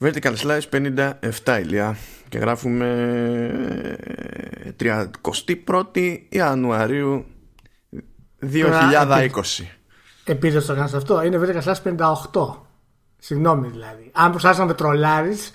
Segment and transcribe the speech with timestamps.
[0.00, 0.90] Vertical Slice
[1.44, 1.96] 57 ηλιά
[2.28, 2.88] και γράφουμε
[4.80, 7.24] 31η Ιανουαρίου
[8.52, 9.28] 2020.
[10.24, 11.96] Επειδή το κάνει αυτό, είναι Vertical Slice
[12.32, 12.56] 58.
[13.18, 14.10] Συγγνώμη δηλαδή.
[14.12, 15.52] Αν προσπαθεί να με τρολάρεις,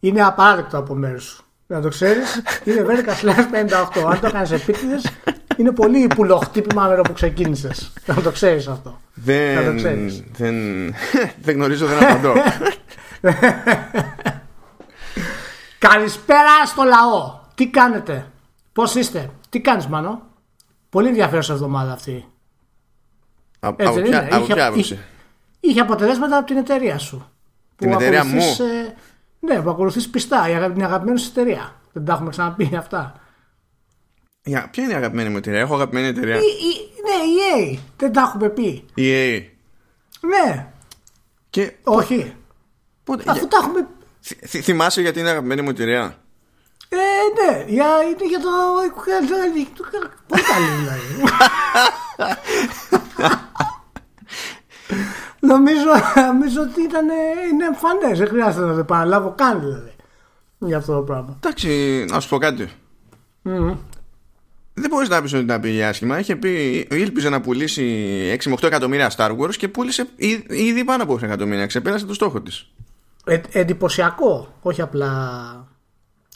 [0.00, 1.44] είναι απαράδεκτο από μέρους σου.
[1.66, 4.10] Να το ξέρεις, είναι Vertical Slice 58.
[4.10, 5.10] Αν το κάνει επίτηδες,
[5.56, 7.92] είναι πολύ πουλοχτύπημα μέρο που ξεκίνησες.
[8.06, 9.00] Να το ξέρεις αυτό.
[9.14, 10.22] Δεν, Να το ξέρεις.
[10.32, 10.54] δεν,
[11.44, 12.32] δεν γνωρίζω, δεν απαντώ.
[15.78, 17.40] Καλησπέρα στο λαό.
[17.54, 18.30] Τι κάνετε,
[18.72, 20.22] πώς είστε, τι κάνεις, Μάνο;
[20.90, 22.28] Πολύ ενδιαφέρουσα εβδομάδα αυτή.
[23.60, 24.34] Α- Έτσι από δεν ποια, είναι.
[24.34, 24.92] από Είχε- ποια άποψη.
[24.92, 25.02] είχε-
[25.60, 27.30] Είχε αποτελέσματα από την εταιρεία σου.
[27.76, 28.94] Την Που εταιρεία ακολουθείς, μου; ε,
[29.54, 30.48] ναι, που ακολουθείς πιστά.
[30.48, 31.80] Η αγα- την αγαπημένη σου εταιρεία.
[31.92, 33.14] Δεν τα έχουμε ξαναπεί αυτά.
[34.44, 36.36] Για, ποια είναι η αγαπημένη μου εταιρεία, έχω αγαπημένη εταιρεία.
[36.36, 37.78] Η, η, ναι, η EA.
[37.96, 38.84] Δεν τα έχουμε πει.
[38.96, 39.42] EA.
[40.20, 40.66] Ναι,
[41.50, 42.36] Και όχι.
[43.04, 43.86] Πότε, Αφού για- τα έχουμε.
[44.20, 46.16] θυ- θυ- θυμάσαι γιατί είναι αγαπημένη μου εταιρεία.
[46.88, 48.48] Ε, ναι, για, είναι για το.
[50.26, 51.22] Πολύ καλή δηλαδή.
[55.52, 55.88] νομίζω,
[56.32, 57.06] νομίζω ότι ήταν,
[57.52, 58.18] είναι εμφανές.
[58.18, 59.92] Δεν χρειάζεται να το επαναλάβω καν δηλαδή.
[60.58, 61.36] Για αυτό το πράγμα.
[61.44, 62.68] Εντάξει, να σου πω κάτι.
[64.74, 66.18] Δεν μπορείς να πεις ότι τα πήγε άσχημα.
[66.18, 67.82] Είχε πει, ήλπιζε να πουλήσει
[68.42, 71.66] 6 με 8 εκατομμύρια Star Wars και πούλησε ή- ήδη πάνω από 8 εκατομμύρια.
[71.66, 72.70] Ξεπέρασε το στόχο της.
[73.24, 75.68] Ε, εντυπωσιακό, όχι απλά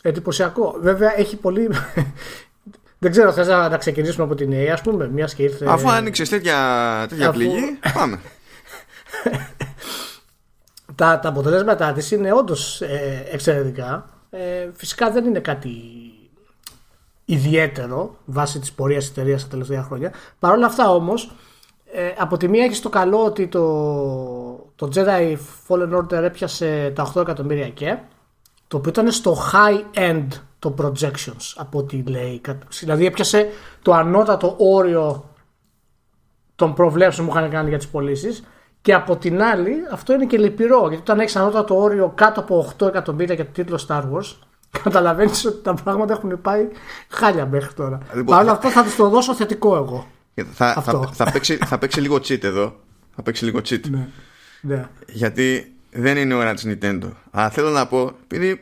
[0.02, 0.76] εντυπωσιακό.
[0.80, 1.68] Βέβαια έχει πολύ.
[2.98, 5.66] Δεν ξέρω, θες να, να ξεκινήσουμε από την ΕΕ, ας πούμε, μιας και ήρθε...
[5.68, 6.56] Αφού άνοιξες τέτοια,
[7.08, 8.20] τέτοια αφού- πληγή, πάμε.
[10.94, 14.08] τα, τα αποτελέσματά της είναι όντως ε, εξαιρετικά.
[14.30, 15.70] Ε, φυσικά δεν είναι κάτι
[17.24, 20.12] ιδιαίτερο βάσει της πορείας της εταιρείας τα τελευταία χρόνια.
[20.38, 21.34] Παρ' όλα αυτά όμως,
[21.92, 23.62] ε, από τη μία έχεις το καλό ότι το,
[24.77, 25.36] το Jedi
[25.69, 27.96] Fallen Order έπιασε τα 8 εκατομμύρια και
[28.69, 30.27] το οποίο ήταν στο high end
[30.58, 32.41] το projections από ό,τι λέει.
[32.80, 33.48] Δηλαδή έπιασε
[33.82, 35.31] το ανώτατο όριο
[36.56, 38.44] των προβλέψεων που είχαν κάνει για τις πωλήσεις.
[38.82, 40.78] Και από την άλλη, αυτό είναι και λυπηρό.
[40.81, 44.34] Γιατί όταν έχεις ανώτατο όριο κάτω από 8 εκατομμύρια για το τίτλο Star Wars,
[44.82, 46.69] καταλαβαίνεις ότι τα πράγματα έχουν πάει
[47.08, 47.98] χάλια μέχρι τώρα.
[48.08, 50.06] Λοιπόν, Παρ' όλα θα- αυτά θα τους το δώσω θετικό εγώ.
[50.53, 51.03] θα, Αυτό.
[51.03, 52.75] θα, θα, παίξει, θα παίξει λίγο cheat εδώ.
[53.14, 53.81] Θα παίξει λίγο cheat.
[53.91, 54.08] Ναι.
[54.61, 54.89] Ναι.
[55.06, 57.11] Γιατί δεν είναι ώρα της Nintendo.
[57.31, 58.50] Αλλά θέλω να πω, επειδή.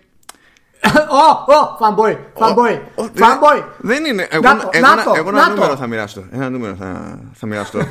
[1.10, 3.64] Ω, ω, fanboy, fanboy, Ο- ο- fanboy.
[3.78, 4.26] Δεν είναι.
[4.30, 5.54] Εγώ, Να το, εγώ, να ένα- το, εγώ να ένα το.
[5.54, 6.24] νούμερο θα μοιραστώ.
[6.32, 7.86] Ένα νούμερο θα, θα μοιραστώ.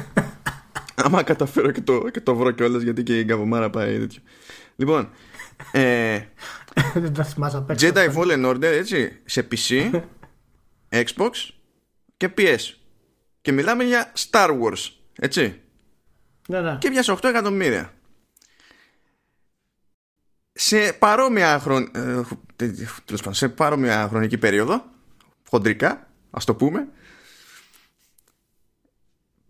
[1.03, 4.21] Άμα καταφέρω και το, και το βρω κιόλας, γιατί και η γκαβομάρα πάει τέτοιο.
[4.75, 5.09] Λοιπόν,
[5.71, 6.19] ε,
[6.93, 7.87] Δεν τα θυμάσαι απ' έξω.
[7.93, 10.01] Jedi Fallen Order, έτσι, σε PC,
[10.89, 11.29] Xbox
[12.17, 12.59] και PS.
[13.41, 14.89] Και μιλάμε για Star Wars,
[15.19, 15.61] έτσι.
[16.47, 16.77] Ναι, ναι.
[16.79, 17.93] Και πιάσε 8 εκατομμύρια.
[20.53, 21.91] Σε παρόμοια, χρον...
[21.95, 22.21] ε,
[23.05, 24.83] τέλος πάντων, σε παρόμοια χρονική περίοδο,
[25.49, 26.87] χοντρικά, ας το πούμε,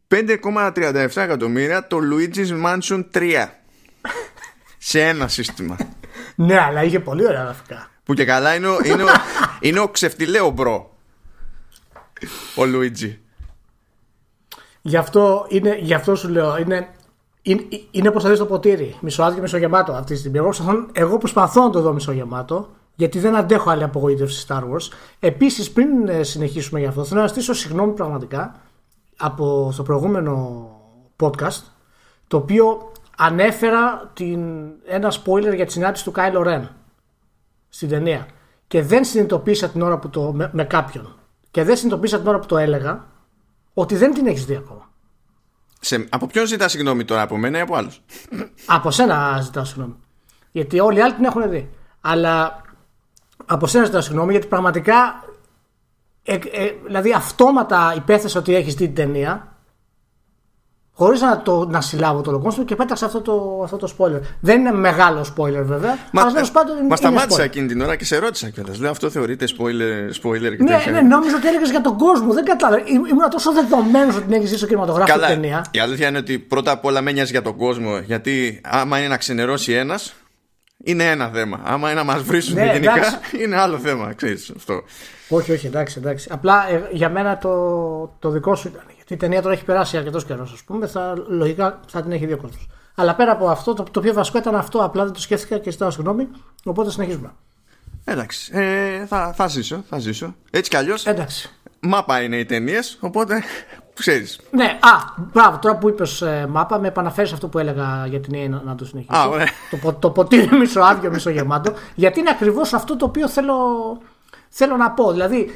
[0.08, 3.48] 5,37 εκατομμύρια το Luigi's Mansion 3
[4.78, 5.78] σε ένα σύστημα.
[6.36, 7.90] Ναι, αλλά είχε πολύ ωραία γραφικά.
[8.04, 9.08] Που και καλά είναι ο, είναι ο,
[9.68, 10.98] είναι ο ξεφτιλέο bro.
[12.56, 13.23] Ο Λουίτζι.
[14.86, 16.88] Γι' αυτό, είναι, γι αυτό σου λέω, είναι,
[17.42, 18.96] είναι, είναι πως θα δεις το ποτήρι.
[19.02, 20.38] Μισοάδειο και μισογεμάτο αυτή τη στιγμή.
[20.38, 24.90] Εγώ προσπαθώ, εγώ προσπαθώ να το δω μισογεμάτο, γιατί δεν αντέχω άλλη απογοήτευση Star Wars.
[25.20, 28.56] Επίσης, πριν ε, συνεχίσουμε γι' αυτό, θέλω να στήσω συγγνώμη πραγματικά
[29.18, 30.68] από στο προηγούμενο
[31.20, 31.62] podcast,
[32.28, 34.42] το οποίο ανέφερα την,
[34.86, 36.70] ένα spoiler για τη συνάντηση του Κάιλο Ρεν
[37.70, 38.28] στην ταινία.
[38.68, 40.34] Και δεν συνειδητοποίησα την ώρα που το.
[40.34, 41.16] με, με κάποιον.
[41.52, 43.06] Και δεν συνειδητοποίησα την ώρα που το έλεγα
[43.74, 44.92] ότι δεν την έχεις δει ακόμα.
[45.80, 48.02] Σε, από ποιον ζητά συγγνώμη τώρα, από μένα ή από άλλους;
[48.66, 49.96] Από σένα ζητάω συγγνώμη.
[50.52, 51.70] Γιατί όλοι οι άλλοι την έχουν δει.
[52.02, 52.62] Αλλά
[53.46, 55.26] από σένα ζητάω συγγνώμη γιατί πραγματικά.
[56.24, 59.53] Ε, ε, δηλαδή αυτόματα υπέθεσα ότι έχεις δει την ταινία.
[60.96, 64.20] Χωρίς να, το, να συλλάβω το κόσμο και πέταξα αυτό το, αυτό το spoiler.
[64.40, 65.98] Δεν είναι μεγάλο spoiler βέβαια.
[66.14, 67.46] αλλά τέλος πάντων είναι- μα είναι σταμάτησα spoiler.
[67.46, 68.80] εκείνη την ώρα και σε ρώτησα κιόλας.
[68.80, 70.92] Λέω αυτό θεωρείται spoiler, spoiler και Ναι, τέτοια.
[70.92, 72.34] ναι, νόμιζα ότι έλεγες για τον κόσμο.
[72.34, 72.82] Δεν κατάλαβα.
[72.86, 75.66] Ή- Ήμουν τόσο δεδομένος ότι την έχεις ζήσει στο κινηματογράφο Καλά, την ταινία.
[75.72, 77.98] η αλήθεια είναι ότι πρώτα απ' όλα με νοιάζει για τον κόσμο.
[77.98, 80.14] Γιατί άμα είναι να ξενερώσει ένας,
[80.84, 81.60] είναι ένα θέμα.
[81.64, 83.18] Άμα είναι να μας βρίσουν Ναι, γενικά, εντάξει.
[83.44, 84.14] είναι άλλο θέμα.
[84.14, 84.82] Ξέρεις, αυτό.
[85.30, 86.28] Όχι, όχι, εντάξει, εντάξει.
[86.32, 87.50] Απλά ε, για μένα το,
[88.20, 88.84] το δικό σου ήταν.
[89.08, 90.88] Γιατί η ταινία τώρα έχει περάσει αρκετός καιρός, ας πούμε.
[90.88, 92.68] Θα, λογικά θα την έχει δει ο κόσμος.
[92.96, 94.80] Αλλά πέρα από αυτό, το, το πιο βασικό ήταν αυτό.
[94.84, 96.28] Απλά δεν το σκέφτηκα και ζητάω συγγνώμη.
[96.64, 97.32] Οπότε συνεχίζουμε.
[98.06, 98.52] Εντάξει.
[98.56, 100.36] Ε, θα, θα ζήσω, θα ζήσω.
[100.52, 101.50] Έτσι κι αλλιώς, Εντάξει.
[101.80, 102.98] μάπα είναι οι ταινίες.
[103.00, 103.44] Οπότε
[103.94, 104.40] ξέρεις.
[104.52, 108.34] Ναι, α, μπράβο, τώρα που είπες ε, μάπα, με επαναφέρεις αυτό που έλεγα για την
[108.34, 109.18] ΕΕ να, να το συνεχίσω.
[109.20, 109.48] Α, ωραία.
[109.70, 111.74] το, πο- το ποτήρι μισοάδιο, μισογεμάτο.
[111.96, 113.56] γιατί είναι ακριβώς αυτό το οποίο θέλω,
[114.50, 115.12] θέλω να πω.
[115.12, 115.52] Δηλαδή,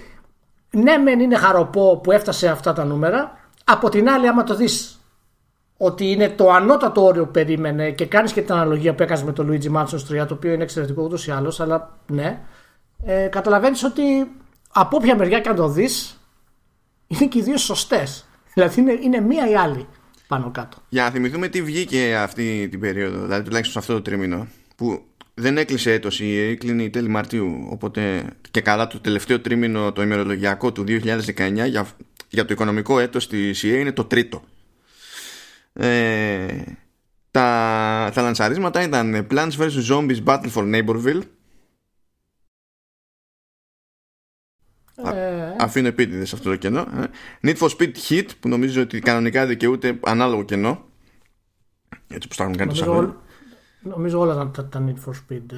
[0.71, 3.37] ναι, μεν είναι χαροπό που έφτασε αυτά τα νούμερα.
[3.63, 4.99] Από την άλλη, άμα το δεις
[5.77, 9.31] ότι είναι το ανώτατο όριο που περίμενε και κάνεις και την αναλογία που έκανες με
[9.31, 12.39] το Luigi Mansion 3, το οποίο είναι εξαιρετικό ούτως ή άλλως, αλλά ναι,
[13.03, 14.03] ε, καταλαβαίνεις ότι
[14.71, 16.19] από όποια μεριά και αν το δεις,
[17.07, 18.25] είναι και οι δύο σωστές.
[18.53, 19.87] Δηλαδή είναι, είναι μία ή άλλη
[20.27, 20.77] πάνω κάτω.
[20.89, 25.01] Για να θυμηθούμε τι βγήκε αυτή την περίοδο, δηλαδή τουλάχιστον σε αυτό το τρίμηνο, που
[25.39, 30.01] δεν έκλεισε έτος η EA, κλείνει τέλη Μαρτίου, οπότε και καλά το τελευταίο τρίμηνο το
[30.01, 31.87] ημερολογιακό του 2019 για,
[32.29, 34.43] για το οικονομικό έτος της EA είναι το τρίτο.
[35.73, 36.61] Ε,
[37.31, 39.85] τα, τα λανσαρίσματα ήταν Plants vs.
[39.89, 41.21] Zombies Battle for Neighborville
[45.13, 46.79] Ε, Αφήνω επίτηδες σε αυτό το κενό.
[46.79, 47.05] ε.
[47.41, 50.85] Need for Speed Heat που νομίζω ότι κανονικά δικαιούται ανάλογο κενό.
[52.07, 53.21] Έτσι που τα έχουν κάνει τόσα
[53.87, 53.93] νομίζω, χρόνια.
[53.93, 55.57] ό- νομίζω όλα τα, τα, τα Need for Speed ε,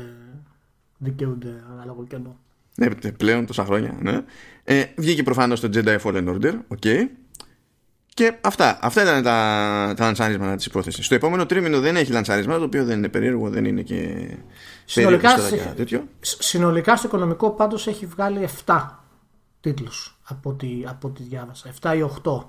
[0.97, 2.37] δικαιούνται ανάλογο κενό.
[2.75, 3.97] Ναι, τε- πλέον τόσα χρόνια.
[4.01, 4.21] Ναι.
[4.63, 6.53] Ε, βγήκε προφανώς το Jedi Fallen Order.
[6.67, 6.83] OK.
[8.13, 8.79] Και αυτά.
[8.81, 11.05] Αυτά ήταν τα, τα λανσαρίσματα της υπόθεσης.
[11.05, 14.29] Στο επόμενο τρίμηνο δεν έχει λανσαρίσματα, το οποίο δεν είναι περίεργο, δεν είναι και.
[14.85, 16.03] Συνολικά, περίεργο σε- και τέτοιο.
[16.19, 18.99] σ- συνολικά στο οικονομικό πάντως έχει βγάλει 7
[19.61, 21.69] τίτλους από ό,τι, από ό,τι διάβασα.
[21.81, 22.45] 7 ή 8.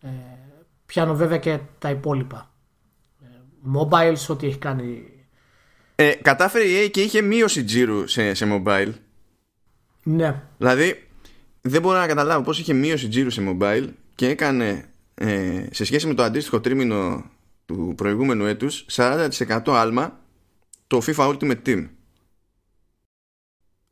[0.00, 0.08] Ε,
[0.86, 2.50] πιάνω βέβαια και τα υπόλοιπα.
[3.64, 5.02] Ε, mobiles, ό,τι έχει κάνει.
[5.94, 8.92] Ε, κατάφερε η EA και είχε μείωση τζίρου σε, σε mobile.
[10.02, 11.08] Ναι, Δηλαδή,
[11.60, 16.06] δεν μπορώ να καταλάβω πώς είχε μείωση τζίρου σε mobile και έκανε ε, σε σχέση
[16.06, 17.30] με το αντίστοιχο τρίμηνο
[17.66, 20.20] του προηγούμενου έτους 40% άλμα
[20.86, 21.88] το FIFA Ultimate Team.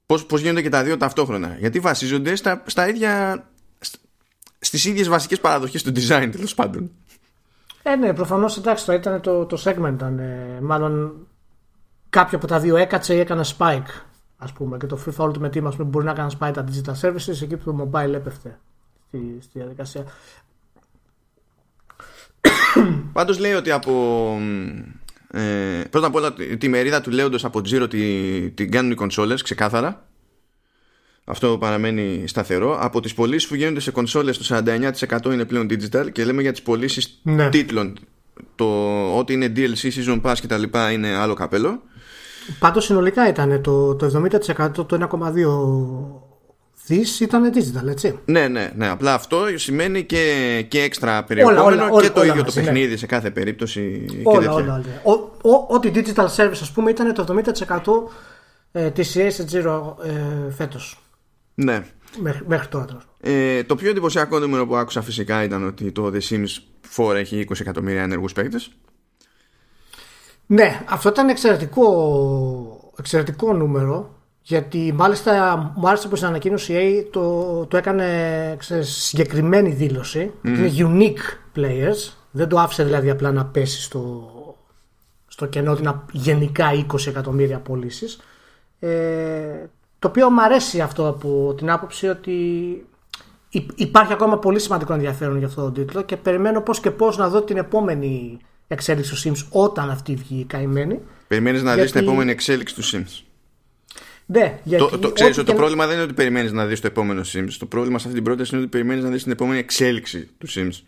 [0.06, 1.56] Πώς, πώς γίνονται και τα δύο ταυτόχρονα.
[1.58, 3.44] Γιατί βασίζονται στα, στα ίδια,
[3.80, 3.96] σ-
[4.58, 6.90] στις ίδιες βασικές παραδοχές του design τέλος πάντων.
[7.88, 10.18] Ε, ναι, προφανώς εντάξει, το, ήταν το, το segment ήταν.
[10.18, 11.26] ε, μάλλον
[12.10, 14.02] κάποιο από τα δύο έκατσε ή έκανε spike.
[14.36, 17.00] Ας πούμε, και το FIFA Ultimate Team ας πούμε, μπορεί να κάνει spike τα digital
[17.00, 18.58] services εκεί που το mobile έπεφτε
[19.06, 20.04] στη, στη διαδικασία.
[23.12, 23.92] Πάντως λέει ότι από
[25.30, 29.42] ε, πρώτα απ' όλα τη μερίδα του λέοντος από Giro τη, την κάνουν οι κονσόλες
[29.42, 30.06] ξεκάθαρα
[31.28, 34.62] αυτό παραμένει σταθερό από τις πωλήσεις που γίνονται σε κονσόλες το
[35.24, 37.48] 49% είναι πλέον digital και λέμε για τις πωλήσεις Ναι.
[37.48, 37.98] τίτλων
[38.54, 38.66] το
[39.16, 41.82] ότι είναι DLC, Season Pass και τα λοιπά είναι άλλο καπέλο
[42.58, 46.26] Πάντως συνολικά ήταν το, το 70% το 1,2
[46.86, 48.18] δις ήταν digital, έτσι.
[48.24, 52.30] ναι ναι ναι απλά αυτό σημαίνει και, και έξτρα περιεχόμενο όλα, όλα, και το όλα
[52.30, 52.66] ίδιο μαζί, το ναι.
[52.66, 54.52] παιχνίδι σε κάθε περίπτωση και Όλα, τέτοια.
[54.54, 54.84] όλα, όλα.
[55.42, 57.42] Ο, ο, ό,τι digital service ας πούμε ήταν το
[58.72, 61.00] 70% ε, της EA σε Giro ε, φέτος.
[61.56, 61.84] Ναι
[62.20, 62.84] Μέχρι, μέχρι τώρα.
[62.84, 63.06] τέλος.
[63.20, 66.48] Ε, το πιο εντυπωσιακό νούμερο που άκουσα φυσικά ήταν ότι το The Sims
[66.96, 68.70] 4 έχει 20 εκατομμύρια ενεργούς παίκτες.
[70.46, 74.14] Ναι, αυτό ήταν εξαιρετικό, εξαιρετικό νούμερο.
[74.42, 80.32] Γιατί μάλιστα μου άρεσε που στην ανακοίνωση η EA το, το έκανε ξέρεις, συγκεκριμένη δήλωση.
[80.44, 82.12] ότι Είναι unique players.
[82.30, 84.30] Δεν το άφησε δηλαδή απλά να πέσει στο,
[85.26, 88.20] στο κενό ότι είναι γενικά 20 εκατομμύρια πωλήσεις.
[88.78, 88.88] Ε,
[89.98, 92.32] το οποίο μου αρέσει αυτό από την άποψη ότι
[93.48, 97.16] υ- υπάρχει ακόμα πολύ σημαντικό ενδιαφέρον για αυτό τον τίτλο και περιμένω πώς και πώς
[97.16, 98.38] να δω την επόμενη
[98.68, 101.00] εξέλιξη του Sims όταν αυτή βγει η καημένη.
[101.28, 103.20] Περιμένεις να δεις Γιατί- την επόμενη εξέλιξη του Sims.
[104.28, 106.66] Ναι, γιατί Το, το, ξέρεις ό,τι ότι το και- πρόβλημα δεν είναι ότι περιμένεις να
[106.66, 107.48] δεις το επόμενο Sims.
[107.58, 110.46] Το πρόβλημα σε αυτή την πρόταση είναι ότι περιμένεις να δεις την επόμενη εξέλιξη του
[110.50, 110.80] Sims.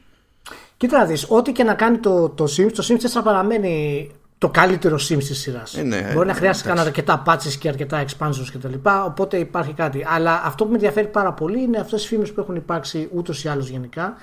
[0.77, 4.49] Κοίτα να δεις, ό,τι και να κάνει το, το Sims, το Sims 4 παραμένει το
[4.49, 5.76] καλύτερο Sims της σειράς.
[5.76, 6.62] Ε, ναι, Μπορεί να ε, χρειάζεται εντάξει.
[6.62, 8.75] κανένα αρκετά patches και αρκετά expansions κτλ.
[9.04, 10.07] Οπότε υπάρχει κάτι.
[10.09, 13.45] Αλλά αυτό που με ενδιαφέρει πάρα πολύ είναι αυτές οι φήμες που έχουν υπάρξει ούτως
[13.45, 14.16] ή άλλως γενικά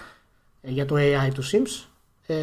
[0.62, 1.86] ε, για το AI του Sims.
[2.28, 2.36] Ε,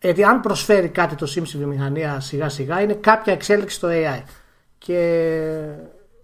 [0.00, 4.22] γιατί αν προσφέρει κάτι το Sims στη βιομηχανία σιγά σιγά είναι κάποια εξέλιξη στο AI.
[4.78, 4.98] Και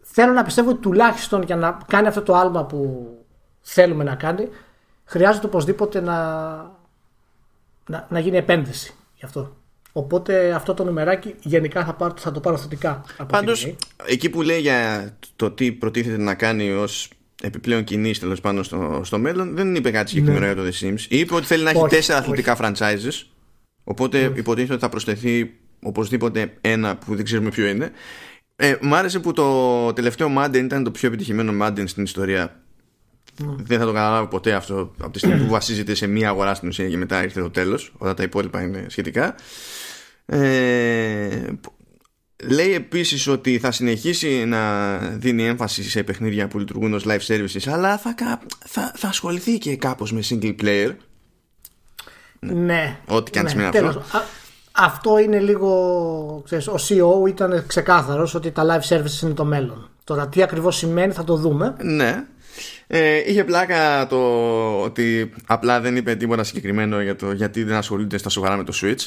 [0.02, 3.09] θέλω να πιστεύω ότι τουλάχιστον για να κάνει αυτό το άλμα που
[3.61, 4.49] θέλουμε να κάνει
[5.04, 6.16] χρειάζεται οπωσδήποτε να,
[7.87, 9.56] να, να γίνει επένδυση γι' αυτό.
[9.93, 13.05] Οπότε αυτό το νομεράκι γενικά θα, πάρω, θα το πάρω θετικά.
[13.17, 14.05] Από Πάντως, την EA.
[14.07, 17.11] εκεί που λέει για το τι προτίθεται να κάνει ως
[17.43, 21.05] επιπλέον κινήσει τέλος πάντων στο, στο μέλλον, δεν είπε κάτι συγκεκριμένο για το The Sims.
[21.09, 21.85] Είπε ότι θέλει να έχει Ναι.
[21.85, 22.31] Όχι, τέσσερα όχι.
[22.31, 23.27] αθλητικά franchises.
[23.85, 27.91] Οπότε υποτίθεται ότι θα προσθεθεί οπωσδήποτε ένα που δεν ξέρουμε ποιο είναι.
[28.57, 32.61] Ε, μ' άρεσε που το τελευταίο Madden ήταν το πιο επιτυχημένο Madden στην ιστορία.
[33.45, 33.55] Ναι.
[33.59, 36.69] Δεν θα το καταλάβω ποτέ αυτό από τη στιγμή που βασίζεται σε μία αγορά στην
[36.69, 37.93] ουσία και μετά ήρθε το τέλος.
[37.99, 39.35] Όλα τα υπόλοιπα είναι σχετικά.
[40.26, 41.45] Ε,
[42.49, 47.67] λέει επίσης ότι θα συνεχίσει να δίνει έμφαση σε παιχνίδια που λειτουργούν ως live services
[47.67, 48.14] αλλά θα,
[48.64, 50.91] θα, θα ασχοληθεί και κάπως με single player
[52.47, 52.99] ναι.
[53.07, 54.02] Ό,τι και αν ναι, σημαίνει αυτό.
[54.73, 56.43] αυτό είναι λίγο.
[56.45, 59.91] Ξέρεις, ο CEO ήταν ξεκάθαρος ότι τα live services είναι το μέλλον.
[60.05, 61.75] Τώρα τι ακριβώς σημαίνει θα το δούμε.
[61.83, 62.25] Ναι.
[62.87, 64.19] Ε, είχε πλάκα το
[64.83, 68.73] ότι απλά δεν είπε τίποτα συγκεκριμένο για το γιατί δεν ασχολούνται στα σοβαρά με το
[68.83, 69.00] Switch.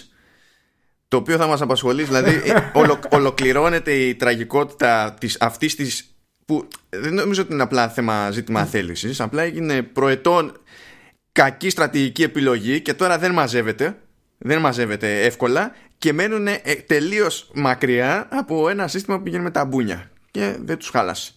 [1.16, 6.68] Το οποίο θα μας απασχολεί, δηλαδή ε, ολο, ολοκληρώνεται η τραγικότητα της, αυτής της που
[6.90, 10.58] δεν νομίζω ότι είναι απλά θέμα ζήτημα θέλησης, απλά έγινε προετών
[11.32, 13.98] κακή στρατηγική επιλογή και τώρα δεν μαζεύεται,
[14.38, 19.66] δεν μαζεύεται εύκολα και μένουν ε, τελείως μακριά από ένα σύστημα που πηγαίνει με τα
[19.66, 21.32] μπούνια και δεν τους χάλασε.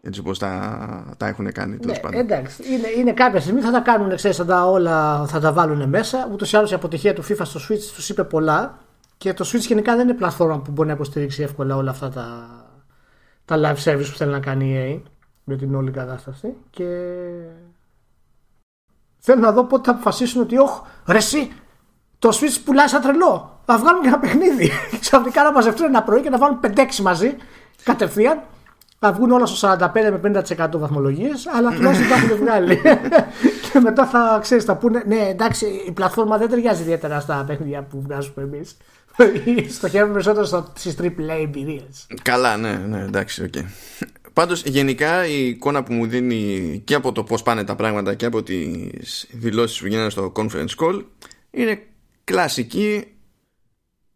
[0.00, 4.16] Έτσι όπως τα, τα έχουν κάνει ναι, Εντάξει, είναι, είναι κάποια στιγμή θα τα κάνουν,
[4.16, 6.28] ξέρεις, θα τα όλα θα τα βάλουν μέσα.
[6.32, 8.83] Ούτως ή άλλως η αποτυχία του FIFA στο Switch τους είπε πολλά
[9.24, 12.48] και το Switch γενικά δεν είναι πλατφόρμα που μπορεί να υποστηρίξει εύκολα όλα αυτά τα,
[13.44, 15.10] τα live service που θέλει να κάνει η EA
[15.44, 16.86] με την όλη κατάσταση και
[19.18, 21.52] Θέλω να δω πότε θα αποφασίσουν ότι, όχι, ρε, εσύ,
[22.18, 23.60] το Switch πουλάει σαν τρελό.
[23.64, 24.70] Θα βγάλουν και ένα παιχνίδι.
[25.00, 27.36] Ξαφνικά να μαζευτούν ένα πρωί και να βάλουν 5-6 μαζί
[27.84, 28.42] κατευθείαν.
[28.98, 32.80] Θα βγουν όλα στο 45 με 50% βαθμολογίες, αλλά τουλάχιστον τα έχουν βγάλει.
[33.72, 37.82] και μετά θα ξέρεις, θα πούνε, ναι, εντάξει, η πλατφόρμα δεν ταιριάζει ιδιαίτερα στα παιχνίδια
[37.82, 38.76] που βγάζουμε εμείς.
[39.76, 42.06] Στοχεύουμε περισσότερο στις AAA εμπειρίες.
[42.22, 43.52] Καλά, ναι, ναι, εντάξει, OK.
[43.56, 43.64] Okay.
[44.32, 48.26] Πάντως γενικά η εικόνα που μου δίνει και από το πώς πάνε τα πράγματα και
[48.26, 51.04] από τις δηλώσεις που γίνανε στο conference call
[51.50, 51.82] είναι
[52.24, 53.04] κλασική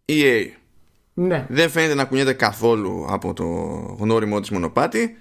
[0.06, 0.46] EA.
[1.14, 1.46] Ναι.
[1.48, 3.44] Δεν φαίνεται να κουνιέται καθόλου από το
[3.98, 5.16] γνώριμο της μονοπάτι.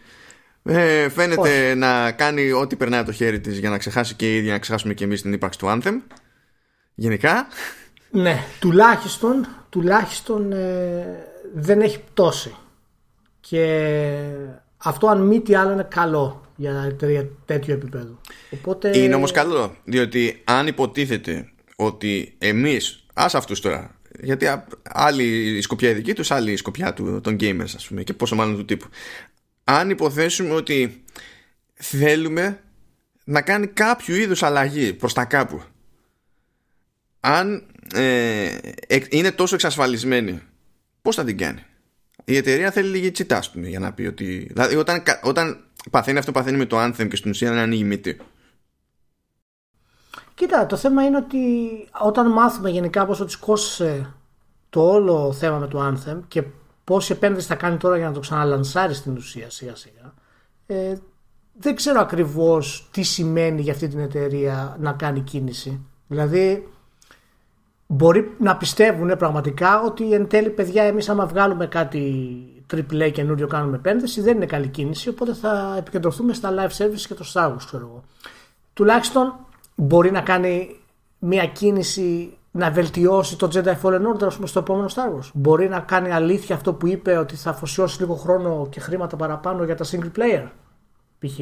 [0.64, 4.38] Ε, φαίνεται να κάνει ό,τι περνάει από το χέρι της για να ξεχάσει και η
[4.38, 6.02] ίδια να ξεχάσουμε και εμείς την ύπαρξη του Anthem.
[6.96, 7.48] Γενικά.
[8.12, 12.56] Ναι, τουλάχιστον, τουλάχιστον ε, δεν έχει πτώση.
[13.40, 14.04] Και
[14.78, 18.20] αυτό αν μη τι άλλο είναι καλό για εταιρεία τέτοιου επίπεδου.
[18.52, 18.98] Οπότε...
[18.98, 24.48] Είναι όμως καλό, διότι αν υποτίθεται ότι εμείς, ας αυτούς τώρα, γιατί
[24.84, 25.24] άλλη
[25.58, 28.36] η σκοπιά η δική τους, άλλη η σκοπιά του, των gamers ας πούμε και πόσο
[28.36, 28.88] μάλλον του τύπου.
[29.64, 31.04] Αν υποθέσουμε ότι
[31.74, 32.60] θέλουμε
[33.24, 35.62] να κάνει κάποιο είδους αλλαγή προς τα κάπου
[37.20, 38.58] αν ε,
[39.10, 40.42] είναι τόσο εξασφαλισμένη
[41.02, 41.64] πώς θα την κάνει;
[42.26, 44.48] Η εταιρεία θέλει λίγη τσιτά, πούμε, για να πει ότι.
[44.54, 48.18] Δηλαδή, όταν, όταν παθαίνει αυτό, παθαίνει με το Anthem και στην ουσία να ανοίγει μύτη.
[50.34, 51.38] Κοίτα, το θέμα είναι ότι
[52.02, 54.14] όταν μάθουμε γενικά πόσο της κόστησε
[54.70, 56.44] το όλο θέμα με το Anthem και
[56.84, 60.14] πόση επένδυση θα κάνει τώρα για να το ξαναλανσάρει στην ουσία σιγά σιγά,
[60.66, 60.96] ε,
[61.54, 65.80] δεν ξέρω ακριβώς τι σημαίνει για αυτή την εταιρεία να κάνει κίνηση.
[66.08, 66.68] Δηλαδή,
[67.88, 72.38] μπορεί να πιστεύουν πραγματικά ότι εν τέλει παιδιά εμείς άμα βγάλουμε κάτι
[72.74, 77.14] AAA καινούριο κάνουμε επένδυση δεν είναι καλή κίνηση οπότε θα επικεντρωθούμε στα live service και
[77.14, 78.04] το Star Wars ξέρω εγώ.
[78.74, 79.34] Τουλάχιστον
[79.76, 80.80] μπορεί να κάνει
[81.20, 85.30] μια κίνηση να βελτιώσει το Jedi Fallen Order πούμε, στο επόμενο Star Wars.
[85.34, 89.64] Μπορεί να κάνει αλήθεια αυτό που είπε ότι θα αφοσιώσει λίγο χρόνο και χρήματα παραπάνω
[89.64, 90.48] για τα single player
[91.20, 91.40] π.χ.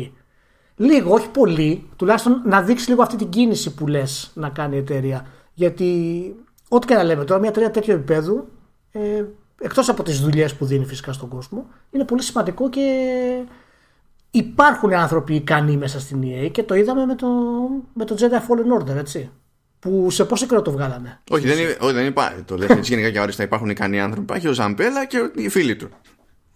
[0.76, 4.80] Λίγο, όχι πολύ, τουλάχιστον να δείξει λίγο αυτή την κίνηση που λες να κάνει η
[4.80, 5.26] εταιρεία.
[5.56, 6.36] Γιατί
[6.68, 8.48] ό,τι και να λέμε τώρα, μια εταιρεία τέτοιου επίπεδου,
[8.92, 9.24] ε,
[9.62, 12.82] εκτός από τις δουλειές που δίνει φυσικά στον κόσμο, είναι πολύ σημαντικό και
[14.32, 17.28] υπάρχουν άνθρωποι ικανοί μέσα στην EA και το είδαμε με το,
[17.94, 19.32] με το Jedi Fallen Order, έτσι.
[19.80, 22.42] Που σε πόσο καιρό το βγάλανε; Όχι, δεν, είναι, όχι, δεν υπάρχει.
[22.42, 24.22] Το λες έτσι γενικά και όριστα υπάρχουν ικανοί άνθρωποι.
[24.22, 25.90] Υπάρχει ο Ζαμπέλα και οι φίλοι του.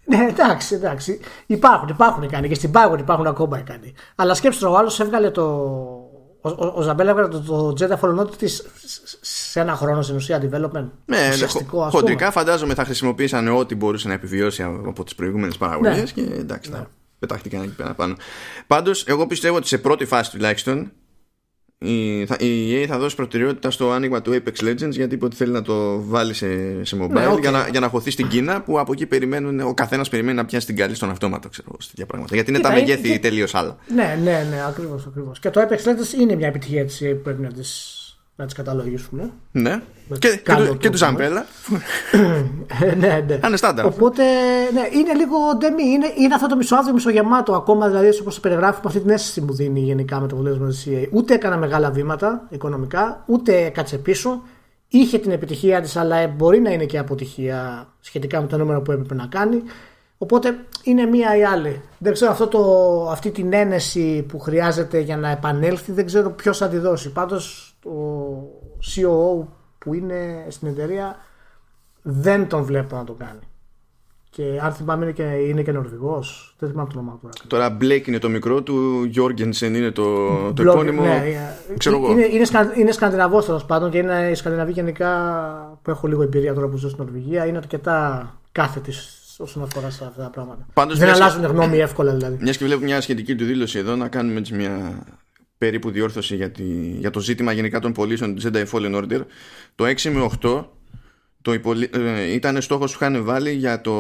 [0.05, 1.19] Ναι, εντάξει, εντάξει.
[1.45, 3.93] Υπάρχουν, υπάρχουν ικανοί και στην Πάγον υπάρχουν ακόμα ικανοί.
[4.15, 5.45] Αλλά σκέψτε ο άλλος έβγαλε το,
[6.41, 8.65] ο, ο, ο Ζαμπέλα έβγαλε το, το Jedi Fallen Order της
[9.22, 10.88] σε ένα χρόνο στην ουσία development.
[11.05, 16.24] Ναι, ναι χοντρικά φαντάζομαι θα χρησιμοποίησαν ό,τι μπορούσε να επιβιώσει από τις προηγούμενες παραγωγές ναι.
[16.24, 16.86] και εντάξει, ναι.
[17.19, 18.15] πετάχτηκαν εκεί πέρα πάνω.
[18.67, 20.91] Πάντως, εγώ πιστεύω ότι σε πρώτη φάση τουλάχιστον
[21.81, 25.36] η, θα, η EA θα δώσει προτεραιότητα στο άνοιγμα του Apex Legends γιατί είπε ότι
[25.36, 28.62] θέλει να το βάλει σε, σε mobile ναι, για, να, για να χωθεί στην Κίνα
[28.62, 32.05] που από εκεί περιμένουν, ο καθένας περιμένει να πιάσει την καλή στον αυτόματο ξέρω, τέτοια
[32.05, 32.36] πράγματα.
[32.36, 33.19] Γιατί είναι τα μεγέθη και...
[33.19, 33.77] τελείως άλλα.
[33.95, 35.05] Ναι, ναι, ναι, ακριβώς.
[35.05, 35.39] Ακριβώς.
[35.39, 37.62] Και το Apex Legends είναι μια επιτυχία της EA που πρέπει να τη
[38.39, 39.31] να τις καταλογίσουμε.
[39.51, 39.81] Ναι.
[40.19, 41.46] Και, και, του, και τους Ζαμπέλα.
[42.98, 43.39] ναι, ναι.
[43.41, 43.86] Αν στάνταρ.
[43.86, 44.24] Οπότε
[44.74, 45.84] ναι, είναι λίγο ντεμή.
[45.84, 49.53] Είναι, είναι αυτό το μισοάδιο μισογεμάτο ακόμα, δηλαδή όπως το περιγράφω, αυτή την αίσθηση μου
[49.53, 51.08] δίνει γενικά με το αποτέλεσμα τη CA.
[51.12, 54.41] Ούτε έκανα μεγάλα βήματα οικονομικά, ούτε κάτσε πίσω.
[54.88, 58.91] Είχε την επιτυχία της, αλλά μπορεί να είναι και αποτυχία σχετικά με το νούμερο που
[58.91, 59.63] έπρεπε να κάνει.
[60.17, 61.81] Οπότε είναι μία ή άλλη.
[61.98, 62.62] Δεν ξέρω αυτό το,
[63.12, 67.12] αυτή την ένεση που χρειάζεται για να επανέλθει, δεν ξέρω ποιος θα τη δώσει.
[67.12, 68.39] Πάντως ο
[68.79, 71.15] COO που είναι στην εταιρεία
[72.01, 73.39] δεν τον βλέπω να το κάνει.
[74.29, 76.55] Και αν θυμάμαι είναι και, είναι και Νορβηγός.
[76.59, 77.48] Δεν θυμάμαι το όνομα του.
[77.48, 81.01] Τώρα Blake είναι το μικρό του, Γιώργενσεν είναι το, το επώνυμο.
[81.01, 81.24] Ναι,
[81.77, 82.36] ξέρω είναι, εγώ.
[82.36, 85.09] είναι, σκα, είναι Σκανδιναβός τέλος πάντων και είναι οι Σκανδιναβοί γενικά
[85.81, 87.45] που έχω λίγο εμπειρία τώρα που ζω στην Νορβηγία.
[87.45, 88.91] Είναι αρκετά κάθετη
[89.38, 90.65] όσον αφορά σε αυτά τα πράγματα.
[90.74, 92.38] Πάντως, Δεν αλλάζουν γνώμη εύκολα δηλαδή.
[92.41, 95.03] Μιας και βλέπω μια σχετική του δήλωση εδώ να κάνουμε έτσι μια
[95.59, 96.63] περίπου διόρθωση για, τη,
[96.99, 99.21] για το ζήτημα γενικά των πωλήσεων του Jedi Fallen Order.
[99.75, 100.65] Το 6 με 8
[101.41, 101.89] το υπολοι...
[101.93, 103.93] ε, ήταν στόχος που είχαν βάλει για το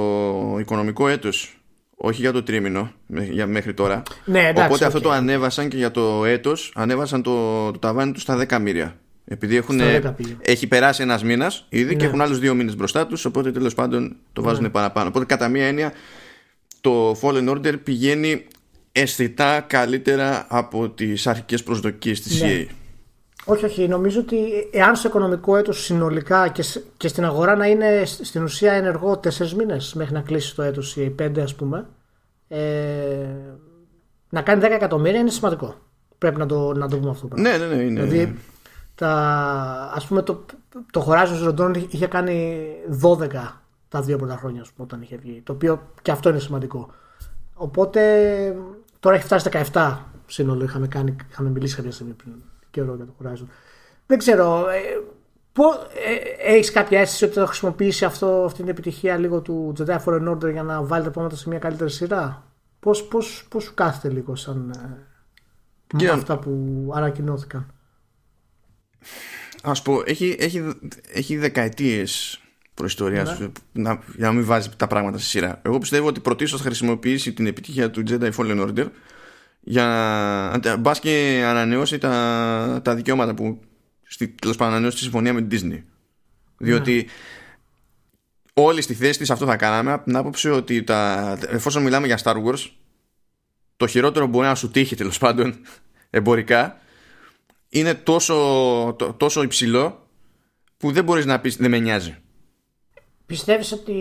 [0.59, 1.59] οικονομικό έτος
[1.95, 2.91] όχι για το τρίμηνο
[3.31, 7.71] για μέχρι τώρα ναι, εντάξει, οπότε αυτό το ανέβασαν και για το έτος ανέβασαν το,
[7.71, 9.79] το ταβάνι τους στα 10 μοίρια επειδή έχουν,
[10.41, 12.07] έχει περάσει ένας μήνας ήδη και ναι.
[12.07, 14.69] έχουν άλλους δύο μήνες μπροστά τους οπότε τέλος πάντων το βάζουν ναι.
[14.69, 15.93] παραπάνω οπότε κατά μία έννοια
[16.81, 18.45] το Fallen Order πηγαίνει
[19.01, 22.47] αισθητά καλύτερα από τις αρχικές προσδοκίες της ναι.
[22.49, 22.67] EA
[23.49, 23.87] όχι, όχι.
[23.87, 24.37] Νομίζω ότι
[24.71, 26.63] εάν στο οικονομικό έτος συνολικά και,
[26.97, 30.95] και στην αγορά να είναι στην ουσία ενεργό τέσσερις μήνες μέχρι να κλείσει το έτος
[30.97, 31.87] ή πέντε ας πούμε
[32.47, 32.59] ε,
[34.29, 35.75] να κάνει 10 εκατομμύρια είναι σημαντικό.
[36.17, 37.27] Πρέπει να το, να το πούμε αυτό.
[37.35, 37.81] Ναι, ναι, ναι.
[37.83, 38.03] Είναι.
[38.03, 38.37] Δηλαδή,
[38.95, 39.11] τα,
[39.93, 40.45] ας πούμε το,
[40.91, 42.67] το Horizon Zero Dawn είχε κάνει
[43.03, 43.27] 12
[43.89, 45.41] τα δύο πρώτα χρόνια πούμε, όταν είχε βγει.
[45.43, 46.89] Το οποίο και αυτό είναι σημαντικό.
[47.53, 48.01] Οπότε
[48.99, 50.63] τώρα έχει φτάσει 17 σύνολο.
[50.63, 52.33] Είχαμε, κάνει, είχαμε μιλήσει κάποια στιγμή πριν
[52.71, 53.47] καιρό για το Horizon.
[54.05, 54.69] Δεν ξέρω.
[54.69, 54.77] Ε,
[56.05, 60.29] ε, έχεις κάποια αίσθηση ότι θα χρησιμοποιήσει αυτό, αυτή την επιτυχία λίγο του Jedi Fallen
[60.29, 62.43] Order για να βάλει τα πράγματα σε μια καλύτερη σειρά;
[62.79, 64.73] Πώς, πώς, πώς σου κάθεται λίγο σαν
[65.97, 66.51] ε, αυτά που
[66.93, 67.73] ανακοινώθηκαν;
[69.63, 70.73] Ας πω, έχει, έχει,
[71.13, 72.41] έχει δεκαετίες
[72.79, 73.47] προϊστορίας ναι.
[73.71, 75.61] να, για να μην βάζεις τα πράγματα σε σειρά.
[75.61, 78.85] Εγώ πιστεύω ότι πρωτίστως θα χρησιμοποιήσει την επιτυχία του Jedi Fallen Order
[79.59, 79.85] για
[80.63, 83.59] να μπας και ανανεώσει τα, τα δικαιώματα που
[84.39, 85.83] τέλος πάντων ανανεώσει τη συμφωνία με την Disney.
[86.57, 87.03] Διότι ναι.
[88.53, 92.19] όλοι στη θέση της αυτό θα κάναμε από την άποψη ότι τα, εφόσον μιλάμε για
[92.23, 92.69] Star Wars,
[93.77, 95.55] το χειρότερο μπορεί να σου τύχει τέλος πάντων
[96.09, 96.79] εμπορικά
[97.69, 100.07] είναι τόσο, τόσο υψηλό
[100.77, 102.17] που δεν μπορείς να πεις δεν με νοιάζει.
[103.29, 103.91] Πιστεύεις ότι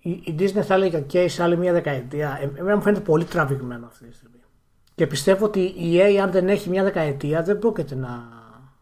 [0.00, 2.38] η Disney θα έλεγε ok σε άλλη μια δεκαετία.
[2.42, 4.36] Ε, εμένα μου φαίνεται πολύ τραβηγμένο αυτή τη στιγμή.
[4.94, 8.28] Και πιστεύω ότι η EA αν δεν έχει μια δεκαετία δεν πρόκειται να...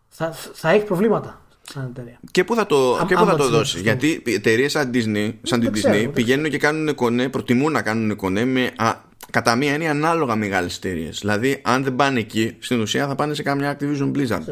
[0.08, 2.18] Θα, θα έχει προβλήματα σαν εταιρεία.
[2.30, 5.60] Και πού θα το, Α, και πού θα το δώσεις; Γιατί εταιρείες σαν, Disney, σαν
[5.60, 8.94] την Disney πηγαίνουν και κάνουν κονέ, προτιμούν να κάνουν κονέ με α,
[9.30, 11.18] κατά μία έννοια ανάλογα μεγάλες εταιρείες.
[11.18, 14.42] Δηλαδή, αν δεν πάνε εκεί, στην ουσία θα πάνε σε καμιά Activision Blizzard.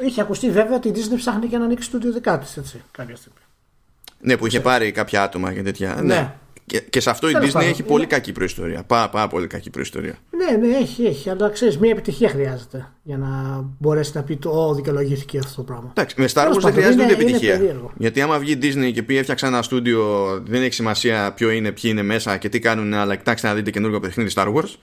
[0.00, 2.58] Είχε ακουστεί βέβαια ότι η Disney ψάχνει και να ανοίξει το δικά της
[2.90, 3.41] κάποια στιγμή.
[4.24, 5.94] Ναι, που είχε πάρει κάποια άτομα και τέτοια.
[5.94, 6.14] Ναι.
[6.14, 6.34] ναι.
[6.66, 8.82] Και, και σε αυτό η Disney έχει πολύ κακή προϊστορία.
[8.82, 10.14] Πάρα, πάρα πολύ κακή προϊστορία.
[10.30, 11.30] Ναι, ναι, έχει, έχει.
[11.30, 13.28] Αλλά ξέρεις, μια επιτυχία χρειάζεται για να
[13.78, 15.88] μπορέσει να πει το Ω, δικαιολογήθηκε αυτό το πράγμα.
[15.90, 17.60] Εντάξει, με Star Wars δεν χρειάζεται ούτε επιτυχία.
[17.96, 21.72] Γιατί άμα βγει η Disney και πει έφτιαξα ένα στούντιο, δεν έχει σημασία ποιο είναι,
[21.72, 24.74] ποιοι είναι μέσα και τι κάνουν, αλλά κοιτάξτε να δείτε καινούργιο παιχνίδι Star Wars.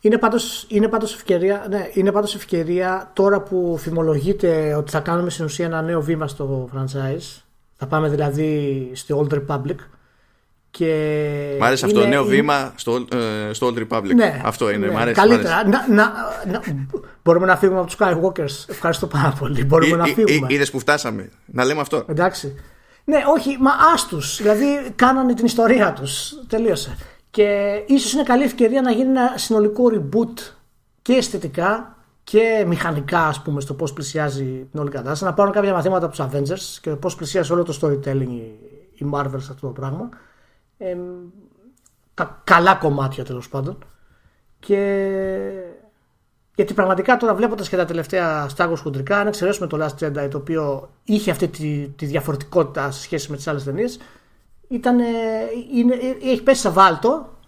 [0.00, 5.30] Είναι πάντως, είναι, πάντως ευκαιρία, ναι, είναι πάντως ευκαιρία τώρα που φημολογείται ότι θα κάνουμε
[5.30, 7.43] στην ουσία ένα νέο βήμα στο franchise.
[7.76, 9.76] Θα πάμε δηλαδή στο Old Republic
[10.70, 14.14] και μ' άρεσε αυτό το νέο βήμα στο, ε, στο Old Republic.
[14.14, 14.86] Ναι, αυτό είναι.
[14.86, 15.68] Ναι, καλύτερα.
[15.68, 16.12] Να, να,
[16.46, 16.62] να,
[17.24, 18.68] μπορούμε να φύγουμε από τους Skywalkers.
[18.68, 19.64] Ευχαριστώ πάρα πολύ.
[19.64, 20.46] Μπορούμε να φύγουμε.
[20.50, 21.30] Είδες που φτάσαμε.
[21.44, 22.04] Να λέμε αυτό.
[22.08, 22.54] Εντάξει.
[23.04, 24.18] Ναι, όχι, μα άστου.
[24.36, 26.34] Δηλαδή, κάνανε την ιστορία τους.
[26.48, 26.96] Τελείωσε.
[27.30, 30.52] Και ίσως είναι καλή ευκαιρία να γίνει ένα συνολικό reboot
[31.02, 31.93] και αισθητικά
[32.24, 35.24] και μηχανικά, ας πούμε, στο πώς πλησιάζει την όλη κατάσταση.
[35.24, 38.40] Να πάρουν κάποια μαθήματα από τους Avengers και πώς πλησιάζει όλο το storytelling
[38.94, 40.08] η Marvel σε αυτό το πράγμα
[42.14, 43.78] τα καλά κομμάτια τέλος πάντων.
[44.58, 45.10] Και
[46.54, 50.28] γιατί πραγματικά τώρα βλέποντας και τα τελευταία Star Wars χοντρικά, αν εξαιρέσουμε το Last Jedi
[50.30, 53.98] το οποίο είχε αυτή τη, τη διαφορετικότητα σε σχέση με τις άλλες ταινίες,
[54.68, 54.98] ήταν,
[55.74, 57.38] είναι, έχει πέσει σε βάλτο.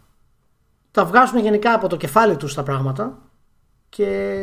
[0.90, 3.18] Τα βγάζουν γενικά από το κεφάλι τους τα πράγματα
[3.88, 4.38] και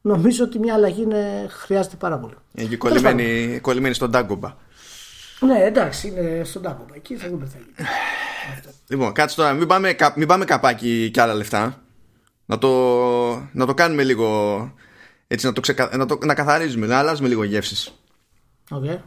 [0.00, 2.34] νομίζω ότι μια αλλαγή είναι, χρειάζεται πάρα πολύ.
[2.54, 4.52] Είναι κολλημένη, κολλημένη στον Dagobah.
[5.40, 6.86] Ναι, εντάξει, είναι στον τάκο.
[6.92, 7.88] Εκεί θα δούμε θέλει.
[8.88, 11.82] Λοιπόν, κάτσε τώρα, μην πάμε, μην πάμε καπάκι και άλλα λεφτά.
[12.46, 12.68] Να το,
[13.52, 14.74] να το κάνουμε λίγο.
[15.26, 15.96] Έτσι, να, το ξεκα...
[15.96, 16.18] να, το...
[16.24, 17.94] να καθαρίζουμε, να αλλάζουμε λίγο γεύσεις.
[18.70, 18.98] Okay.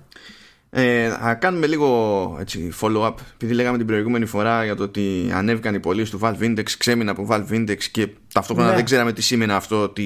[0.77, 5.75] Ε, θα κάνουμε λίγο έτσι, follow-up επειδή λέγαμε την προηγούμενη φορά για το ότι ανέβηκαν
[5.75, 8.75] οι πωλήσεις του Valve Index ξέμεινα από Valve Index και ταυτόχρονα ναι.
[8.75, 10.03] δεν ξέραμε τι σήμαινε αυτό τι,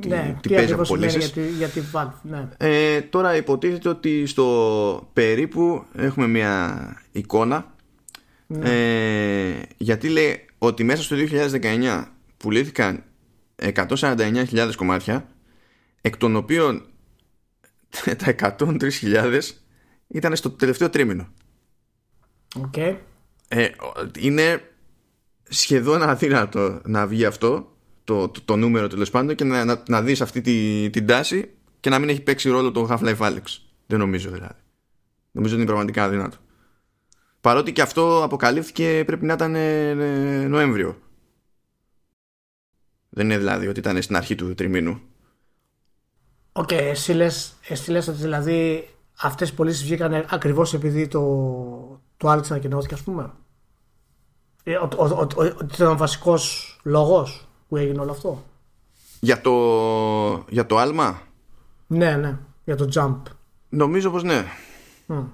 [0.00, 1.34] τι, ναι, τι, τι παίζει από πωλήσεις.
[1.56, 2.48] Για, τη, Valve, ναι.
[2.56, 6.76] ε, τώρα υποτίθεται ότι στο περίπου έχουμε μια
[7.12, 7.74] εικόνα
[8.46, 8.70] ναι.
[8.70, 11.16] ε, γιατί λέει ότι μέσα στο
[11.60, 12.04] 2019
[12.36, 13.02] πουλήθηκαν
[13.62, 15.28] 149.000 κομμάτια
[16.00, 16.82] εκ των οποίων
[18.24, 19.40] τα 103.000
[20.12, 21.28] ήταν στο τελευταίο τρίμηνο.
[22.58, 22.96] Okay.
[23.48, 23.68] Ε,
[24.18, 24.62] είναι
[25.42, 30.02] σχεδόν αδύνατο να βγει αυτό το, το, το νούμερο τέλος πάντων και να, να, να
[30.02, 33.42] δεις αυτή τη, την τάση και να μην έχει παίξει ρόλο το Half-Life Alyx.
[33.86, 34.60] Δεν νομίζω δηλαδή.
[35.32, 36.36] Νομίζω ότι είναι πραγματικά αδύνατο.
[37.40, 41.00] Παρότι και αυτό αποκαλύφθηκε πρέπει να ήταν ε, ε, Νοέμβριο.
[43.08, 45.00] Δεν είναι δηλαδή ότι ήταν στην αρχή του τριμήνου.
[46.52, 48.88] OK, okay, εσύ, λες, ότι δηλαδή
[49.20, 51.20] αυτές οι πωλήσεις βγήκαν ακριβώς επειδή το,
[52.16, 53.32] το Alex ανακοινώθηκε ας πούμε.
[54.62, 58.44] Ε, ότι ήταν ο βασικός λόγος που έγινε όλο αυτό.
[59.20, 59.52] Για το,
[60.48, 61.22] για το άλμα;
[61.86, 63.22] Ναι, ναι, για το jump.
[63.68, 64.44] Νομίζω πως ναι.
[65.08, 65.24] Mm.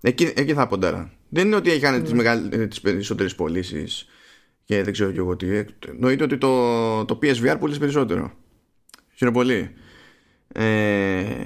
[0.00, 1.10] Εκεί, εκεί θα ποντέρα.
[1.28, 2.02] Δεν είναι ότι είχαν mm.
[2.02, 2.48] τις, μεγαλ...
[2.68, 4.06] τις περισσότερες πωλήσεις
[4.64, 5.64] και δεν ξέρω και εγώ τι.
[5.88, 8.32] Εννοείται ότι το, το PSVR πουλήσεις περισσότερο.
[9.14, 9.74] Χαίρομαι πολύ.
[10.52, 11.44] Ε,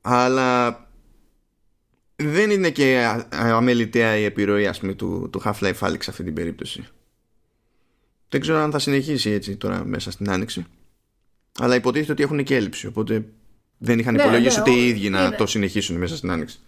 [0.00, 0.85] αλλά
[2.16, 6.34] δεν είναι και αμεληταία η επιρροή ας πούμε, του, του Half-Life Alyx σε αυτή την
[6.34, 6.84] περίπτωση.
[8.28, 10.66] Δεν ξέρω αν θα συνεχίσει έτσι τώρα μέσα στην άνοιξη.
[11.58, 12.86] Αλλά υποτίθεται ότι έχουν και έλλειψη.
[12.86, 13.24] Οπότε
[13.78, 16.58] δεν είχαν ναι, υπολογίσει ναι, οι ίδιοι να το συνεχίσουν μέσα στην άνοιξη.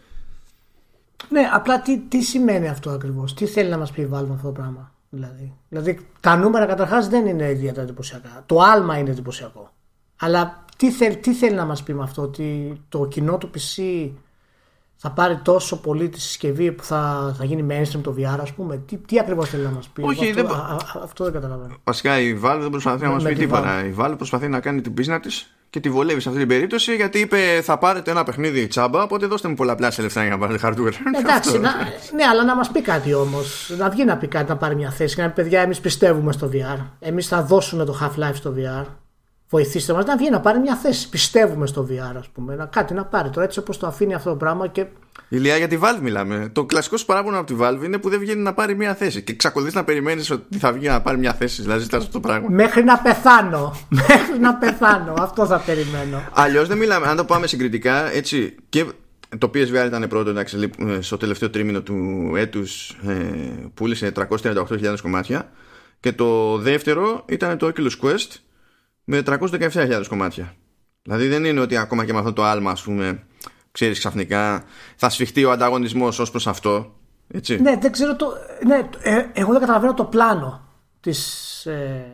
[1.29, 4.47] Ναι, απλά τι, τι σημαίνει αυτό ακριβώς; Τι θέλει να μας πει η Valve αυτό
[4.47, 4.95] το πράγμα.
[5.11, 8.43] Δηλαδή; δηλαδή τα νούμερα καταρχάς δεν είναι ιδιαίτερα εντυπωσιακά.
[8.47, 9.73] Το άλμα είναι εντυπωσιακό.
[10.17, 14.11] Αλλά τι θέλει, τι θέλει να μας πει με αυτό, ότι το κοινό του PC
[15.01, 18.77] θα πάρει τόσο πολύ τη συσκευή που θα, θα γίνει mainstream το VR, ας πούμε.
[18.77, 20.53] Τι, τι ακριβώς θέλει να μας πει; Όχι, αυτό, δεν...
[20.53, 21.75] Α, α, αυτό δεν καταλαβαίνω.
[21.85, 23.85] Βασικά η Valve δεν προσπαθεί να μας πει τίποτα.
[23.85, 26.95] Η Valve προσπαθεί να κάνει την πίσνα της και τη βολεύει σε αυτή την περίπτωση
[26.95, 30.69] γιατί είπε θα πάρετε ένα παιχνίδι τσάμπα, οπότε δώστε μου πολλαπλάσια λεφτά για να πάρετε
[30.69, 30.93] hardware.
[31.21, 31.71] Εντάξει, να,
[32.15, 33.73] ναι, αλλά να μας πει κάτι όμως.
[33.79, 35.15] Να βγει να πει κάτι, να πάρει μια θέση.
[35.15, 36.85] Και να πει παιδιά, εμείς πιστεύουμε στο VR.
[36.99, 38.87] Εμείς θα δώσουμε το Half-Life στο VR
[39.51, 41.09] βοηθήστε μας να βγει να πάρει μια θέση.
[41.09, 42.55] Πιστεύουμε στο VR, ας πούμε.
[42.55, 43.31] Να, κάτι να πάρει.
[43.31, 44.87] Το έτσι όπως το αφήνει αυτό το πράγμα και.
[45.29, 46.51] Ηλία για τη Valve μιλάμε.
[46.53, 49.23] Το κλασικό σου παράπονο από τη Valve είναι που δεν βγαίνει να πάρει μια θέση.
[49.23, 51.63] Και εξακολουθεί να περιμένεις ότι θα βγει να πάρει μια θέση.
[51.63, 52.49] Δηλαδή ζητάς αυτό το πράγμα.
[52.51, 53.75] Μέχρι να πεθάνω.
[54.09, 55.15] Μέχρι να πεθάνω.
[55.19, 56.23] αυτό θα περιμένω.
[56.33, 57.07] Αλλιώς δεν μιλάμε.
[57.07, 58.55] Αν το πάμε συγκριτικά, έτσι.
[58.69, 58.85] Και
[59.39, 63.15] το PSVR ήταν πρώτο εντάξει, στο τελευταίο τρίμηνο του έτους ε,
[63.75, 65.51] πούλησε 338.000 κομμάτια.
[66.01, 68.48] Και το δεύτερο ήταν το Oculus Quest
[69.11, 70.55] με 317.000 κομμάτια.
[71.03, 73.23] Δηλαδή δεν είναι ότι ακόμα και με αυτό το άλμα, ας πούμε,
[73.71, 74.65] ξέρεις ξαφνικά,
[74.97, 76.93] θα σφιχτεί ο ανταγωνισμός ως προς αυτό.
[77.29, 77.61] Έτσι.
[77.61, 78.33] Ναι, δεν ξέρω το...
[78.67, 80.61] Ναι, ε, εγώ δεν καταλαβαίνω το πλάνο
[81.01, 82.07] της, ε,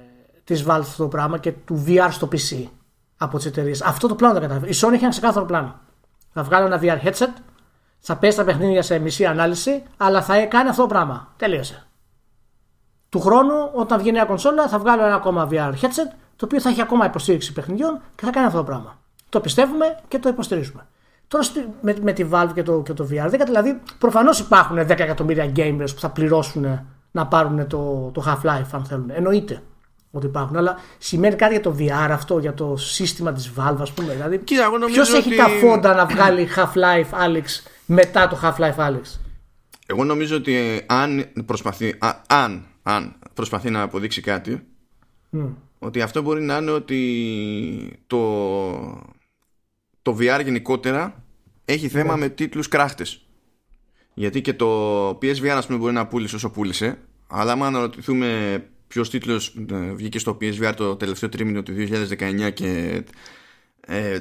[0.45, 2.65] της Valve αυτό το πράγμα και του VR στο PC
[3.17, 3.83] από τις εταιρείες.
[3.83, 4.73] Αυτό το πλάνο δεν καταλαβαίνω.
[4.73, 5.81] Η Sony έχει ένα ξεκάθαρο πλάνο.
[6.33, 7.33] Θα βγάλω ένα VR headset,
[7.99, 11.33] θα πέσει τα παιχνίδια σε μισή ανάλυση, αλλά θα κάνει αυτό το πράγμα.
[11.37, 11.87] Τελείωσε.
[13.09, 16.69] Του χρόνου, όταν βγει νέα κονσόλα, θα βγάλω ένα ακόμα VR headset το οποίο θα
[16.69, 18.99] έχει ακόμα υποστήριξη παιχνιδιών και θα κάνει αυτό το πράγμα.
[19.29, 20.87] Το πιστεύουμε και το υποστηρίζουμε.
[21.29, 21.45] Τώρα
[21.81, 25.95] με, με τη Valve και το, και το VR, δηλαδή προφανώς υπάρχουν 10 εκατομμύρια gamers
[25.95, 29.11] που θα πληρώσουν να πάρουν το, το Half-Life αν θέλουν.
[29.11, 29.63] Εννοείται
[30.11, 30.57] ότι υπάρχουν.
[30.57, 34.13] Αλλά σημαίνει κάτι για το VR αυτό, για το σύστημα της Valve, ας πούμε.
[34.13, 34.39] Δηλαδή,
[34.87, 37.45] Ποιος έχει τα φόντα να βγάλει Half-Life Alex
[37.87, 39.19] μετά το Half-Life Alex;
[39.87, 44.67] Εγώ νομίζω ότι αν προσπαθεί, αν, αν προσπαθεί να αποδείξει κάτι,
[45.85, 48.23] ότι αυτό μπορεί να είναι ότι το,
[50.03, 51.25] το VR γενικότερα
[51.65, 52.21] έχει θέμα ναι.
[52.21, 53.27] με τίτλους κράχτες.
[54.15, 59.11] Γιατί και το PSVR ας πούμε μπορεί να πούλησε όσο πούλησε, αλλά άμα αναρωτηθούμε ποιος
[59.11, 63.03] τίτλος ε, βγήκε στο PSVR το τελευταίο τρίμηνο του 2019 και
[63.81, 64.19] ε,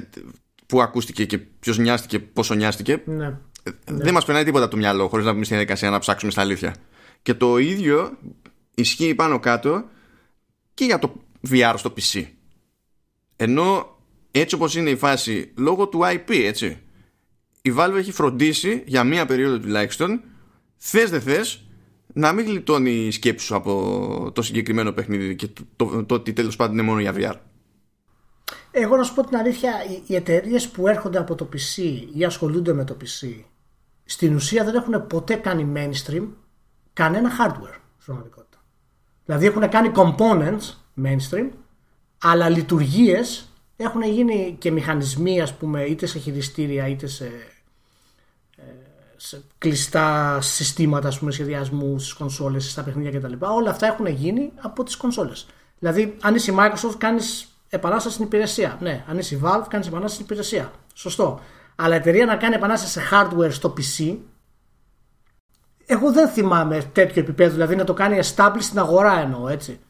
[0.66, 3.26] πού ακούστηκε και ποιος νοιάστηκε, πόσο νοιάστηκε, ναι.
[3.62, 4.12] Ε, δεν ναι.
[4.12, 6.74] μας περνάει τίποτα από το μυαλό χωρίς να πούμε στη διαδικασία να ψάξουμε στα αλήθεια.
[7.22, 8.18] Και το ίδιο
[8.74, 9.84] ισχύει πάνω κάτω
[10.74, 12.26] και για το VR στο PC.
[13.36, 13.98] Ενώ
[14.30, 16.78] έτσι όπως είναι η φάση λόγω του IP έτσι
[17.62, 20.20] η Valve έχει φροντίσει για μία περίοδο τουλάχιστον
[20.76, 21.64] θες δεν θες
[22.12, 26.56] να μην γλιτώνει η σκέψη σου από το συγκεκριμένο παιχνίδι και το, το, ότι τέλος
[26.56, 27.34] πάντων είναι μόνο για VR.
[28.70, 29.72] Εγώ να σου πω την αλήθεια,
[30.06, 31.82] οι εταιρείες που έρχονται από το PC
[32.14, 33.42] ή ασχολούνται με το PC
[34.04, 36.26] στην ουσία δεν έχουν ποτέ κάνει mainstream
[36.92, 38.64] κανένα hardware στην πραγματικότητα.
[39.24, 41.48] Δηλαδή έχουν κάνει components mainstream,
[42.18, 47.24] αλλά λειτουργίες έχουν γίνει και μηχανισμοί, ας πούμε, είτε σε χειριστήρια είτε σε,
[48.56, 48.62] ε,
[49.16, 53.32] σε κλειστά συστήματα ας πούμε, σχεδιασμού στις κονσόλες, στα παιχνίδια κτλ.
[53.38, 55.46] Όλα αυτά έχουν γίνει από τις κονσόλες.
[55.78, 58.78] Δηλαδή, αν είσαι η Microsoft, κάνεις επανάσταση στην υπηρεσία.
[58.80, 60.72] Ναι, αν είσαι η Valve, κάνεις επανάσταση στην υπηρεσία.
[60.94, 61.40] Σωστό.
[61.76, 64.16] Αλλά η εταιρεία να κάνει επανάσταση σε hardware στο PC,
[65.86, 69.80] εγώ δεν θυμάμαι τέτοιο επίπεδο, δηλαδή να το κάνει establish στην αγορά εννοώ έτσι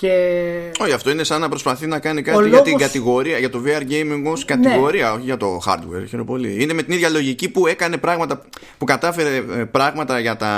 [0.00, 0.72] Και...
[0.80, 3.82] Όχι, αυτό είναι σαν να προσπαθεί να κάνει κάτι για την κατηγορία, για το VR
[3.90, 4.54] gaming ως ναι.
[4.54, 6.04] κατηγορία, όχι για το hardware.
[6.08, 6.62] Χαίρομαι πολύ.
[6.62, 8.42] Είναι με την ίδια λογική που έκανε πράγματα,
[8.78, 10.52] που κατάφερε ε, πράγματα για τα,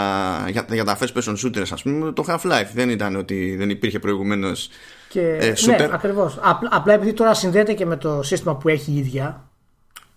[0.48, 2.68] για, για τα first person shooters, ας πούμε, το Half-Life.
[2.74, 4.68] Δεν ήταν ότι δεν υπήρχε προηγουμένως
[5.08, 5.20] και...
[5.20, 5.76] ε, shooter.
[5.78, 6.38] Ναι, ακριβώς.
[6.42, 9.48] Απλά, απλά επειδή τώρα συνδέεται και με το σύστημα που έχει η ίδια,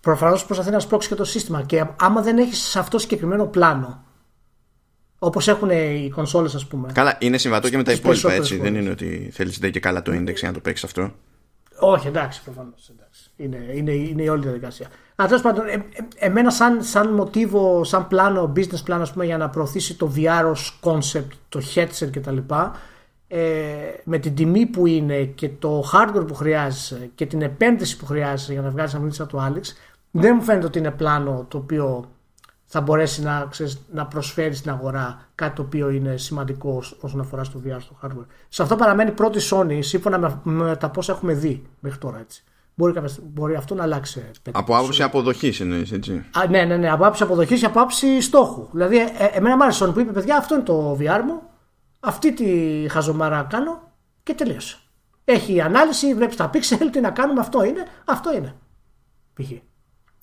[0.00, 1.62] προφανώς προσπαθεί να σπρώξει και το σύστημα.
[1.62, 4.05] Και άμα δεν έχεις σε αυτό συγκεκριμένο πλάνο
[5.18, 6.88] Όπως έχουν οι κονσόλες, ας πούμε.
[6.92, 8.56] Καλά, είναι συμβατό και με τα υπόλοιπα έτσι.
[8.56, 11.12] Δεν είναι ότι θέλεις να και καλά το index για να το παίξεις αυτό.
[11.78, 12.90] Όχι, εντάξει, προφανώς.
[13.36, 14.86] Είναι, είναι, είναι η όλη διαδικασία.
[15.14, 15.82] Αλλά τέλος πάντων, ε, ε,
[16.14, 20.44] εμένα σαν, σαν μοτίβο, σαν πλάνο, business plan, ας πούμε, για να προωθήσει το VR
[20.50, 22.36] ως concept, το headset κτλ.
[23.28, 23.40] Ε,
[24.04, 28.52] με την τιμή που είναι και το hardware που χρειάζεσαι και την επένδυση που χρειάζεσαι
[28.52, 29.62] για να βγάλεις ένα από το Alex,
[30.10, 32.10] δεν μου φαίνεται ότι είναι πλάνο το οποίο
[32.76, 37.44] θα μπορέσει να, ξέρεις, να προσφέρει στην αγορά κάτι το οποίο είναι σημαντικό όσον αφορά
[37.44, 38.26] στο VR, στο hardware.
[38.48, 42.18] Σε αυτό παραμένει πρώτη Sony σύμφωνα με, με τα πόσα έχουμε δει μέχρι τώρα.
[42.18, 42.44] Έτσι.
[42.74, 44.30] Μπορεί, μπορεί αυτό να αλλάξει.
[44.52, 46.12] Από άποψη αποδοχής εννοείς, έτσι.
[46.12, 46.90] Α, ναι, ναι, ναι.
[46.90, 48.68] Από άποψη αποδοχής και από άποψη στόχου.
[48.72, 51.42] Δηλαδή, ε, ε εμένα μου άρεσε Sony που είπε: Παιδιά, αυτό είναι το VR μου.
[52.00, 52.46] Αυτή τη
[52.88, 54.76] χαζομάρα κάνω και τελείωσε.
[55.24, 57.86] Έχει ανάλυση, βλέπεις τα pixel, τι να κάνουμε, αυτό είναι.
[58.04, 58.54] Αυτό είναι.
[59.34, 59.50] Π.χ.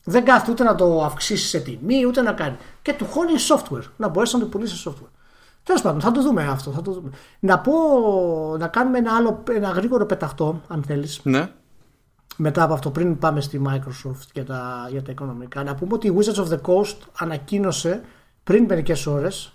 [0.03, 2.57] Δεν κάθεται ούτε να το αυξήσεις σε τιμή, ούτε να κάνει.
[2.81, 3.83] Και του χώνει software.
[3.97, 5.09] Να μπορέσει να το πουλήσει software.
[5.63, 6.71] Τέλος πάντων, θα το δούμε αυτό.
[6.71, 7.09] Θα το δούμε.
[7.39, 7.73] Να πω,
[8.57, 11.19] να κάνουμε ένα άλλο, ένα γρήγορο πεταχτό, αν θέλεις.
[11.23, 11.51] Ναι.
[12.37, 16.07] Μετά από αυτό, πριν πάμε στη Microsoft για τα, για τα οικονομικά, να πούμε ότι
[16.07, 18.03] η Wizards of the Coast ανακοίνωσε
[18.43, 19.53] πριν μερικές ώρες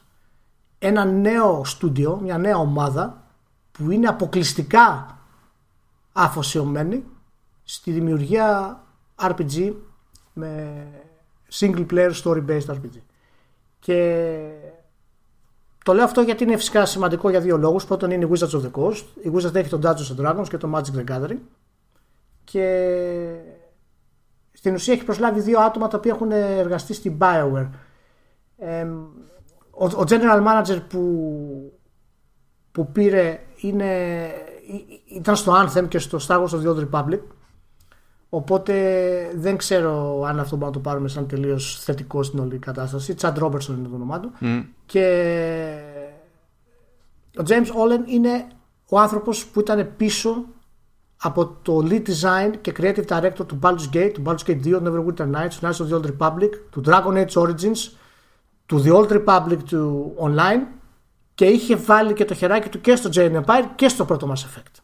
[0.79, 3.23] ένα νέο στούντιο, μια νέα ομάδα
[3.73, 5.19] που είναι αποκλειστικά
[6.13, 7.05] αφοσιωμένη
[7.65, 8.81] στη δημιουργία
[9.17, 9.73] RPG
[10.39, 10.87] με
[11.53, 13.01] single player story based RPG.
[13.79, 14.51] Και
[15.85, 17.85] το λέω αυτό γιατί είναι φυσικά σημαντικό για δύο λόγους.
[17.85, 19.05] Πρώτον είναι η Wizards of the Coast.
[19.23, 21.39] Η Wizards έχει το Dungeons and Dragons και το Magic the Gathering.
[22.45, 23.39] Και
[24.53, 27.69] στην ουσία έχει προσλάβει δύο άτομα τα οποία έχουν εργαστεί στην Bioware.
[29.71, 31.73] ο, ο general manager που,
[32.73, 34.31] που πήρε είναι,
[35.07, 37.21] ήταν στο Anthem και στο Star Wars of the Old Republic
[38.29, 38.75] Οπότε
[39.35, 43.15] δεν ξέρω αν αυτό μπορούμε να το πάρουμε σαν τελείως θετικό στην όλη κατάσταση.
[43.15, 44.33] Τσαντ Ρόμπερσον είναι το όνομά του.
[44.87, 45.05] Και
[47.39, 48.47] ο James Olin είναι
[48.89, 50.45] ο άνθρωπος που ήταν πίσω
[51.17, 54.83] από το lead design και creative director του Baldur's Gate, του Baldur's Gate 2, του
[54.85, 57.93] Neverwinter Nights, του Knights of the Old Republic, του Dragon Age Origins,
[58.67, 60.67] του The Old Republic του Online
[61.35, 64.41] και είχε βάλει και το χεράκι του και στο Jane Empire και στο πρώτο Mass
[64.41, 64.81] Effect.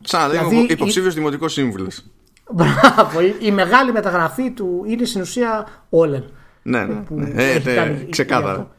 [0.00, 1.12] Σαν δηλαδή, υποψήφιο η...
[1.12, 2.04] δημοτικός σύμβουλος.
[2.50, 3.20] Μπράβο.
[3.40, 6.24] Η, μεγάλη μεταγραφή του είναι στην ουσία Όλεν.
[6.62, 7.02] Ναι, ναι.
[7.08, 7.42] ναι.
[7.42, 8.70] Ε, ναι ξεκάθαρα.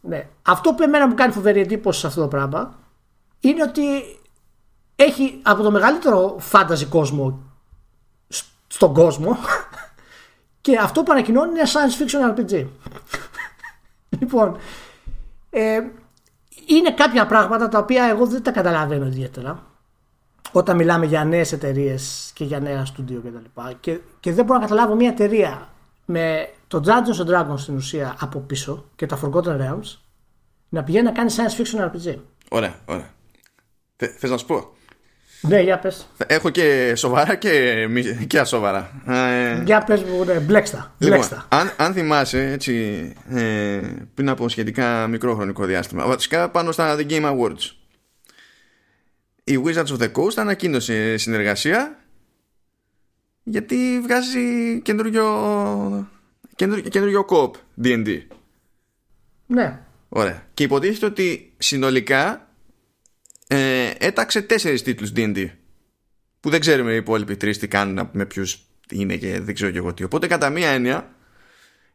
[0.00, 0.28] Ναι.
[0.42, 2.78] Αυτό που εμένα μου κάνει φοβερή εντύπωση σε αυτό το πράγμα
[3.40, 3.82] είναι ότι
[4.96, 7.40] έχει από το μεγαλύτερο φάνταζι κόσμο
[8.66, 9.36] στον κόσμο
[10.60, 12.66] και αυτό που ανακοινώνει είναι science fiction RPG.
[14.18, 14.56] λοιπόν,
[15.50, 15.80] ε,
[16.66, 19.64] είναι κάποια πράγματα τα οποία εγώ δεν τα καταλαβαίνω ιδιαίτερα
[20.56, 23.60] όταν μιλάμε για νέες εταιρείες και για νέα στούντιο κτλ.
[23.80, 25.68] Και, και δεν μπορώ να καταλάβω μια εταιρεία
[26.04, 29.98] με το Dungeons and Dragons στην ουσία από πίσω και τα Forgotten Realms
[30.68, 32.14] να πηγαίνει να κάνει science fiction RPG.
[32.48, 33.10] Ωραία, ωραία.
[33.96, 34.72] Θε να σου πω;
[35.40, 36.08] Ναι, για πες.
[36.26, 37.88] Έχω και σοβαρά και,
[38.26, 38.90] και ασόβαρα.
[39.06, 40.94] Ε, για πες μου, ναι, μπλέξτα.
[40.98, 42.72] Λοιπόν, αν, αν θυμάσαι, έτσι,
[43.28, 43.80] ε,
[44.14, 47.70] πριν από σχετικά μικρό χρονικό διάστημα, βασικά πάνω στα The Game Awards,
[49.48, 51.98] η Wizards of the Coast ανακοίνωσε συνεργασία
[53.42, 55.24] γιατί βγάζει καινούριο
[56.54, 58.20] καινούριο, καινούριο κόπ D&D.
[59.46, 59.80] Ναι.
[60.08, 60.46] Ωραία.
[60.54, 62.48] Και υποτίθεται ότι συνολικά
[63.46, 65.48] ε, έταξε τέσσερις τίτλους D&D
[66.40, 69.78] που δεν ξέρουμε οι υπόλοιποι τρεις τι κάνουν με ποιους είναι και δεν ξέρω και
[69.78, 70.04] εγώ τι.
[70.04, 71.14] Οπότε κατά μία έννοια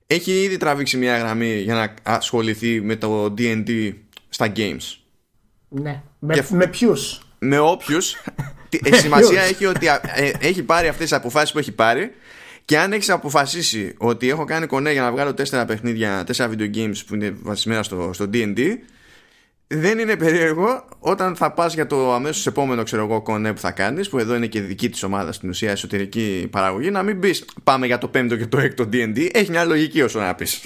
[0.08, 3.94] έχει ήδη τραβήξει μια γραμμή για να ασχοληθεί με το D&D
[4.30, 4.98] στα games.
[5.70, 6.04] Ναι.
[6.20, 6.44] Με, και...
[6.50, 8.17] με ποιους; Με όποιους.
[8.91, 12.12] σημασία έχει ότι ε, έχει πάρει αυτές τις αποφάσεις που έχει πάρει
[12.65, 16.75] και αν έχεις αποφασίσει ότι έχω κάνει κονέ για να βγάλω τέσσερα παιχνίδια, τέσσερα video
[16.75, 18.60] games που είναι βασισμένα στο, στο DD,
[19.67, 23.71] δεν είναι περίεργο όταν θα πας για το αμέσως επόμενο ξέρω εγώ, κονέ που θα
[23.71, 27.45] κάνεις, που εδώ είναι και δική της ομάδα στην ουσία εσωτερική παραγωγή, να μην πεις
[27.63, 29.30] πάμε για το πέμπτο και το έκτο DD.
[29.34, 30.62] Έχει μια λογική όσο να πεις.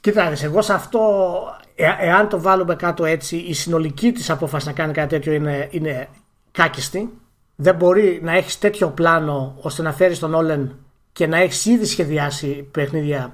[0.00, 1.00] Κοιτάξτε, εγώ σε αυτό,
[1.62, 5.68] ε, εάν το βάλουμε κάτω έτσι, η συνολική της απόφαση να κάνει κάτι τέτοιο είναι,
[5.70, 6.08] είναι
[6.50, 7.18] κάκιστη.
[7.56, 10.76] Δεν μπορεί να έχεις τέτοιο πλάνο ώστε να φέρεις τον Όλεν
[11.12, 13.32] και να έχεις ήδη σχεδιάσει παιχνίδια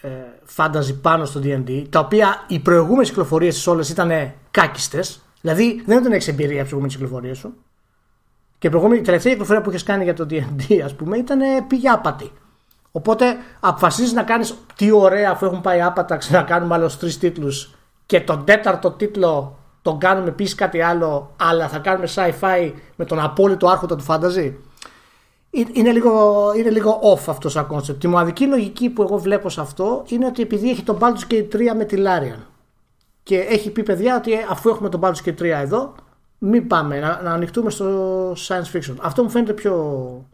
[0.00, 0.08] ε,
[0.56, 5.22] fantasy πάνω στο D&D, τα οποία οι προηγούμενες κυκλοφορίες της όλες ήταν κάκιστες.
[5.40, 7.54] Δηλαδή δεν τον έχεις εμπειρία από τι προηγούμενες κυκλοφορίες σου.
[8.58, 11.66] Και η, προηγούμενη, η τελευταία κυκλοφορία που έχει κάνει για το DD, ας πούμε, ήταν
[11.66, 12.30] πήγε άπατη.
[12.92, 17.74] Οπότε αποφασίζεις να κάνεις τι ωραία αφού έχουν πάει άπατα, ξανακάνουμε άλλους τρεις τίτλους
[18.12, 23.20] και τον τέταρτο τίτλο τον κάνουμε επίσης κάτι άλλο, αλλά θα κάνουμε sci-fi με τον
[23.20, 24.52] απόλυτο άρχοντα του fantasy.
[25.72, 27.98] Είναι λίγο, είναι λίγο off αυτός σαν concept.
[27.98, 31.48] Τη μοναδική λογική που εγώ βλέπω σε αυτό είναι ότι επειδή έχει τον Baldur's Gate
[31.52, 32.42] 3 με τη Larian
[33.22, 35.94] και έχει πει παιδιά ότι αφού έχουμε τον Baldur's Gate 3 εδώ
[36.44, 38.94] μην πάμε να, να ανοιχτούμε στο science fiction.
[39.00, 39.74] Αυτό μου φαίνεται πιο,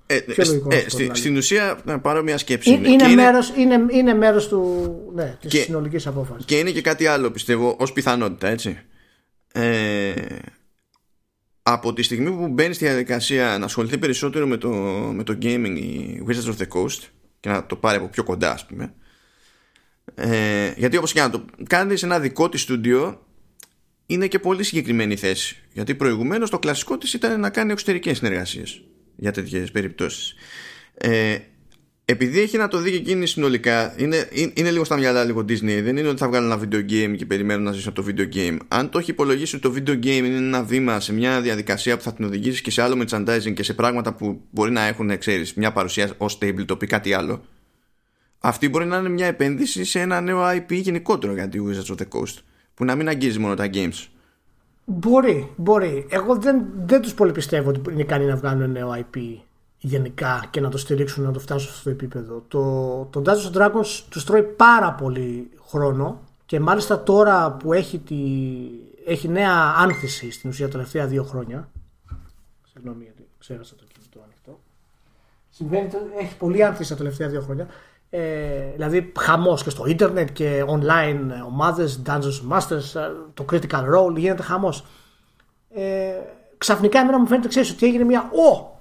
[0.07, 0.69] ε, πιο λογικό.
[0.73, 2.71] Ε, στη, στην ουσία να πάρω μια σκέψη.
[2.71, 6.45] Είναι, είναι, μέρος, είναι, είναι μέρος του, ναι, της και, συνολικής απόφασης.
[6.45, 8.79] Και είναι και κάτι άλλο πιστεύω ως πιθανότητα έτσι.
[9.53, 10.13] Ε,
[11.63, 14.69] από τη στιγμή που μπαίνει στη διαδικασία να ασχοληθεί περισσότερο με το,
[15.15, 17.03] με το gaming η Wizards of the Coast
[17.41, 18.95] και να το πάρει από πιο κοντά ας πούμε
[20.15, 23.27] ε, γιατί όπως και να το κάνεις σε ένα δικό της στούντιο
[24.11, 28.83] είναι και πολύ συγκεκριμένη θέση γιατί προηγουμένως το κλασικό της ήταν να κάνει εξωτερικές συνεργασίες
[29.17, 30.35] για τέτοιες περιπτώσεις
[30.95, 31.39] ε,
[32.11, 35.81] επειδή έχει να το δει και εκείνη συνολικά, είναι, είναι λίγο στα μυαλά λίγο Disney.
[35.83, 38.35] Δεν είναι ότι θα βγάλω ένα video game και περιμένω να ζήσω από το video
[38.35, 38.57] game.
[38.69, 42.03] Αν το έχει υπολογίσει ότι το video game είναι ένα βήμα σε μια διαδικασία που
[42.03, 45.55] θα την οδηγήσει και σε άλλο merchandising και σε πράγματα που μπορεί να έχουν, ξέρεις,
[45.55, 47.45] μια παρουσία ως tabletop ή κάτι άλλο.
[48.39, 51.97] Αυτή μπορεί να είναι μια επένδυση σε ένα νέο IP γενικότερο για τη Wizards of
[51.97, 52.35] the Coast.
[52.79, 54.07] Που να μην αγγίζει μόνο τα games.
[54.85, 56.07] Μπορεί, μπορεί.
[56.11, 59.19] Εγώ δεν, δεν τους πολύ πιστεύω ότι είναι ικανοί να βγάλουν νέο IP
[59.79, 62.45] γενικά και να το στηρίξουν να το φτάσουν σε αυτό το επίπεδο.
[62.49, 68.17] Το, το Dungeons Dragons τους τρώει πάρα πολύ χρόνο και μάλιστα τώρα που έχει, τη,
[69.05, 71.69] έχει νέα άνθηση στην ουσία τα τελευταία δύο χρόνια.
[72.73, 74.61] Συγγνώμη γιατί ξέχασα το κινητό ανοιχτό.
[75.51, 77.67] Συμβαίνει ότι έχει πολύ άνθηση τα τελευταία δύο χρόνια.
[78.11, 84.17] Ε, δηλαδή χαμός και στο ίντερνετ και online ομάδες, Dungeons Masters, ε, το Critical Role
[84.17, 84.85] γίνεται χαμός.
[85.71, 86.13] Ε,
[86.59, 88.21] ξαφνικά εμένα μου φαίνεται ξέρεις ότι έγινε μια.
[88.21, 88.77] Ω!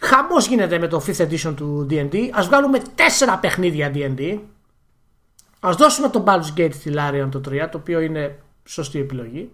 [0.00, 2.28] Χαμός γίνεται με το 5th edition του DD.
[2.32, 2.82] Α βγάλουμε
[3.26, 4.38] 4 παιχνίδια DD.
[5.60, 9.52] Α δώσουμε το Baldur's Gate στη Larian το 3, το οποίο είναι σωστή επιλογή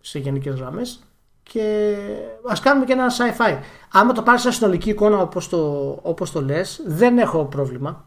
[0.00, 1.04] σε γενικές γραμμές.
[1.52, 1.96] Και
[2.48, 3.58] ας κάνουμε και ένα sci-fi.
[3.92, 5.58] Άμα το πάρεις σαν συνολική εικόνα όπως το,
[6.02, 8.04] όπως το λες, δεν έχω πρόβλημα.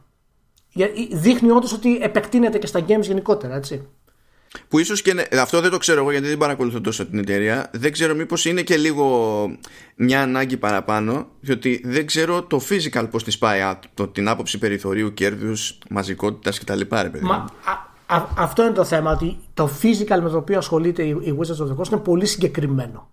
[1.12, 3.88] Δείχνει όντως ότι επεκτείνεται και στα games γενικότερα, έτσι.
[4.68, 7.70] Που ίσως και αυτό δεν το ξέρω εγώ γιατί δεν παρακολουθώ τόσο την εταιρεία.
[7.74, 9.46] Δεν ξέρω μήπως είναι και λίγο
[9.96, 13.62] μια ανάγκη παραπάνω, διότι δεν ξέρω το physical πώς τη πάει,
[13.94, 16.82] το, την άποψη περιθωρίου, κέρδους, μαζικότητας κτλ.
[17.22, 17.46] Μα,
[18.38, 21.76] αυτό είναι το θέμα, ότι το physical με το οποίο ασχολείται η Wizards of the
[21.78, 23.12] Coast είναι πολύ συγκεκριμένο.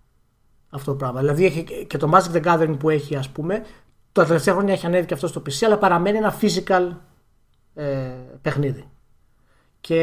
[0.73, 1.19] Αυτό το πράγμα.
[1.19, 3.65] Δηλαδή έχει και το Magic the Gathering που έχει, ας πούμε,
[4.11, 6.89] τα τελευταία χρόνια έχει ανέβει και αυτό στο PC, αλλά παραμένει ένα physical
[7.73, 8.89] ε, παιχνίδι.
[9.81, 9.99] Και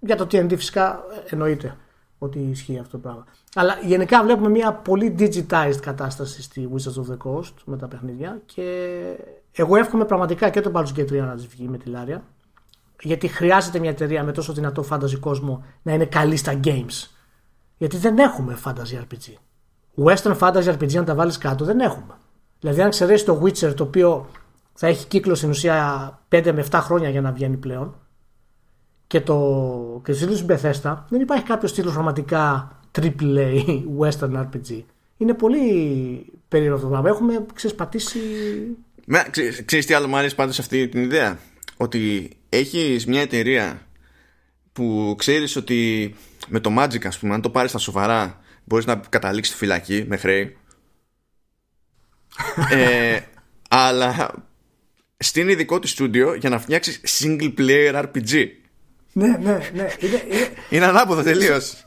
[0.00, 1.76] για το TNT φυσικά εννοείται
[2.18, 3.26] ότι ισχύει αυτό το πράγμα.
[3.54, 8.40] Αλλά γενικά βλέπουμε μια πολύ digitized κατάσταση στη Wizards of the Coast με τα παιχνίδια
[8.46, 9.00] και
[9.52, 12.24] εγώ εύχομαι πραγματικά και το Baldur's Gate 3 να της βγει με τη Λάρια
[13.02, 17.15] γιατί χρειάζεται μια εταιρεία με τόσο δυνατό fantasy κόσμο να είναι καλή στα games.
[17.76, 19.34] Γιατί δεν έχουμε fantasy RPG.
[20.04, 22.14] Western fantasy RPG να τα βάλεις κάτω δεν έχουμε.
[22.60, 24.30] Δηλαδή αν ξέρεις το Witcher το οποίο
[24.72, 27.94] θα έχει κύκλο στην ουσία 5 με 7 χρόνια για να βγαίνει πλέον
[29.06, 34.82] και το και του Bethesda δεν υπάρχει κάποιος τίτλο πραγματικά AAA Western RPG.
[35.16, 35.62] Είναι πολύ
[36.48, 37.08] περίεργο αυτό το πράγμα.
[37.08, 38.18] Έχουμε ξεσπατήσει.
[39.64, 41.38] ξέρεις τι άλλο μου αρέσει πάντα σε αυτή την ιδέα;
[41.76, 43.85] Ότι έχεις μια εταιρεία
[44.76, 46.14] που ξέρεις ότι
[46.48, 50.04] με το Magic ας πούμε αν το πάρεις στα σοβαρά μπορείς να καταλήξεις στη φυλακή
[50.08, 50.56] με χρέη
[52.70, 53.18] ε,
[53.68, 54.30] αλλά
[55.16, 58.46] στην ειδικό της στούντιο για να φτιάξεις single player RPG
[59.12, 59.88] ναι, ναι, ναι.
[59.98, 60.48] Είναι, είναι...
[60.70, 61.84] είναι ανάποδο τελείως.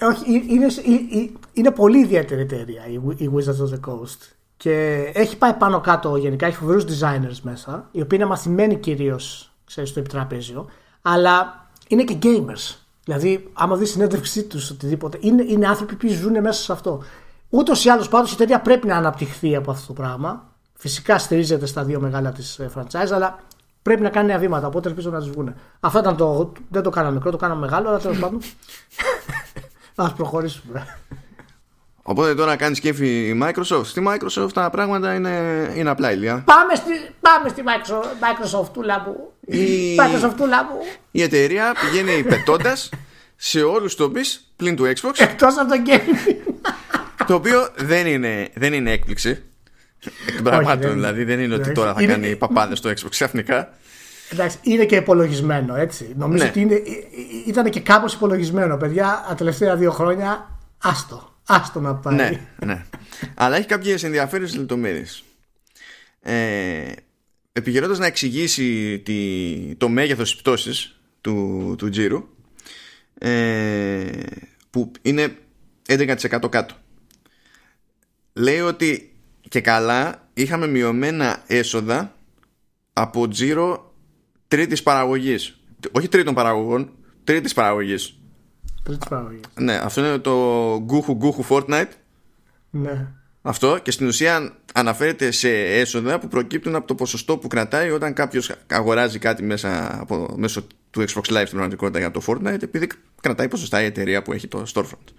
[0.00, 2.82] Όχι, είναι, είναι, είναι πολύ ιδιαίτερη εταιρεία
[3.16, 4.18] η Wizards of the Coast.
[4.56, 9.52] Και έχει πάει πάνω κάτω γενικά, έχει φοβερούς designers μέσα, οι οποίοι είναι μαθημένοι κυρίως
[9.64, 10.70] στο επιτραπέζιο,
[11.02, 11.61] αλλά
[11.92, 12.76] είναι και gamers.
[13.04, 17.02] Δηλαδή, άμα δεις συνέντευξή τους, οτιδήποτε, είναι, είναι άνθρωποι που ζουν μέσα σε αυτό.
[17.48, 20.50] Ούτως ή άλλως πάντως η εταιρεία πρέπει να αναπτυχθεί από αυτό το πράγμα.
[20.74, 23.38] Φυσικά στηρίζεται στα δύο μεγάλα της ε, franchise, αλλά
[23.82, 24.66] πρέπει να κάνει νέα βήματα.
[24.66, 25.54] Οπότε ελπίζω να τι βγουν.
[25.80, 26.52] Αυτό ήταν το.
[26.68, 28.40] Δεν το κάναμε μικρό, το κάναμε μεγάλο, αλλά τέλος πάντων.
[29.94, 30.86] Α προχωρήσουμε.
[32.02, 33.84] Οπότε τώρα κάνεις κέφι η Microsoft.
[33.84, 36.42] Στη Microsoft τα πράγματα είναι, είναι απλά ηλιά.
[36.44, 37.62] Πάμε στη, πάμε στη
[38.20, 39.32] Microsoft, τούλα μου.
[39.52, 39.96] Η...
[40.00, 40.78] Microsoft τούλα μου.
[41.10, 42.90] Η εταιρεία πηγαίνει πετώντας
[43.36, 44.20] σε όλους του τομεί
[44.56, 45.12] πλην του Xbox.
[45.16, 46.36] Εκτός από το gaming.
[47.26, 49.42] το οποίο δεν είναι, δεν είναι έκπληξη.
[50.26, 53.74] Εκ πραγμάτων, δηλαδή δεν είναι ότι τώρα θα κάνει παπάδες στο Xbox ξαφνικά.
[54.32, 56.12] Εντάξει, είναι και υπολογισμένο έτσι.
[56.16, 56.48] Νομίζω Ναι.
[56.48, 56.82] ότι είναι,
[57.46, 58.76] ήταν και κάπως υπολογισμένο.
[58.76, 61.36] Παιδιά, τα τελευταία δύο χρόνια, άστο.
[61.46, 62.14] Άστο να πάει.
[62.14, 62.30] Ναι,
[62.66, 62.84] ναι.
[63.34, 65.22] Αλλά έχει κάποιες ενδιαφέρουσες λεπτομέρειες.
[66.22, 66.82] Ε,
[67.52, 72.28] Επιγερώντας να εξηγήσει τη, το μέγεθος της πτώσης του, του τζίρου
[73.18, 74.10] ε,
[74.70, 75.36] που είναι
[75.88, 76.16] 11%
[76.50, 76.74] κάτω
[78.32, 79.16] λέει ότι
[79.48, 82.16] και καλά είχαμε μειωμένα έσοδα
[82.92, 83.94] από τζίρο
[84.48, 85.60] τρίτης παραγωγής
[85.92, 86.90] όχι τρίτων παραγωγών
[87.24, 88.16] τρίτης παραγωγής
[88.82, 89.40] Τρίτης παραγωγής.
[89.54, 90.32] ναι αυτό είναι το
[90.84, 91.88] γκούχου γκούχου Fortnite
[92.70, 93.12] Ναι.
[93.42, 98.12] Αυτό και στην ουσία αναφέρεται σε έσοδα που προκύπτουν από το ποσοστό που κρατάει όταν
[98.12, 102.86] κάποιος αγοράζει κάτι μέσα από, μέσω του Xbox Live στην πραγματικότητα για το Fortnite επειδή
[103.20, 105.12] κρατάει ποσοστά η εταιρεία που έχει το storefront.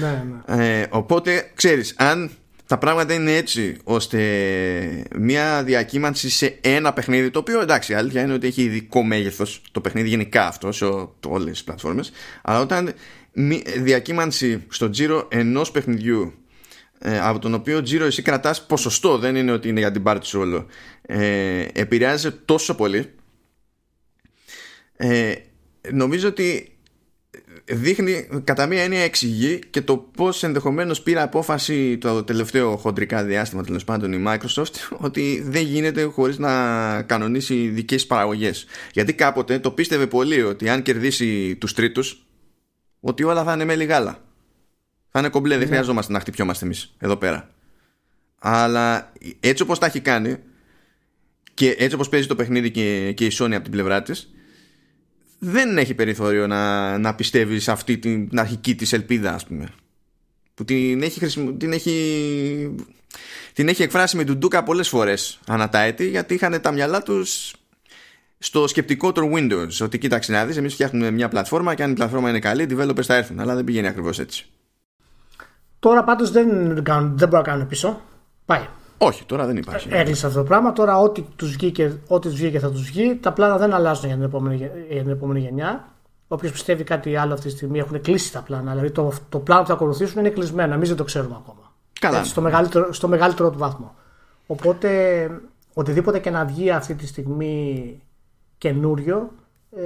[0.00, 0.24] Ναι,
[0.54, 0.80] ναι.
[0.80, 2.30] Ε, οπότε ξέρεις αν
[2.66, 4.18] τα πράγματα είναι έτσι ώστε
[5.18, 9.62] μια διακύμανση σε ένα παιχνίδι το οποίο εντάξει η αλήθεια είναι ότι έχει ειδικό μέγεθος
[9.72, 10.84] το παιχνίδι γενικά αυτό σε
[11.26, 12.92] όλες τις πλατφόρμες αλλά όταν
[13.32, 16.34] μη- διακύμανση στο τζίρο ενός παιχνιδιού
[17.04, 20.26] ε, από τον οποίο τζίρο εσύ κρατάς ποσοστό δεν είναι ότι είναι για την πάρτι
[20.26, 20.66] σου όλο.
[21.02, 23.10] Ε, επηρεάζει τόσο πολύ.
[24.96, 25.34] Ε,
[25.90, 26.76] νομίζω ότι
[27.64, 33.62] δείχνει κατά μία έννοια εξηγεί και το πώς ενδεχομένως πήρε απόφαση το τελευταίο χοντρικά διάστημα
[33.62, 34.74] τέλος πάντων η Microsoft
[35.06, 38.66] ότι δεν γίνεται χωρίς να κανονίσει δικές της παραγωγές.
[38.92, 42.26] Γιατί κάποτε το πίστευε πολύ ότι αν κερδίσει τους τρίτους
[43.00, 44.18] ότι όλα θα είναι με λιγάλα
[45.12, 47.50] θα είναι κομπλέ δεν χρειαζόμαστε να χτυπιόμαστε εμείς εδώ πέρα.
[48.38, 50.36] Αλλά έτσι όπως τα έχει κάνει
[51.54, 54.30] και έτσι όπως παίζει το παιχνίδι και, και η Sony από την πλευρά της
[55.38, 59.68] δεν έχει περιθώριο να, να πιστεύει σε αυτή την αρχική της ελπίδα ας πούμε.
[60.54, 62.76] Που την έχει, χρησιμο- την έχει,
[63.52, 67.54] την έχει εκφράσει με ντουντούκα πολλές φορές ανά τα έτη γιατί είχαν τα μυαλά τους
[68.38, 69.80] στο σκεπτικό των Windows.
[69.80, 72.66] Ότι κοίταξε να δεις εμείς φτιάχνουμε μια πλατφόρμα και αν η πλατφόρμα είναι καλή οι
[72.70, 73.40] developers θα έρθουν.
[73.40, 74.46] Αλλά δεν πηγαίνει ακριβώς έτσι
[75.82, 78.00] Τώρα πάντως δεν, κάνουν, δεν μπορούν να κάνουν πίσω.
[78.44, 78.66] Πάει.
[78.98, 80.72] όχι τώρα δεν υπάρχει Έκλεισε αυτό το πράγμα.
[80.72, 83.16] Τώρα ό,τι τους βγήκε, ό,τι τους βγήκε θα τους βγει.
[83.16, 85.84] Τα πλάνα δεν αλλάζουν για την επόμενη, γε- για την επόμενη γενιά.
[86.28, 88.70] Όποιος πιστεύει κάτι άλλο αυτή τη στιγμή έχουν κλείσει τα πλάνα.
[88.70, 90.74] Δηλαδή το, το πλάνο που θα ακολουθήσουν είναι κλεισμένο.
[90.74, 91.72] Εμείς δεν το ξέρουμε ακόμα.
[92.00, 92.18] Καλά.
[92.18, 93.94] Έτσι, στο, μεγαλύτερο, στο μεγαλύτερο του βαθμό.
[94.46, 95.30] Οπότε
[95.74, 98.00] οτιδήποτε και να βγει αυτή τη στιγμή
[98.58, 99.30] καινούριο
[99.76, 99.82] ε,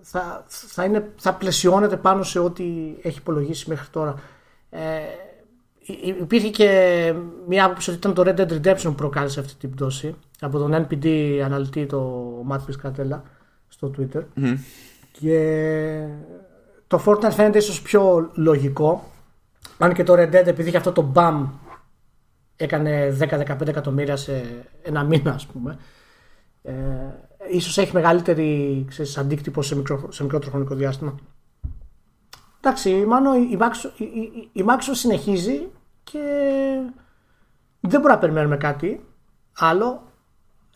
[0.00, 2.64] θα, θα, είναι, θα πλαισιώνεται πάνω σε ό,τι
[3.02, 4.14] έχει υπολογίσει μέχρι τώρα.
[4.70, 4.78] Ε,
[5.80, 7.14] υ- υ- υπήρχε και
[7.48, 10.86] μια άποψη ότι ήταν το Red Dead Redemption που προκάλεσε αυτή την πτώση από τον
[10.86, 11.06] NPD
[11.44, 13.20] αναλυτή το Matt Piscatella
[13.68, 14.22] στο Twitter.
[15.12, 16.06] Και
[16.86, 19.04] το Fortnite φαίνεται ίσως πιο λογικό.
[19.78, 21.46] Αν και το Red Dead επειδή είχε αυτό το BAM
[22.56, 24.42] έκανε 10-15 εκατομμύρια σε
[24.82, 25.78] ένα μήνα ας πούμε
[26.62, 26.72] ε,
[27.50, 31.14] ίσως έχει μεγαλύτερη ξέρεις, αντίκτυπο σε, μικρό, σε μικρότερο χρονικό διάστημα
[32.60, 35.68] εντάξει μάλλον η, η, Microsoft, η, η, η Microsoft συνεχίζει
[36.04, 36.18] και
[37.80, 39.00] δεν μπορούμε να περιμένουμε κάτι
[39.58, 40.12] άλλο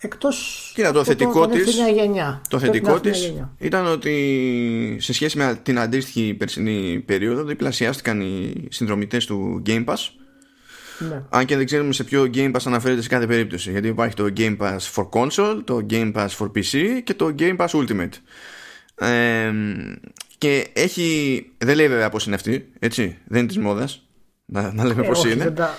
[0.01, 2.41] εκτός Κοίτα, το από θετικό την της- ευθύνια γενιά.
[2.49, 3.53] Το Πρέπει να θετικό έρθει μια της γενιά.
[3.59, 9.97] ήταν ότι σε σχέση με την αντίστοιχη περσινή περίοδο διπλασιάστηκαν οι συνδρομητές του Game Pass
[10.99, 11.23] Ναι.
[11.31, 14.29] αν και δεν ξέρουμε σε ποιο Game Pass αναφέρεται σε κάθε περίπτωση γιατί υπάρχει το
[14.37, 18.13] Game Pass for Console, το Game Pass for PC και το Game Pass Ultimate
[18.95, 19.53] ε,
[20.45, 24.07] και έχει δεν λέει βέβαια πως είναι αυτή έτσι, δεν είναι της μόδας
[24.45, 25.75] να, να λέμε Ε, πως όχι, είναι Δεν τα,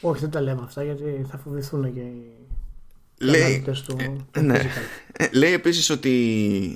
[0.00, 2.36] όχι, δεν τα λέμε αυτά γιατί θα φοβηθούν και οι
[3.18, 3.96] λέει, αναλυτές του.
[4.30, 4.58] του ναι.
[4.58, 4.82] physical.
[5.12, 6.10] Ε, Λέει επίσης ότι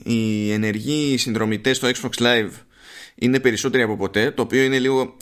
[0.04, 2.50] οι ενεργοί συνδρομητές στο Xbox Live
[3.14, 5.16] είναι περισσότεροι από ποτέ, το οποίο είναι λίγο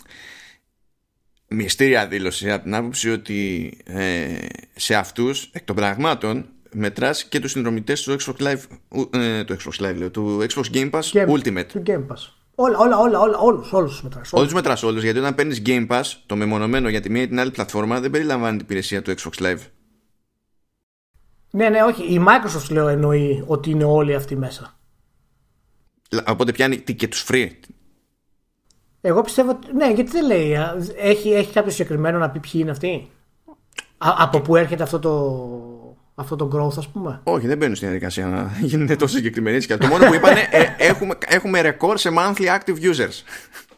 [1.48, 7.50] μυστήρια δήλωση από την άποψη ότι ε, σε αυτούς εκ των πραγμάτων μετράς και τους
[7.50, 11.28] συνδρομητές του Xbox Live, ου- ε, του Xbox Live λέω, του Xbox Game Pass Game-
[11.28, 11.66] Ultimate.
[11.66, 12.32] Του Game Pass.
[12.54, 14.32] Όλα, όλα, όλα, όλα όλους, όλους τους μετράς.
[14.32, 17.28] Όχι τους μετράς όλους, γιατί όταν παίρνεις Game Pass, το μεμονωμένο για τη μία ή
[17.28, 19.58] την άλλη πλατφόρμα δεν περιλαμβάνει την υπηρεσία του Xbox Live.
[21.50, 22.02] Ναι, ναι, όχι.
[22.14, 24.78] Η Microsoft λέω εννοεί ότι είναι όλοι αυτοί μέσα.
[26.26, 27.48] Οπότε πιάνει και τους free.
[29.00, 29.72] Εγώ πιστεύω ότι.
[29.72, 30.56] Ναι, γιατί δεν λέει.
[30.56, 33.10] α, Έχει, έχει κάποιο συγκεκριμένο να πει ποιοι είναι αυτοί;
[33.98, 35.10] Α, από πού έρχεται αυτό το,
[36.20, 37.20] αυτό το growth, ας πούμε.
[37.22, 39.76] Όχι, δεν μπαίνουν στην διαδικασία να γίνουν τόσο συγκεκριμένοι έτσι.
[39.76, 43.22] Το μόνο που είπανε ε, έχουμε, έχουμε ρεκόρ σε monthly active users.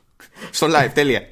[0.50, 1.28] Στο live, τέλεια.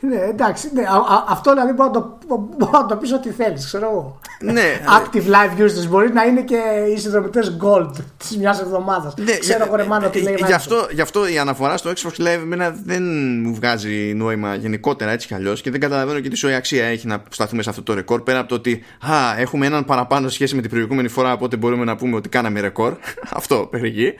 [0.00, 0.70] Ναι, εντάξει.
[0.74, 2.18] Ναι, α, α, αυτό δηλαδή μπορεί να το,
[2.58, 4.20] μπορεί να το πει ό,τι θέλεις, ξέρω εγώ.
[4.52, 5.88] ναι, active live users.
[5.88, 6.60] Μπορεί να είναι και
[6.94, 9.14] οι συνδρομητές gold της μιας εβδομάδας.
[9.16, 10.34] Ναι, Ξέρω εγώ ρε μάνα τι λέει.
[10.46, 13.02] γι, αυτό, γι' αυτό η αναφορά στο Xbox Live εμένα δεν
[13.42, 17.06] μου βγάζει νόημα γενικότερα έτσι κι αλλιώς και δεν καταλαβαίνω και τι σοή αξία έχει
[17.06, 20.54] να σταθούμε σε αυτό το ρεκόρ πέρα από το ότι α, έχουμε έναν παραπάνω σχέση
[20.54, 22.96] με την προηγούμενη φορά οπότε μπορούμε να πούμε ότι κάναμε ρεκόρ.
[23.38, 24.14] αυτό περιγεί.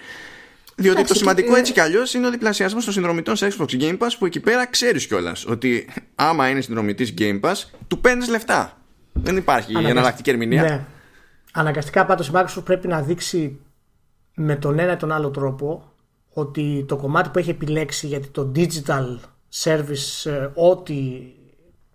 [0.78, 1.58] Διότι Εντάξει, το σημαντικό και...
[1.58, 4.66] έτσι κι αλλιώς είναι ο διπλασιασμός των συνδρομητών σε Xbox Game Pass που εκεί πέρα
[4.66, 7.54] ξέρεις κιόλας ότι άμα είναι συνδρομητής Game Pass,
[7.86, 8.76] του παίρνεις λεφτά.
[9.12, 9.90] Δεν υπάρχει Αναγκασ...
[9.90, 10.62] εναλλακτική ερμηνεία.
[10.62, 10.84] Ναι.
[11.52, 13.60] Αναγκαστικά πάντως η Microsoft πρέπει να δείξει
[14.34, 15.92] με τον ένα ή τον άλλο τρόπο
[16.32, 19.18] ότι το κομμάτι που έχει επιλέξει γιατί το digital
[19.62, 21.22] service, ε, ό,τι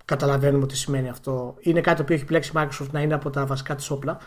[0.05, 3.45] καταλαβαίνουμε ότι σημαίνει αυτό, είναι κάτι που έχει επιλέξει η Microsoft να είναι από τα
[3.45, 4.17] βασικά της όπλα.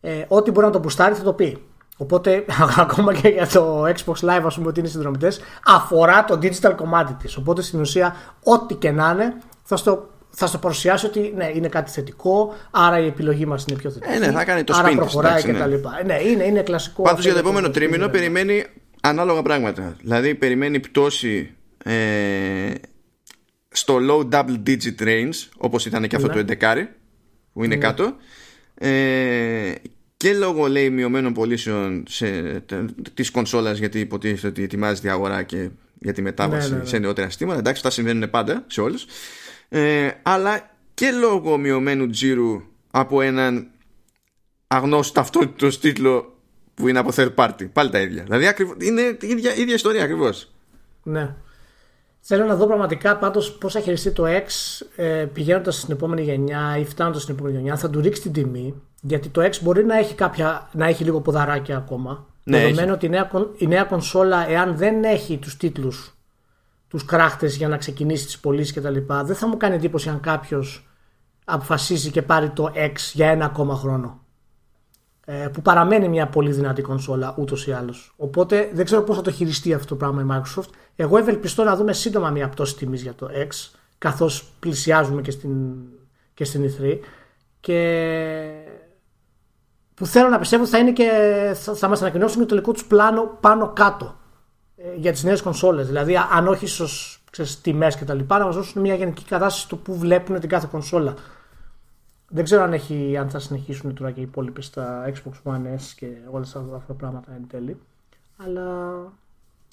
[0.00, 1.58] Ε, ό,τι μπορεί να το μπουστάρει θα το πει.
[1.96, 2.44] Οπότε,
[2.84, 7.12] ακόμα και για το Xbox Live, ας πούμε, ότι είναι συνδρομητές, αφορά το digital κομμάτι
[7.12, 7.36] της.
[7.36, 11.68] Οπότε, στην ουσία, ό,τι και να είναι, θα στο, θα στο παρουσιάσει ότι ναι, είναι
[11.68, 14.12] κάτι θετικό, άρα η επιλογή μας είναι πιο θετική.
[14.12, 15.70] Ε, ναι, θα κάνει το άρα spin προχωράει της, κτλ.
[15.70, 16.02] Ναι.
[16.04, 17.02] ναι, είναι, είναι κλασικό.
[17.02, 18.64] Πάντως για το επόμενο τρίμηνο περιμένει
[19.00, 19.96] ανάλογα πράγματα.
[20.00, 22.72] Δηλαδή, περιμένει πτώση ε,
[23.68, 26.44] στο low double digit range, όπως ήταν και αυτό ναι.
[26.44, 26.74] το 11
[27.52, 27.80] που είναι ναι.
[27.80, 28.14] κάτω.
[28.74, 29.72] Ε,
[30.24, 32.60] και λόγω λέει μειωμένων πωλήσεων σε,
[33.14, 35.68] της κονσόλας γιατί υποτίθεται ότι ετοιμάζεται η αγορά και
[35.98, 36.88] για τη μετάβαση ναι, ναι, ναι.
[36.88, 37.58] σε νεότερα συστήματα.
[37.58, 39.06] Εντάξει αυτά συμβαίνουν πάντα σε όλους.
[39.68, 43.66] Ε, αλλά και λόγω μειωμένου τζίρου από έναν
[44.66, 46.38] αγνώστο ταυτότητος τίτλο
[46.74, 47.68] που είναι από third party.
[47.72, 48.22] Πάλι τα ίδια.
[48.22, 48.46] Δηλαδή
[48.78, 50.52] είναι η ίδια, ίδια ιστορία ακριβώς.
[51.02, 51.34] Ναι
[52.26, 54.46] Θέλω να δω πραγματικά πάντως πώς θα χειριστεί το X
[54.96, 57.76] ε, πηγαίνοντας στην επόμενη γενιά ή φτάνοντας στην επόμενη γενιά.
[57.76, 58.74] Θα του ρίξει την τιμή.
[59.00, 62.26] Γιατί το X μπορεί να έχει, κάποια, να έχει λίγο ποδαράκια ακόμα.
[62.44, 66.14] Ναι, δεδομένου ότι η νέα, η νέα κονσόλα, εάν δεν έχει τους τίτλους,
[66.88, 70.88] τους κράχτες για να ξεκινήσει τις πωλήσεις κτλ., δεν θα μου κάνει εντύπωση αν κάποιος
[71.44, 74.23] αποφασίσει και πάρει το X για ένα ακόμα χρόνο.
[75.26, 78.14] Ε, που παραμένει μια πολύ δυνατή κονσόλα ούτως ή άλλως.
[78.16, 80.68] Οπότε δεν ξέρω πώς θα το χειριστεί αυτό το πράγμα η Microsoft.
[80.96, 85.50] Εγώ ευελπιστώ να δούμε σύντομα μια πτώση τιμής για το X, καθώς πλησιάζουμε και στην,
[86.34, 86.98] και στην E3.
[87.60, 88.00] Και
[89.94, 91.10] που θέλω να πιστεύω θα είναι και
[91.54, 94.14] θα, θα μας ανακοινώσουν το τελικό τους πλάνο πάνω κάτω
[94.76, 95.86] ε, για τις νέες κονσόλες.
[95.86, 96.86] Δηλαδή αν όχι στου
[97.62, 100.68] τιμές και τα λοιπά να μας δώσουν μια γενική κατάσταση του που βλέπουν την κάθε
[100.70, 101.14] κονσόλα.
[102.34, 105.92] Δεν ξέρω αν, έχει, αν θα συνεχίσουν τώρα και οι υπόλοιπε στα Xbox One S
[105.96, 107.76] και όλα αυτά τα πράγματα εν τέλει.
[108.36, 108.92] Αλλά.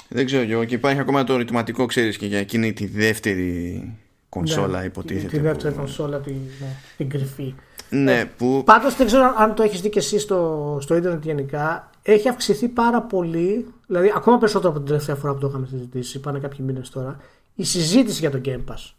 [0.10, 0.66] Δεν ξέρω και εγώ.
[0.66, 3.98] Και υπάρχει ακόμα το ρητηματικό, ξέρεις και για εκείνη τη δεύτερη
[4.30, 5.28] κονσόλα, ναι, υποτίθεται.
[5.28, 5.80] Τη, δεύτερη που...
[5.80, 7.56] κονσόλα, την, ναι, την κρυφή.
[7.90, 8.62] Ναι, ε, που...
[8.66, 11.90] Πάντως δεν ξέρω αν το έχεις δει και εσύ στο, στο Ιντερνετ γενικά.
[12.02, 16.20] Έχει αυξηθεί πάρα πολύ, δηλαδή ακόμα περισσότερο από την τελευταία φορά που το είχαμε συζητήσει,
[16.20, 17.18] πάνε κάποιοι μήνες τώρα,
[17.56, 18.94] η συζήτηση για το Game Pass.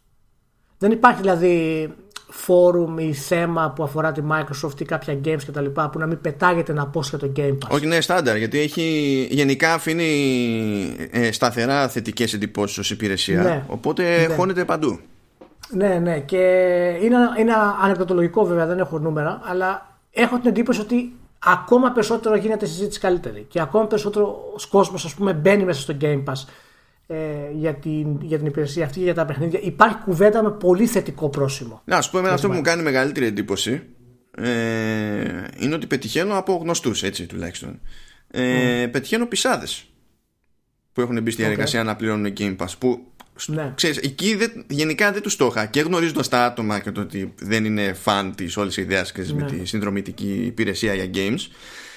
[0.79, 1.89] Δεν υπάρχει δηλαδή
[2.35, 5.65] φόρουμ ή θέμα που αφορά τη Microsoft ή κάποια games κτλ.
[5.65, 7.69] που να μην πετάγεται να πω για το Game Pass.
[7.71, 8.83] Όχι, ναι, στάνταρ, γιατί έχει,
[9.31, 13.43] γενικά αφήνει ε, σταθερά θετικές εντυπώσεις ως υπηρεσία.
[13.43, 14.35] Ναι, οπότε ναι.
[14.35, 15.01] χώνεται παντού.
[15.71, 16.39] Ναι, ναι, και
[17.03, 17.53] είναι, είναι
[17.83, 21.13] ανεκδοτολογικό βέβαια, δεν έχω νούμερα, αλλά έχω την εντύπωση ότι
[21.45, 24.39] ακόμα περισσότερο γίνεται συζήτηση καλύτερη και ακόμα περισσότερο
[24.71, 26.62] κόσμος ας πούμε μπαίνει μέσα στο Game Pass ε,
[27.55, 29.61] για, την, για την υπηρεσία αυτή για τα παιχνίδια.
[29.63, 31.83] Υπάρχει κουβέντα με πολύ θετικό πρόσημο.
[31.85, 33.83] Να, σου πω εμένα αυτό που μου κάνει μεγαλύτερη εντύπωση
[34.37, 37.81] ε, είναι ότι πετυχαίνω από γνωστούς έτσι τουλάχιστον.
[38.31, 38.91] Ε, mm.
[38.91, 39.87] Πετυχαίνω πισάδες
[40.93, 41.85] που έχουν μπει στη διαδικασία okay.
[41.85, 43.07] να πληρώνουν Game Pass που
[43.47, 43.73] ναι.
[43.75, 47.35] Ξέρεις, εκεί δεν, γενικά δεν τους το είχα και γνωρίζοντα τα άτομα και το ότι
[47.39, 49.33] δεν είναι φαν της όλης ιδέας ναι.
[49.33, 51.41] με τη συνδρομητική υπηρεσία για games.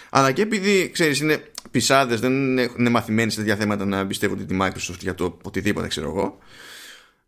[0.10, 4.58] Αλλά και επειδή ξέρεις, είναι πισάδες, δεν είναι μαθημένοι σε τέτοια θέματα να εμπιστεύονται τη
[4.62, 6.38] Microsoft για το οτιδήποτε, ξέρω εγώ.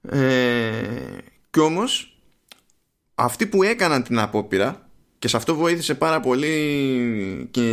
[0.01, 1.17] Ε,
[1.49, 2.19] κι όμως,
[3.15, 4.87] αυτοί που έκαναν την απόπειρα
[5.19, 7.71] και σε αυτό βοήθησε πάρα πολύ και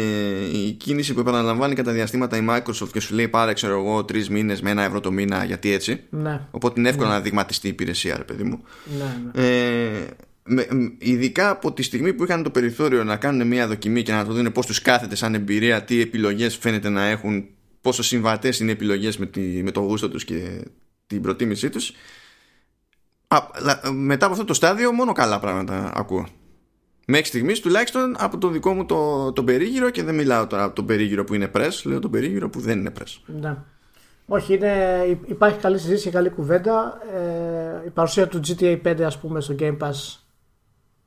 [0.52, 4.28] η κίνηση που επαναλαμβάνει κατά διαστήματα η Microsoft και σου λέει πάρε ξέρω εγώ τρεις
[4.28, 6.00] μήνες με ένα ευρώ το μήνα γιατί έτσι.
[6.10, 6.40] Ναι.
[6.50, 7.14] Οπότε είναι εύκολο ναι.
[7.14, 8.64] να δειγματιστεί η υπηρεσία, ρε παιδί μου.
[8.98, 9.46] Ναι, ναι.
[9.46, 10.06] Ε,
[10.44, 10.66] με,
[10.98, 14.32] ειδικά από τη στιγμή που είχαν το περιθώριο να κάνουν μια δοκιμή και να το
[14.32, 17.46] δουν πώς τους κάθεται σαν εμπειρία, τι επιλογές φαίνεται να έχουν,
[17.80, 19.30] πόσο συμβατές είναι οι επιλογές με,
[19.62, 20.64] με το γούστο τους και
[21.06, 21.92] την προτίμησή τους.
[23.92, 26.26] Μετά από αυτό το στάδιο, μόνο καλά πράγματα ακούω.
[27.06, 30.74] Μέχρι στιγμής τουλάχιστον από το δικό μου το, το περίγυρο και δεν μιλάω τώρα από
[30.74, 33.34] τον περίγυρο που είναι press, λέω τον περίγυρο που δεν είναι press.
[33.40, 33.56] Ναι.
[34.26, 36.98] Όχι, είναι, υπάρχει καλή συζήτηση και καλή κουβέντα.
[37.14, 40.23] Ε, η παρουσία του GTA 5 ας πούμε στο Game Pass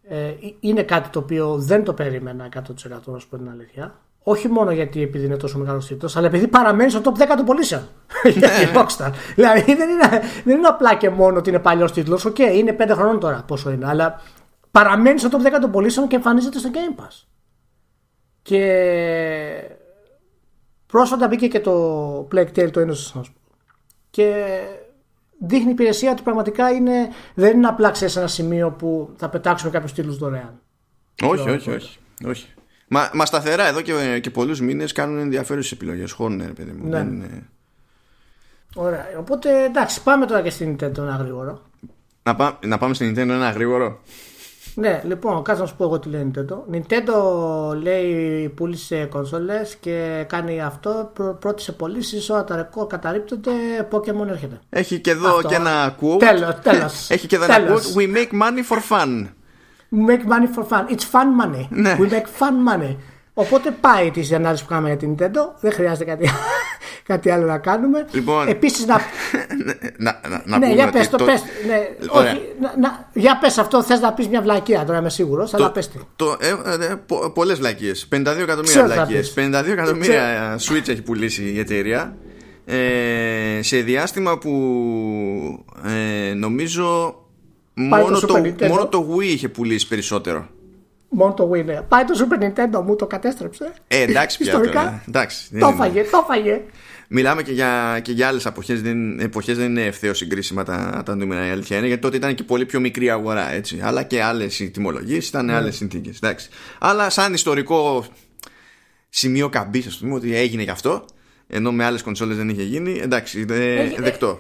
[0.10, 2.60] ε, είναι κάτι το οποίο δεν το περίμενα 100%
[3.06, 4.00] να σου πω την αλήθεια.
[4.24, 7.46] Όχι μόνο γιατί επειδή είναι τόσο μεγάλος τίτλος, αλλά επειδή παραμένει στο top 10 των
[7.46, 7.82] πωλήσεων.
[8.24, 9.12] για τη Rockstar.
[9.36, 12.26] δηλαδή δεν είναι, δεν είναι απλά και μόνο ότι είναι παλιός τίτλος.
[12.26, 14.22] OK, okay, είναι 5 χρόνων τώρα πόσο είναι, αλλά
[14.72, 17.26] παραμένει στο top 10 των πωλήσεων και εμφανίζεται στο Game Pass.
[18.42, 18.62] Και
[20.88, 23.32] πρόσφατα μπήκε και το Plague Tale το Innocence
[24.10, 24.60] και
[25.40, 29.94] δείχνει υπηρεσία ότι πραγματικά είναι, δεν είναι απλά ξέρεις ένα σημείο που θα πετάξουμε κάποιους
[29.94, 30.60] τίτλους δωρεάν.
[31.24, 32.48] Όχι, όχι, όχι, όχι.
[32.88, 36.12] Μα, μα σταθερά εδώ και, και πολλούς μήνες κάνουν ενδιαφέρουσες επιλογές.
[36.12, 36.90] Χώνουν, παιδί μου.
[36.90, 36.98] Ναι.
[36.98, 37.44] Δεν είναι...
[38.76, 39.06] Ωραία.
[39.18, 41.62] Οπότε εντάξει, πάμε τώρα και στην Nintendo ένα γρήγορο.
[42.24, 44.00] Να, πά, να πάμε στην Nintendo ένα γρήγορο.
[44.80, 46.76] Ναι, λοιπόν, κάτσε να σου πω εγώ τι λέει Nintendo.
[46.76, 47.14] Nintendo
[47.82, 51.12] λέει πούλησε κονσόλες και κάνει αυτό.
[51.40, 53.52] Πρώτη σε πωλήσεις, όλα τα ρεκόρ καταρρύπτονται.
[53.92, 54.60] Pokemon έρχεται.
[54.70, 55.48] Έχει και εδώ Αυτό.
[55.48, 56.20] και ένα quote.
[56.20, 57.10] Τέλος, τέλος.
[57.12, 57.94] Έχει και εδώ ένα Τέλος.
[57.94, 58.00] quote.
[58.00, 59.28] We make money for fun.
[59.92, 60.94] We make money for fun.
[60.96, 61.68] It's fun money.
[61.70, 61.98] Ναι.
[62.00, 62.96] We make fun money.
[63.34, 65.60] Οπότε πάει τη ανάλυση που κάνουμε για την Nintendo.
[65.60, 66.30] Δεν χρειάζεται κάτι,
[67.04, 68.06] κάτι άλλο να κάνουμε.
[68.12, 68.48] Λοιπόν.
[68.48, 68.96] Επίσης να.
[69.98, 71.44] να, να, να ναι, πούμε για ότι πες το, πες.
[71.68, 72.32] Ναι, Ωραία.
[72.32, 75.72] όχι, να, να, για πες αυτό, θες να πεις μια βλακία τώρα είμαι σίγουρος, αλλά
[75.72, 75.98] πες τι.
[76.16, 79.46] Το, ε, ε, πο, πολλές βλακίες 52 εκατομμύρια Ξέρω τι θα βλακίες πεις.
[79.48, 82.18] 52 εκατομμύρια Switch έχει πουλήσει η εταιρεία
[82.66, 84.52] ε, σε διάστημα που
[85.86, 87.16] ε, νομίζω
[87.90, 88.68] Πάει μόνο το το, Super Nintendo.
[88.68, 90.48] μόνο το Wii είχε πουλήσει περισσότερο
[91.10, 91.82] Μόνο το Wii, ναι.
[91.82, 93.74] Πάει το Super Nintendo μου, το κατέστρεψε.
[93.88, 94.80] ε, εντάξει πια Ιστορικά.
[94.80, 95.76] τώρα, εντάξει, δεν Το είναι.
[95.76, 96.62] φάγε, το φάγε.
[97.10, 98.82] Μιλάμε και για, και για άλλες εποχές.
[98.82, 101.48] Δεν, εποχές δεν είναι ευθέως συγκρίσιμα τα, τα νούμερα.
[101.48, 103.52] Η αλήθεια είναι γιατί τότε ήταν και πολύ πιο μικρή αγορά.
[103.52, 103.80] Έτσι.
[103.84, 105.54] Αλλά και άλλες τιμολογίες, ήταν Ναι.
[105.54, 106.12] άλλε συνθήκε.
[106.80, 108.06] Αλλά σαν ιστορικό
[109.10, 111.06] σημείο καμπής, ας πούμε, ότι έγινε γι' αυτό.
[111.48, 113.00] Ενώ με άλλες κονσόλες δεν είχε γίνει.
[113.04, 114.40] Εντάξει, δε, Έχει- δεκτό.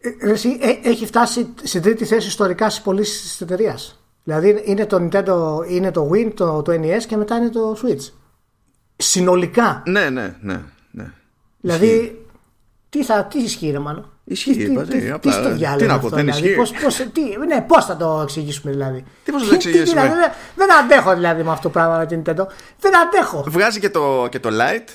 [0.00, 3.78] Ε, Εσύ, ε, έχει φτάσει στην τρίτη θέση ιστορικά στις πωλήσει της εταιρεία.
[4.30, 8.12] Δηλαδή είναι το Nintendo, είναι το Wii, το, το NES και μετά είναι το Switch.
[8.96, 9.82] Συνολικά.
[9.86, 10.60] Ναι, ναι, ναι.
[10.90, 11.12] ναι.
[11.60, 12.24] Δηλαδή,
[12.88, 14.10] τι, θα, τι ισχύει, ρε μάλλον.
[14.24, 16.42] Ισχύει, τι, είπα, τι, ναι, τι, απλά, στο τι διάλογο να πω, αυτό, δεν δηλαδή,
[16.42, 16.56] ισχύει.
[16.56, 20.20] πώς, πώς, τι, ναι, πώς θα το εξηγήσουμε δηλαδή; Τι πώς θα το εξηγήσουμε; δηλαδή,
[20.20, 22.46] δεν, δεν αντέχω δηλαδή με αυτό το πράγμα με την Nintendo.
[22.80, 23.44] Δεν αντέχω.
[23.48, 24.88] Βγάζει και το, και το Lite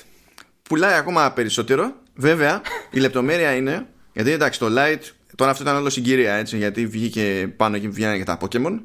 [0.62, 2.60] Πουλάει ακόμα περισσότερο Βέβαια
[2.90, 5.02] η λεπτομέρεια είναι Γιατί εντάξει το Lite
[5.34, 8.80] Τώρα αυτό ήταν όλο συγκυρία έτσι Γιατί βγήκε πάνω και βγαίνανε και τα Pokemon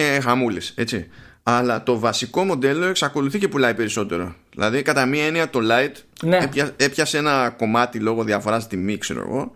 [0.00, 1.08] Και χαμούλης έτσι
[1.42, 6.36] Αλλά το βασικό μοντέλο εξακολουθεί και πουλάει περισσότερο Δηλαδή κατά μία έννοια το Lite Ναι.
[6.36, 9.52] έπια- Έπιασε ένα κομμάτι λόγω διαφοράς τιμή ξέρω εγώ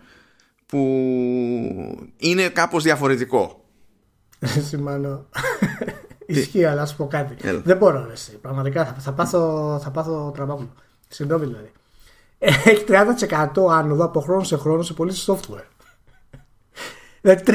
[0.67, 0.79] Που
[2.17, 3.65] είναι κάπως διαφορετικό
[4.69, 5.25] Σημαίνω.
[6.27, 7.35] Ισχύει, αλλά να σου πω κάτι.
[7.43, 7.61] Έλα.
[7.65, 8.31] Δεν μπορώ, ρε, εσύ.
[8.39, 10.75] Πραγματικά θα, θα πάθω, θα πάθω τραμπάκουλο.
[11.09, 11.73] Συγγνώμη δηλαδή.
[12.39, 15.65] Έχει 30% άνοδο από χρόνο σε χρόνο σε πωλήσει software.
[17.21, 17.53] Δηλαδή 30%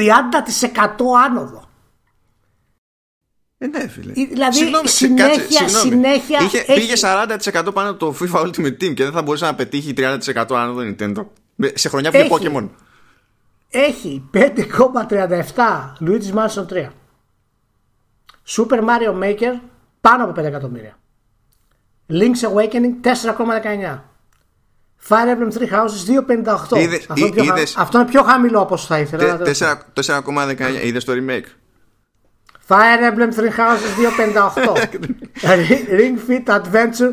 [1.26, 1.65] άνοδο.
[3.58, 4.12] Ε, ναι, φίλε.
[4.16, 5.90] Ε, δηλαδή, Συγγνώμη, συνέχεια- κάτσε, συγγνώμη.
[5.90, 9.54] συνέχεια Είχε, έχει- Πήγε 40% πάνω το FIFA Ultimate Team και δεν θα μπορούσε να
[9.54, 11.26] πετύχει 30% άνοδο Nintendo.
[11.54, 12.48] Με- Σε χρονιά βγήκε Έχει.
[12.54, 12.68] Pokemon.
[13.70, 16.88] Έχει 5,37 Luigi's Mansion 3.
[18.46, 19.60] Super Mario Maker
[20.00, 20.98] πάνω από 5 εκατομμύρια.
[22.10, 24.04] Link's Awakening 4,19.
[25.08, 26.76] Fire Emblem Three Houses 2,58.
[26.80, 29.22] Είδες- αυτό, είναι πιο, χα- είδες- αυτό είναι πιο χαμηλό από όσο θα ήθελα.
[29.22, 29.84] αλλά τέλος πάντων.
[29.92, 30.82] 4,19.
[30.86, 31.44] Είδες το remake;
[32.68, 34.76] Fire Emblem Three Houses 2,58.
[36.00, 37.12] Ring Fit Adventure.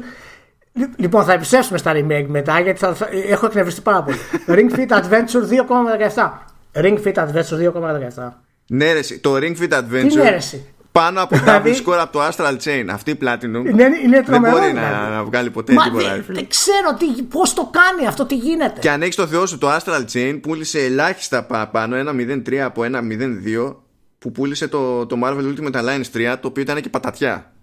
[0.73, 4.17] Λι- Λοιπόν, θα επιστρέψουμε στα remake μετά γιατί θα, θα- έχω εκνευριστεί πάρα πολύ.
[4.57, 6.29] Ring Fit Adventure 2,17.
[6.75, 7.73] Ring Fit Adventure
[8.17, 8.29] 2,17.
[8.67, 11.89] Ναι, ρε, εσύ, το Ring Fit Τι Adventure είναι ρε, εσύ; πάνω από Δηλαδή- double
[11.89, 12.85] score από το Astral Chain.
[12.91, 14.57] Αυτή η Platinum Είναι, είναι δεν τρομερό.
[14.57, 14.95] μπορεί δηλαδή.
[14.95, 16.07] να, να βγάλει ποτέ Μα τίποτα.
[16.07, 16.35] δεν, ρε, φίλε.
[16.39, 18.79] δεν ξέρω τι, πώς το κάνει αυτό, τι γίνεται.
[18.79, 22.83] Και αν έχεις το θεό σου το Astral Chain πούλησε ελάχιστα παραπάνω ένα 0,3 από
[22.83, 23.75] ένα 0,2
[24.23, 27.53] που πούλησε το, το Marvel Ultimate Alliance 3 το οποίο ήταν και πατατιά.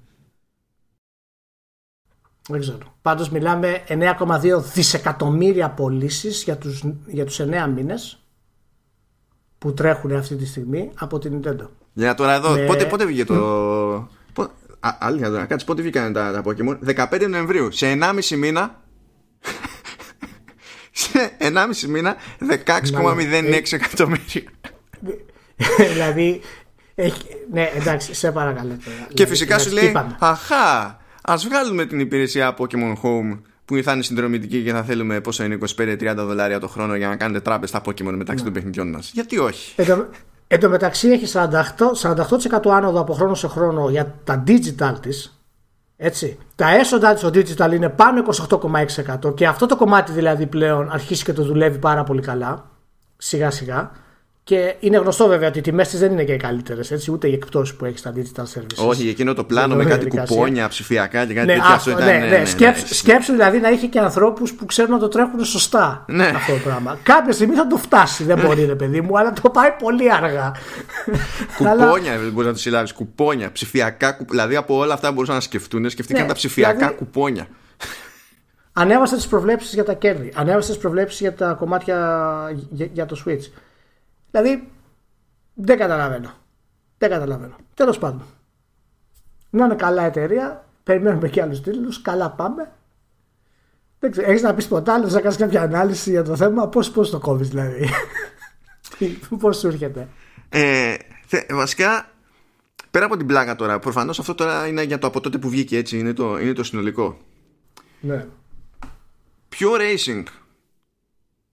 [2.48, 2.96] Δεν ξέρω.
[3.02, 8.24] Πάντως μιλάμε 9,2 δισεκατομμύρια πωλήσεις για τους, για τους 9 μήνες
[9.58, 11.68] που τρέχουν αυτή τη στιγμή από την Nintendo.
[11.92, 13.34] Για τώρα εδώ, Με- πότε, πότε βγήκε το.
[14.32, 14.42] Πο...
[14.80, 17.06] Α, αλήθεια τώρα, κάτσε πότε βγήκαν τα, τα Pokemon.
[17.10, 17.70] 15 Νοεμβρίου.
[17.70, 18.82] Σε 1,5 μήνα.
[20.90, 22.16] σε 1,5 μήνα
[22.66, 24.42] 16,06 εκατομμύρια.
[25.92, 26.40] δηλαδή,
[26.94, 28.68] έχει, ναι εντάξει, σε παρακαλώ.
[28.68, 28.96] τώρα.
[28.96, 30.16] Και Δηλαδή, φυσικά σου εντάξει, λέει, τι είπαμε.
[30.18, 35.44] Αχά, ας βγάλουμε την υπηρεσία Pokemon Home που θα είναι συνδρομητική και θα θέλουμε πόσο
[35.44, 39.10] είναι 25-30 δολάρια το χρόνο για να κάνετε τράπεζα στα Pokemon μεταξύ των παιχνιδιών μας.
[39.14, 40.06] Γιατί όχι; Εν τω-
[40.52, 45.40] Εν τω μεταξύ έχει 48%, 48% άνοδο από χρόνο σε χρόνο για τα digital της
[45.96, 46.38] έτσι.
[46.54, 48.22] Τα έσοδα της στο digital είναι πάνω
[49.24, 52.70] 28,6% και αυτό το κομμάτι δηλαδή πλέον αρχίσει και το δουλεύει πάρα πολύ καλά
[53.16, 53.90] σιγά σιγά
[54.50, 57.32] Και είναι γνωστό βέβαια ότι οι τιμές της δεν είναι και οι καλύτερες, ούτε οι
[57.32, 58.86] εκπτώσεις που έχεις στα digital services.
[58.88, 61.72] Όχι, εκείνο το πλάνο με κάτι κουπόνια ψηφιακά και κάτι ναι, τέτοιο.
[61.72, 62.94] Αυτό, ήταν, ναι, ναι, ναι, σκέψου, ναι.
[62.94, 66.32] σκέψου δηλαδή να είχε και ανθρώπους που ξέρουν να το τρέχουν σωστά ναι.
[66.34, 66.98] αυτό το πράγμα.
[67.02, 70.52] Κάποια στιγμή θα το φτάσει, δεν μπορεί, ρε παιδί μου, αλλά το πάει πολύ αργά.
[71.56, 72.92] κουπόνια μπορείς να το συλλάβεις.
[72.92, 74.18] Κουπόνια, ψηφιακά.
[74.30, 77.46] Δηλαδή από όλα αυτά μπορούσαν να σκεφτούν, σκεφτήκαν τα ψηφιακά δηλαδή, κουπόνια.
[78.72, 80.32] Ανέβασε τις προβλέψεις για τα κέρδη.
[80.34, 81.96] Ανέβασε τις προβλέψεις για τα κομμάτια
[82.70, 83.50] για, για το Switch.
[84.30, 84.68] Δηλαδή
[85.54, 86.32] δεν καταλαβαίνω.
[86.98, 87.56] Δεν καταλαβαίνω.
[87.74, 88.22] Τέλος πάντων.
[89.50, 90.64] Να είναι καλά εταιρεία.
[90.82, 92.02] Περιμένουμε και άλλους τίτλους.
[92.02, 92.72] Καλά πάμε.
[93.98, 94.30] Δεν ξέρω.
[94.30, 96.68] Έχεις να πεις ποτέ άλλο, να κάνεις κάποια ανάλυση για το θέμα.
[96.68, 97.88] Πώς πώς το κόβεις δηλαδή.
[99.40, 100.08] Πώς σου έρχεται.
[100.48, 100.94] Ε,
[101.50, 102.10] βασικά,
[102.90, 105.76] πέρα από την πλάκα τώρα, προφανώς αυτό τώρα είναι για το από τότε που βγήκε
[105.76, 105.98] έτσι.
[105.98, 107.18] Είναι το, είναι το συνολικό.
[108.00, 108.26] Ναι.
[109.48, 110.22] Ποιο racing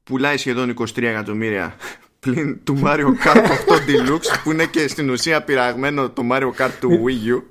[0.04, 1.76] πουλάει σχεδόν 23 εκατομμύρια
[2.20, 3.48] πλην του Mario Kart 8
[3.88, 7.44] Deluxe που είναι και στην ουσία πειραγμένο το Mario Kart του Wii U.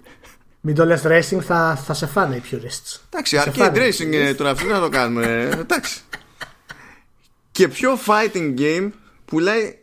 [0.60, 3.00] Μην το λες racing θα, θα σε φάνε οι purists.
[3.10, 5.48] Εντάξει, arcade racing είναι τώρα αυτό να το κάνουμε.
[5.58, 6.00] Εντάξει.
[7.50, 8.90] Και πιο fighting game
[9.24, 9.78] που λέει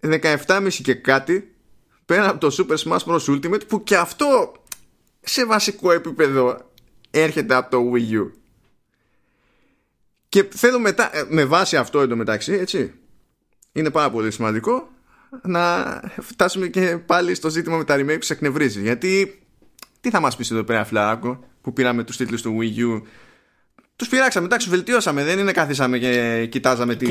[0.00, 1.54] 17,5 και κάτι
[2.06, 3.24] πέρα από το Super Smash Bros.
[3.26, 4.52] Ultimate που και αυτό
[5.20, 6.70] σε βασικό επίπεδο
[7.10, 8.30] έρχεται από το Wii U.
[10.28, 12.94] Και θέλω μετά, ε, με βάση αυτό εντωμεταξύ, έτσι,
[13.72, 14.88] είναι πάρα πολύ σημαντικό
[15.42, 15.84] να
[16.20, 18.80] φτάσουμε και πάλι στο ζήτημα με τα remake που σε εκνευρίζει.
[18.80, 19.40] Γιατί
[20.00, 23.02] τι θα μας πεις εδώ πέρα Φλαράκο που πήραμε τους τίτλους του Wii U;
[23.96, 25.24] Τους πειράξαμε, εντάξει, βελτιώσαμε.
[25.24, 27.06] Δεν είναι καθίσαμε και κοιτάζαμε τη,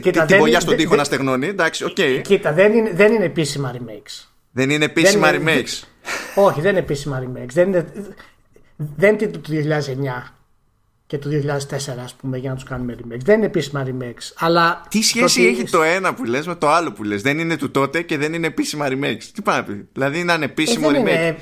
[0.00, 1.46] κοίτα, την πογιά στον τοίχο να στεγνώνει.
[1.46, 2.20] Εντάξει, okay.
[2.22, 4.28] Κοίτα, δεν είναι, δεν είναι επίσημα remakes.
[4.50, 5.82] Δεν είναι επίσημα δεν είναι, remakes.
[6.46, 7.52] Όχι, δεν είναι επίσημα remakes.
[7.52, 7.92] Δεν είναι,
[8.76, 10.39] δεν είναι του 2009
[11.10, 13.20] και του 2004 ας πούμε για να τους κάνουμε remakes.
[13.24, 14.32] Δεν είναι επίσημα remakes.
[14.38, 17.56] Αλλά Τι σχέση έχει το ένα που λες με το άλλο που λες; Δεν είναι
[17.56, 19.22] του τότε και δεν είναι επίσημα remakes.
[19.34, 21.00] Τι πάει να πει; Δηλαδή να είναι επίσημο ε, remake.
[21.00, 21.38] Είναι,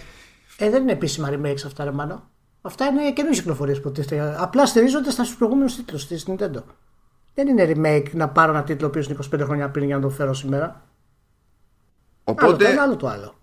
[0.59, 2.31] ε, δεν είναι επίσημα remakes αυτά ρε μάνο.
[2.61, 4.37] Αυτά είναι καινούργιες κυκλοφορίες που τίθεται.
[4.39, 6.63] Απλά στηρίζονται στα προηγούμενους τίτλους της Nintendo.
[7.35, 10.09] Δεν είναι remake να πάρω ένα τίτλο που είναι 25 χρόνια πριν για να το
[10.09, 10.85] φέρω σήμερα.
[12.25, 12.47] Οπότε...
[12.47, 13.38] Άλλο το ένα, άλλο το άλλο.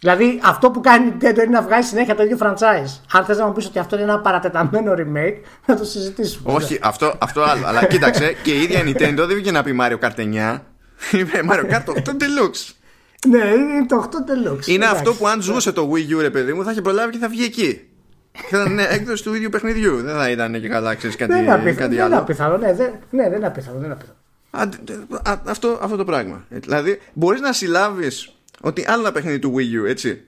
[0.00, 3.00] Δηλαδή αυτό που κάνει η Nintendo είναι να βγάζει συνέχεια το ίδιο franchise.
[3.12, 5.36] Αν θες να μου πεις ότι αυτό είναι ένα παρατεταμένο remake,
[5.66, 6.52] θα το συζητήσουμε.
[6.52, 7.66] Όχι, αυτό, αυτό άλλο.
[7.66, 10.60] Αλλά κοίταξε, και η ίδια η Nintendo δεν βγήκε να πει Mario Kart 9.
[11.12, 12.72] Είπε Mario Kart 8 Deluxe.
[13.26, 14.66] Ναι, είναι το 8 Deluxe.
[14.66, 17.18] Είναι αυτό που αν ζούσε το Wii U, ρε παιδί μου, θα είχε προλάβει και
[17.18, 17.88] θα βγει εκεί.
[18.50, 20.02] Θα ήταν έκδοση του ίδιου παιχνιδιού.
[20.02, 21.88] Δεν θα ήταν και καλά, ξέρεις κάτι, δεν κάτι άλλο.
[21.88, 23.78] Δεν είναι απίθανο, ναι, δεν, ναι, δεν είναι απίθανο.
[23.78, 23.96] Δεν
[25.22, 26.44] Α, αυτό, αυτό το πράγμα.
[26.48, 30.22] Δηλαδή, μπορείς να συλλάβεις ότι άλλο ένα παιχνίδι του Wii U, έτσι.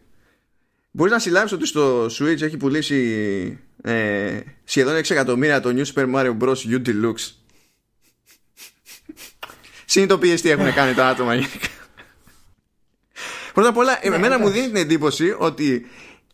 [0.90, 6.14] Μπορείς να συλλάβεις ότι στο Switch έχει πουλήσει ε, σχεδόν 6 εκατομμύρια το New Super
[6.14, 6.54] Mario Bros.
[6.54, 7.34] U Deluxe.
[9.84, 11.68] Συνειδητοποιείς τι έχουν κάνει τα άτομα γενικά.
[13.52, 15.86] Πρώτα απ' όλα, ναι, εμένα μου δίνει την εντύπωση ότι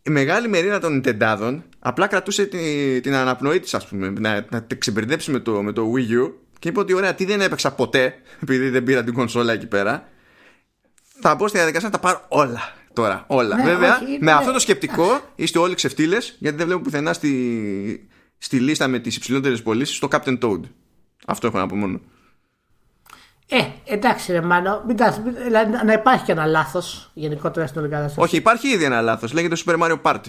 [0.02, 4.66] η μεγάλη μερίδα των Nintendo απλά κρατούσε την, την αναπνοή της, ας πούμε, να, να
[4.78, 8.14] ξεμπερδέψει με το, με το Wii U και είπε ότι ωραία, τι δεν έπαιξα ποτέ,
[8.42, 10.08] επειδή δεν πήρα την κονσόλα εκεί πέρα
[11.20, 13.24] θα μπω στη διαδικασία να τα πάρω όλα τώρα.
[13.26, 13.56] Όλα.
[13.56, 18.08] Ναι, Βέβαια, με αυτό το σκεπτικό είστε όλοι ξεφτύλες, γιατί δεν βλέπω πουθενά στη,
[18.38, 20.60] στη λίστα με τις υψηλότερες πωλήσεις το Captain Toad.
[21.26, 22.00] Αυτό έχω να πω μόνο.
[23.48, 27.90] Ε, εντάξει, ρε Μάνο, μην τα, δηλαδή, να υπάρχει και ένα λάθος γενικότερα στην όλη
[27.90, 28.20] κατάσταση.
[28.20, 29.32] Όχι, υπάρχει ήδη ένα λάθος.
[29.32, 30.28] Λέγεται Super Mario Party.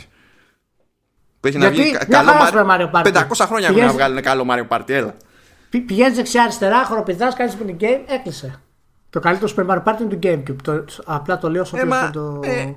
[1.40, 2.32] Που έχει Γιατί, να βγει καλό
[2.70, 3.14] Mario Party.
[3.14, 5.16] 500 χρόνια έχουν να βγάλουν καλό Mario Party, έλα.
[5.70, 8.62] Πηγαίνεις δεξιά-αριστερά, χοροπηδάς, κάνεις game, έκλεισε.
[9.10, 10.62] Το καλύτερο Super Mario Party είναι του Gamecube.
[10.64, 12.40] Το, απλά το λέω όσο ε, το.
[12.44, 12.74] Ε,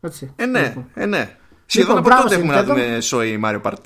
[0.00, 0.32] Έτσι.
[0.36, 0.86] Ε, ναι, λοιπόν.
[0.94, 1.36] ε, ναι.
[1.66, 3.84] Σχεδόν λοιπόν, από τότε έχουμε να δούμε σοή Mario Party.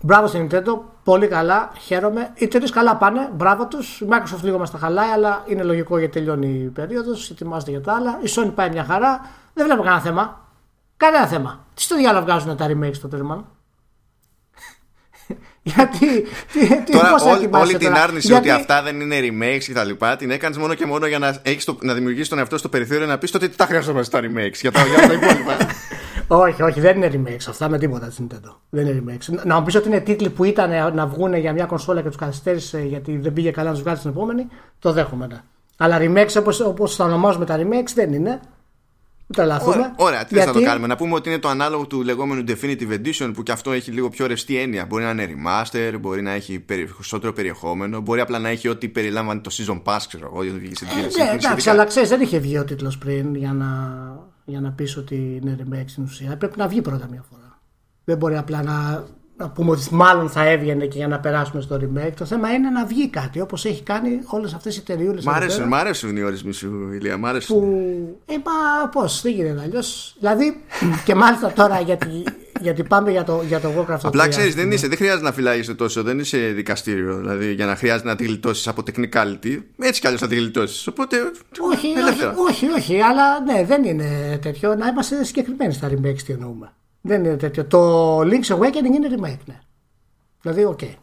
[0.00, 2.30] Μπράβο στην Nintendo, πολύ καλά, χαίρομαι.
[2.34, 4.00] Οι εταιρείε καλά πάνε, μπράβο τους.
[4.00, 7.30] Η Microsoft λίγο μας τα χαλάει, αλλά είναι λογικό γιατί τελειώνει η περίοδος.
[7.30, 8.18] Ετοιμάζεται για τα άλλα.
[8.22, 9.20] Η Sony πάει μια χαρά.
[9.54, 10.48] Δεν βλέπω κανένα θέμα.
[10.96, 11.66] Κανένα θέμα.
[11.74, 13.55] Τι στο διάλογο βγάζουν τα remakes στο τέλο
[15.74, 16.22] γιατί.
[16.52, 17.14] Τι, τι, τώρα,
[17.52, 18.50] ό, όλη την άρνηση γιατί...
[18.50, 21.40] ότι αυτά δεν είναι remakes και τα λοιπά την έκανες μόνο και μόνο για να,
[21.42, 24.58] έχεις το, να δημιουργήσεις τον εαυτό στο περιθώριο να πεις ότι τα χρειαζόμαστε τα remakes
[24.60, 25.56] για τα, για τα υπόλοιπα.
[26.44, 28.54] όχι, όχι, δεν είναι remakes αυτά με τίποτα της Nintendo.
[28.70, 29.44] Δεν είναι remakes.
[29.44, 32.16] Να μου πεις ότι είναι τίτλοι που ήταν να βγουν για μια κονσόλα και τους
[32.16, 34.46] καθυστέρησες γιατί δεν πήγε καλά να τους βγάλεις την επόμενη,
[34.78, 35.26] το δέχομαι.
[35.26, 35.40] Ναι.
[35.76, 38.40] Αλλά remakes όπως τα ονομάζουμε τα remakes δεν είναι.
[39.38, 40.48] Ωραία, ωραία, τι γιατί...
[40.48, 40.86] να το κάνουμε.
[40.86, 44.08] Να πούμε ότι είναι το ανάλογο του λεγόμενου Definitive Edition που και αυτό έχει λίγο
[44.08, 44.86] πιο ρευστή έννοια.
[44.86, 49.40] Μπορεί να είναι remaster, μπορεί να έχει περισσότερο περιεχόμενο, μπορεί απλά να έχει ό,τι περιλάμβανε
[49.40, 52.38] το Season Pass, ξέρω εγώ, γιατί βγήκε στην ε, Ναι, εντάξει, αλλά ξέρεις, δεν είχε
[52.38, 53.68] βγει ο τίτλος πριν για να,
[54.44, 56.36] για να πεις ότι είναι remake στην ουσία.
[56.36, 57.60] Πρέπει να βγει πρώτα μια φορά.
[58.04, 59.04] Δεν μπορεί απλά να,
[59.38, 62.12] να πούμε ότι μάλλον θα έβγαινε και για να περάσουμε στο remake.
[62.16, 65.12] Το θέμα είναι να βγει κάτι όπως έχει κάνει όλες αυτές οι εταιρείε.
[65.24, 67.16] Μ' αρέσουν, μ' αρέσουν οι ορισμοί σου, Ηλία.
[67.16, 67.60] Μ' αρέσουν.
[67.60, 68.18] Που.
[68.26, 70.16] Ε, μα πώς, δεν γίνεται αλλιώς.
[70.18, 70.60] Δηλαδή,
[71.04, 72.24] και μάλιστα τώρα γιατί,
[72.60, 73.98] γιατί πάμε για το, για το Warcraft.
[74.02, 77.16] Απλά ξέρεις, δεν, είσαι, δεν χρειάζεται να φυλάγεις τόσο, δεν είσαι δικαστήριο.
[77.16, 79.62] Δηλαδή, για να χρειάζεται να τη γλιτώσεις από technicality.
[79.78, 80.86] Έτσι κι αλλιώς θα τη γλιτώσεις.
[80.86, 81.16] Οπότε.
[81.72, 84.74] Όχι, όχι, όχι, όχι, αλλά ναι, δεν είναι τέτοιο.
[84.74, 86.72] Να είμαστε συγκεκριμένοι στα remakes τι εννοούμε.
[87.06, 87.64] Δεν είναι τέτοιο.
[87.64, 89.58] Το Link's Awakening είναι remake, ναι.
[90.40, 90.78] Δηλαδή, OK.
[90.82, 90.94] Okay.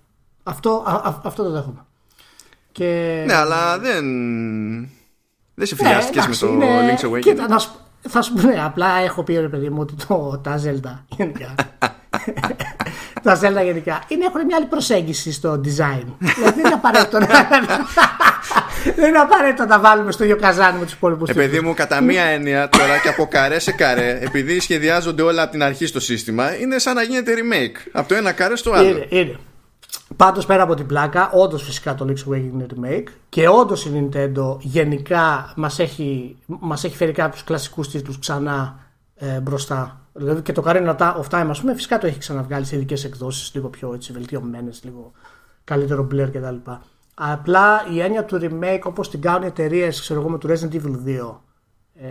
[0.44, 1.86] Αυτό, α, α, αυτό το δέχομαι.
[2.72, 3.24] Και...
[3.26, 4.06] Ναι, αλλά δεν.
[5.54, 6.96] Δεν σε φιλιάστηκε ναι, με το είναι...
[6.96, 7.20] Link's Awakening.
[7.20, 7.60] Κοίτα, να,
[8.10, 11.56] θα σου πω, ναι, απλά έχω πει ρε παιδί μου ότι το, τα Zelda γενικά.
[13.24, 16.06] τα Zelda γενικά είναι, έχουν μια άλλη προσέγγιση στο design.
[16.20, 17.28] δηλαδή δεν είναι απαραίτητο να,
[18.96, 21.30] δεν είναι απαραίτητο να βάλουμε στο ίδιο καζάνι με τους υπόλοιπους.
[21.30, 25.52] Επειδή μου κατά μία έννοια τώρα και από καρέ σε καρέ, επειδή σχεδιάζονται όλα από
[25.52, 27.90] την αρχή στο σύστημα, είναι σαν να γίνεται remake.
[27.92, 28.88] Από το ένα καρέ στο άλλο.
[28.88, 29.38] Είναι, είναι.
[30.16, 34.10] Πάντως πέρα από την πλάκα, όντως φυσικά το Link's Awakening είναι remake και όντως η
[34.12, 38.80] Nintendo γενικά μας έχει, μας έχει φέρει κάποιους κλασικούς τίτλους ξανά
[39.16, 39.98] ε, μπροστά.
[40.14, 43.52] Δηλαδή και το Karina of Time, ας πούμε, φυσικά το έχει ξαναβγάλει σε ειδικές εκδόσεις,
[43.54, 45.12] λίγο πιο έτσι, βελτιωμένες, λίγο
[45.64, 46.72] καλύτερο μπλερ κτλ.
[47.14, 50.74] Απλά η έννοια του remake όπως την κάνουν οι εταιρείες, ξέρω εγώ, με το Resident
[50.74, 51.36] Evil 2
[51.94, 52.08] ε,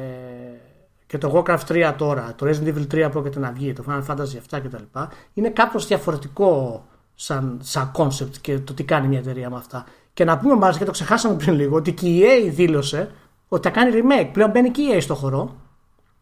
[1.07, 4.57] και το Warcraft 3 τώρα, το Resident Evil 3 πρόκειται να βγει, το Final Fantasy
[4.57, 5.01] 7 κτλ.
[5.35, 6.85] Είναι κάπως διαφορετικό
[7.15, 9.87] σαν, σαν concept και το τι κάνει μια εταιρεία με αυτά.
[10.13, 13.11] Και να πούμε μάλιστα και το ξεχάσαμε πριν λίγο ότι και η EA δήλωσε
[13.49, 14.29] ότι θα κάνει remake.
[14.33, 15.57] Πλέον μπαίνει και η EA στο χώρο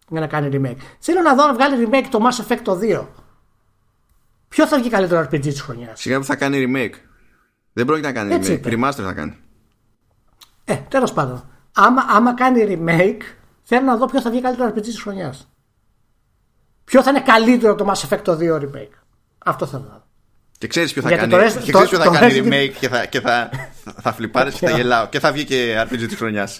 [0.08, 0.80] για να κάνει remake.
[0.98, 3.06] Θέλω να δω να βγάλει remake το Mass Effect 2.
[4.48, 7.09] Ποιο θα βγει καλύτερο RPG της χρονιάς; Σιγά που θα κάνει remake.
[7.80, 8.66] Δεν πρόκειται να κάνει Έτσι remake.
[8.66, 8.76] Είπε.
[8.76, 9.36] Remaster θα κάνει.
[10.64, 11.48] Ε, τέλος πάντων.
[11.72, 13.22] Άμα, άμα κάνει remake,
[13.62, 15.48] θέλω να δω ποιος θα βγει καλύτερο RPG της χρονιάς.
[16.84, 18.94] Ποιο θα είναι καλύτερο το Mass Effect 2 remake.
[19.38, 20.04] Αυτό θέλω να δω.
[20.58, 23.20] Και ξέρεις ποιο θα κάνει, rest, και ξέρεις ποιο θα κάνει remake και θα, και
[23.20, 23.50] θα,
[24.00, 25.08] θα φλιπάρεις και θα γελάω.
[25.08, 26.58] Και θα βγει και RPG της χρονιάς.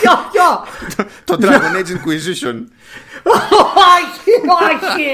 [0.00, 0.66] Ποιο, ποιο!
[1.24, 2.54] Το Dragon Age Inquisition.
[3.22, 4.32] Όχι,
[4.66, 5.06] όχι!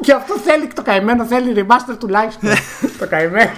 [0.00, 2.50] Και αυτό θέλει το καημένο, θέλει remaster τουλάχιστον.
[2.98, 3.50] Το καημένο.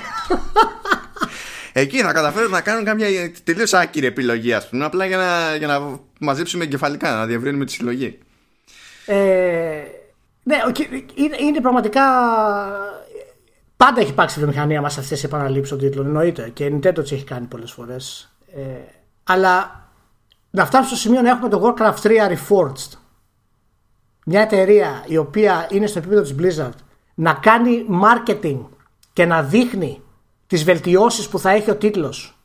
[1.72, 5.66] Εκεί θα καταφέρουν να κάνουν κάποια τελείως άκυρη επιλογή, ας πούμε, απλά για να, για
[5.66, 8.18] να μαζέψουμε εγκεφαλικά, να διευρύνουμε τη συλλογή.
[9.06, 9.16] Ε,
[10.42, 10.56] ναι,
[11.14, 12.02] είναι, είναι πραγματικά.
[13.76, 16.50] Πάντα έχει υπάρξει η βιομηχανία μας αυτές οι επαναλήψεις των τίτλων, εννοείται.
[16.52, 18.36] Και η Nintendo τις έχει κάνει πολλές φορές.
[18.56, 18.60] Ε,
[19.26, 19.84] αλλά
[20.50, 22.98] να φτάσουμε στο σημείο να έχουμε το Warcraft 3 Reforged.
[24.26, 26.78] Μια εταιρεία η οποία είναι στο επίπεδο της Blizzard
[27.14, 28.60] να κάνει marketing
[29.12, 30.02] και να δείχνει
[30.46, 32.38] τις βελτιώσεις που θα έχει ο τίτλος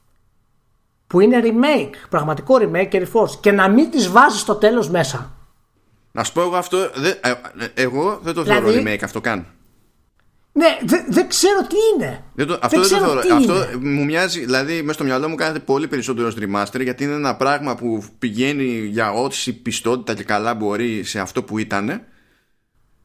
[1.07, 5.31] που είναι remake, πραγματικό remake και reforged και να μην τις βάζει στο τέλος μέσα
[6.11, 6.77] να σου πω εγώ αυτό.
[6.95, 9.45] Δε, ε, ε, εγώ δεν το θεωρώ δηλαδή, remake αυτό καν.
[10.53, 12.23] Ναι, δεν δε ξέρω τι είναι.
[12.33, 13.37] Δεν το, αυτό δεν, δεν το θεωρώ.
[13.37, 17.35] Αυτό μου μοιάζει, δηλαδή, μέσα στο μυαλό μου κάνετε πολύ περισσότερο remaster γιατί είναι ένα
[17.35, 21.85] πράγμα που πηγαίνει για όση πιστότητα και καλά μπορεί σε αυτό που ήταν.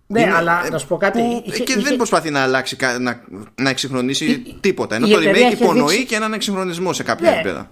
[0.07, 1.19] Ναι, είναι, αλλά ε, να σου πω κάτι.
[1.19, 1.81] Που, είχε, και είχε...
[1.81, 3.25] δεν προσπαθεί να αλλάξει, να,
[3.55, 4.95] να εξυγχρονίσει η, τίποτα.
[4.95, 6.07] Ενώ το remake υπονοεί δείξει...
[6.07, 7.71] και έναν εξυγχρονισμό σε κάποια ναι, επίπεδα.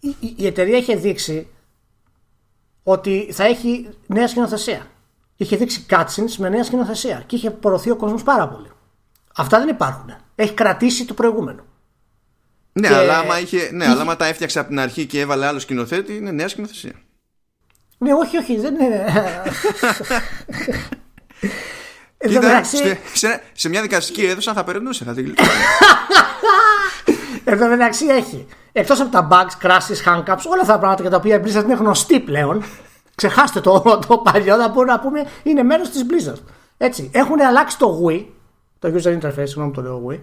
[0.00, 1.46] Η, η, η εταιρεία είχε δείξει
[2.82, 4.86] ότι θα έχει νέα σκηνοθεσία.
[5.36, 8.68] Είχε δείξει cutscenes με νέα σκηνοθεσία και είχε προωθεί ο κόσμος πάρα πολύ.
[9.38, 10.14] Αυτά δεν υπάρχουν.
[10.34, 11.62] Έχει κρατήσει το προηγούμενο.
[12.72, 12.94] Ναι, και...
[12.94, 16.16] αλλά, άμα είχε, ναι, αλλά άμα τα έφτιαξε από την αρχή και έβαλε άλλο σκηνοθέτη,
[16.16, 16.92] είναι νέα σκηνοθεσία.
[17.98, 19.04] Ναι, όχι, όχι, δεν είναι.
[22.28, 25.34] Κοίτα, σε, σε, σε, μια δικαστική αίθουσα θα περνούσε, θα την
[27.44, 28.46] Εδώ μεταξύ έχει.
[28.72, 31.64] Εκτός από τα bugs, crashes, hangups, όλα αυτά τα πράγματα για τα οποία η Blizzard
[31.64, 32.64] είναι γνωστή πλέον.
[33.14, 36.42] Ξεχάστε το, το παλιό, θα μπορούμε να πούμε είναι μέρος της Blizzard.
[36.76, 37.10] Έτσι.
[37.14, 38.24] Έχουν αλλάξει το Wii,
[38.78, 40.22] το user interface, συγγνώμη το λέω Wii,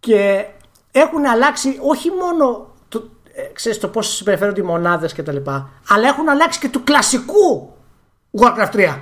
[0.00, 0.46] και
[0.92, 5.36] έχουν αλλάξει όχι μόνο το, ε, ξέρεις, το πώς συμπεριφέρονται οι μονάδες κτλ.
[5.88, 7.74] Αλλά έχουν αλλάξει και του κλασικού
[8.40, 9.00] Warcraft 3.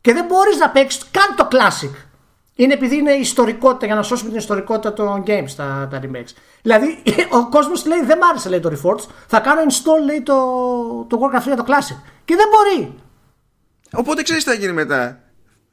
[0.00, 1.94] Και δεν μπορείς να παίξεις καν το classic.
[2.54, 6.32] Είναι επειδή είναι ιστορικότητα για να σώσουμε την ιστορικότητα των games τα, τα remakes.
[6.62, 7.02] Δηλαδή
[7.38, 10.34] ο κόσμος λέει δεν μ' άρεσε λέει το Reforged, θα κάνω install λέει το,
[11.08, 11.96] το Warcraft 3 το Classic.
[12.24, 12.94] Και δεν μπορεί.
[13.92, 15.20] Οπότε ξέρεις τι θα γίνει μετά.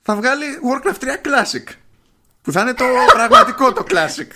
[0.02, 1.74] Θα βγάλει Warcraft 3 Classic.
[2.48, 4.28] Που θα είναι το πραγματικό το Classic.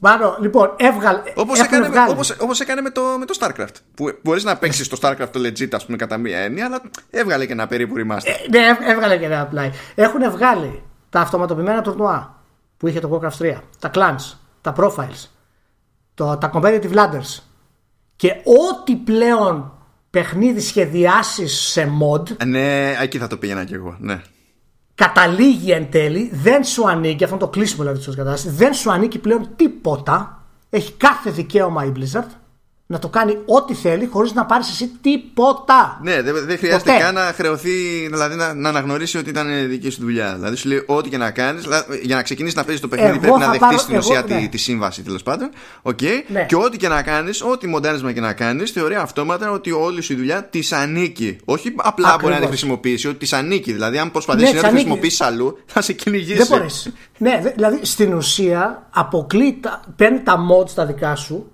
[0.00, 1.22] Μάλλον, λοιπόν, έβγαλε.
[1.34, 3.74] Όπως έκανε, με, όπως, όπως έκανε με, το, με το StarCraft.
[3.94, 7.46] Που μπορείς να παίξεις το StarCraft το legit, ας πούμε, κατά μία έννοια, αλλά έβγαλε
[7.46, 8.24] και ένα περίπου remaster.
[8.24, 9.70] Ε, ναι, έβγαλε και ένα απλά.
[9.94, 12.42] Έχουν βγάλει τα αυτοματοποιημένα τουρνουά
[12.76, 15.28] που είχε το Warcraft 3, τα clans, τα profiles,
[16.14, 17.42] το, τα competitive ladders
[18.16, 19.72] και ό,τι πλέον
[20.10, 22.46] παιχνίδι σχεδιάσεις σε mod.
[22.46, 24.22] Ναι, εκεί θα το πήγαινα κι εγώ, ναι.
[25.06, 28.92] Καταλήγει εν τέλει, δεν σου ανήκει, αυτό είναι το κλείσιμο δηλαδή της κατάστασης, δεν σου
[28.92, 30.42] ανήκει πλέον τίποτα.
[30.70, 32.30] Έχει κάθε δικαίωμα η Blizzard
[32.92, 36.00] να το κάνει ό,τι θέλει χωρίς να πάρεις εσύ τίποτα.
[36.02, 37.02] Ναι, δεν, δεν χρειάζεται Ποτέ.
[37.04, 40.34] καν να χρεωθεί, δηλαδή να, να αναγνωρίσει ότι ήταν δική σου δουλειά.
[40.34, 41.64] Δηλαδή σου λέει ό,τι και να κάνεις,
[42.02, 44.38] για να ξεκινήσεις να παίζεις το παιχνίδι πρέπει να δεχτείς στην ουσία ναι.
[44.38, 45.50] τη, τη, σύμβαση τέλος πάντων.
[45.82, 46.22] Okay.
[46.26, 46.46] Ναι.
[46.48, 50.12] Και ό,τι και να κάνεις, ό,τι μοντάρισμα και να κάνεις, θεωρεί αυτόματα ότι όλη σου
[50.12, 51.36] η δουλειά της ανήκει.
[51.44, 52.22] Όχι απλά Ακριβώς.
[52.22, 53.72] μπορεί να τη χρησιμοποιήσει, ότι της ανήκει.
[53.72, 56.36] Δηλαδή, αν προσπαθήσεις ναι, να της χρησιμοποιήσεις αλλού, θα σε κυνηγήσει.
[56.36, 56.92] Δεν μπορείς.
[57.18, 59.60] ναι, δηλαδή στην ουσία αποκλεί,
[59.96, 61.46] παίρνει τα mods τα δικά σου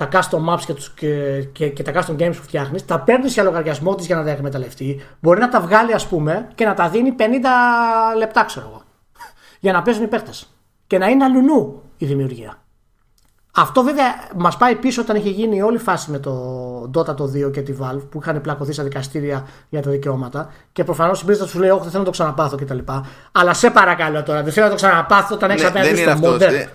[0.00, 3.32] τα custom maps και, τους, και, και, και, τα custom games που φτιάχνεις, τα παίρνεις
[3.32, 5.00] για λογαριασμό της για να τα εκμεταλλευτεί.
[5.20, 7.22] Μπορεί να τα βγάλει, ας πούμε, και να τα δίνει 50
[8.16, 8.82] λεπτά, ξέρω εγώ.
[9.60, 10.30] για να παίζουν οι παίχτε.
[10.86, 12.59] Και να είναι αλουνού η δημιουργία.
[13.54, 17.32] Αυτό βέβαια μας πάει πίσω όταν είχε γίνει όλη η φάση με το Dota το
[17.46, 20.52] 2 και τη Valve που είχαν πλακωθεί στα δικαστήρια για τα δικαιώματα.
[20.72, 22.78] Και προφανώς η Blizzard σου λέει: Όχι, δεν θέλω να το ξαναπάθω κτλ.
[23.32, 26.66] Αλλά σε παρακαλώ τώρα, δεν θέλω να το ξαναπάθω όταν έχεις ναι, απέναντι στο modern.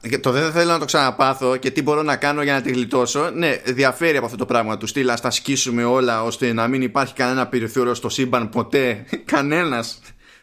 [0.00, 2.72] Ε, το δεν θέλω να το ξαναπάθω και τι μπορώ να κάνω για να τη
[2.72, 3.30] γλιτώσω.
[3.34, 5.10] Ναι, διαφέρει από αυτό το πράγμα του στυλ.
[5.10, 9.04] Α τα σκίσουμε όλα ώστε να μην υπάρχει κανένα περιθώριο στο σύμπαν ποτέ.
[9.32, 10.00] Κανένας.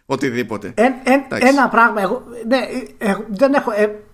[0.09, 0.73] Οτιδήποτε.
[1.29, 2.01] ένα πράγμα.
[2.01, 2.57] Εγώ, ναι,
[2.97, 3.71] ε, ε, δεν έχω,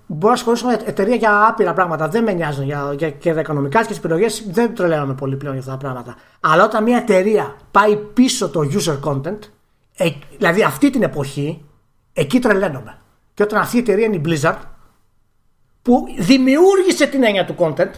[0.08, 2.08] μπορώ να ασχολήσω με εταιρεία για άπειρα πράγματα.
[2.08, 4.46] Δεν με νοιάζουν για, για, και τα οικονομικά και τι επιλογές.
[4.50, 6.16] Δεν τρελαίνομαι πολύ πλέον για αυτά τα πράγματα.
[6.40, 9.40] Αλλά όταν μια εταιρεία πάει πίσω το user content,
[9.98, 11.66] ε, δηλαδή αυτή την εποχή,
[12.14, 12.98] εκεί τρελαίνομαι.
[13.34, 14.60] Και όταν αυτή η εταιρεία είναι η Blizzard,
[15.82, 17.92] που δημιούργησε την έννοια του content,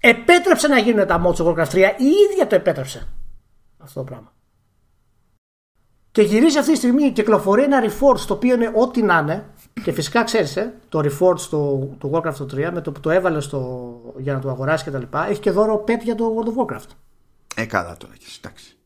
[0.00, 3.08] επέτρεψε να γίνουν τα mods του Warcraft 3, η ίδια το επέτρεψε
[3.78, 4.32] αυτό το πράγμα.
[6.10, 9.50] Και γυρίζει αυτή τη στιγμή και κυκλοφορεί ένα reforce το οποίο είναι ό,τι να είναι
[9.84, 13.44] και φυσικά ξέρεις, ε, το reforge του, του Warcraft 3 με το που το έβαλες
[13.44, 16.48] στο, για να το αγοράσεις και τα λοιπά, έχει και δώρο pet για το World
[16.48, 16.88] of Warcraft.
[17.54, 18.76] Ε, καλά τώρα εντάξει.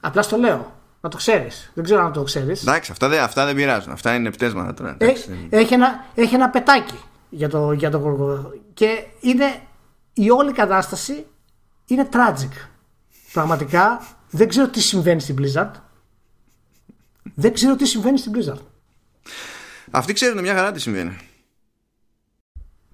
[0.00, 0.72] Απλά στο λέω.
[1.00, 1.70] Να το ξέρεις.
[1.74, 2.62] Δεν ξέρω αν το ξέρεις.
[2.62, 3.92] Εντάξει, αυτά δεν, αυτά δεν πειράζουν.
[3.92, 4.96] Αυτά είναι πτέσματα τώρα.
[4.98, 5.12] Ε,
[5.50, 6.98] έχει, ένα, έχει ένα πετάκι
[7.30, 8.58] για το, για το Warcraft.
[8.74, 9.60] Και είναι
[10.12, 11.26] η όλη κατάσταση
[11.86, 12.68] είναι tragic.
[13.32, 14.00] Πραγματικά
[14.30, 15.70] δεν ξέρω τι συμβαίνει στην Blizzard.
[17.34, 18.62] Δεν ξέρω τι συμβαίνει στην Blizzard.
[19.94, 21.16] Αυτοί ξέρουν μια χαρά τι συμβαίνει.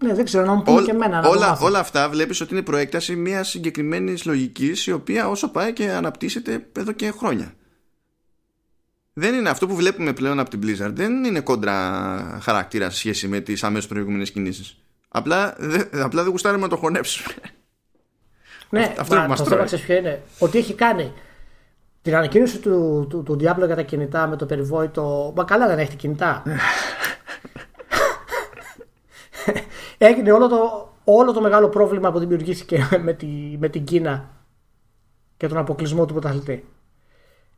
[0.02, 1.28] Ναι, δεν ξέρω να μου πούνε και εμένα.
[1.28, 5.90] όλα, όλα αυτά βλέπεις ότι είναι προέκταση μιας συγκεκριμένης λογικής η οποία όσο πάει και
[5.90, 7.54] αναπτύσσεται εδώ και χρόνια.
[9.12, 10.92] Δεν είναι αυτό που βλέπουμε πλέον από την Blizzard.
[10.92, 14.76] Δεν είναι κόντρα χαρακτήρα σε σχέση με τις αμέσω προηγούμενες κινήσεις.
[15.08, 17.34] Απλά, δε, απλά δεν γουστάρουμε να το χωνέψουμε.
[18.68, 20.22] Ναι, αυτό μα, το θέμα ποιο είναι.
[20.38, 21.12] Ότι έχει κάνει
[22.02, 25.32] την ανακοίνωση του, του, του Diablo για τα κινητά με το περιβόητο.
[25.36, 26.42] Μα καλά δεν έχει κινητά.
[29.98, 33.26] Έγινε όλο το, όλο το μεγάλο πρόβλημα που δημιουργήθηκε με, τη,
[33.58, 34.28] με την Κίνα
[35.36, 36.64] και τον αποκλεισμό του πρωταθλητή.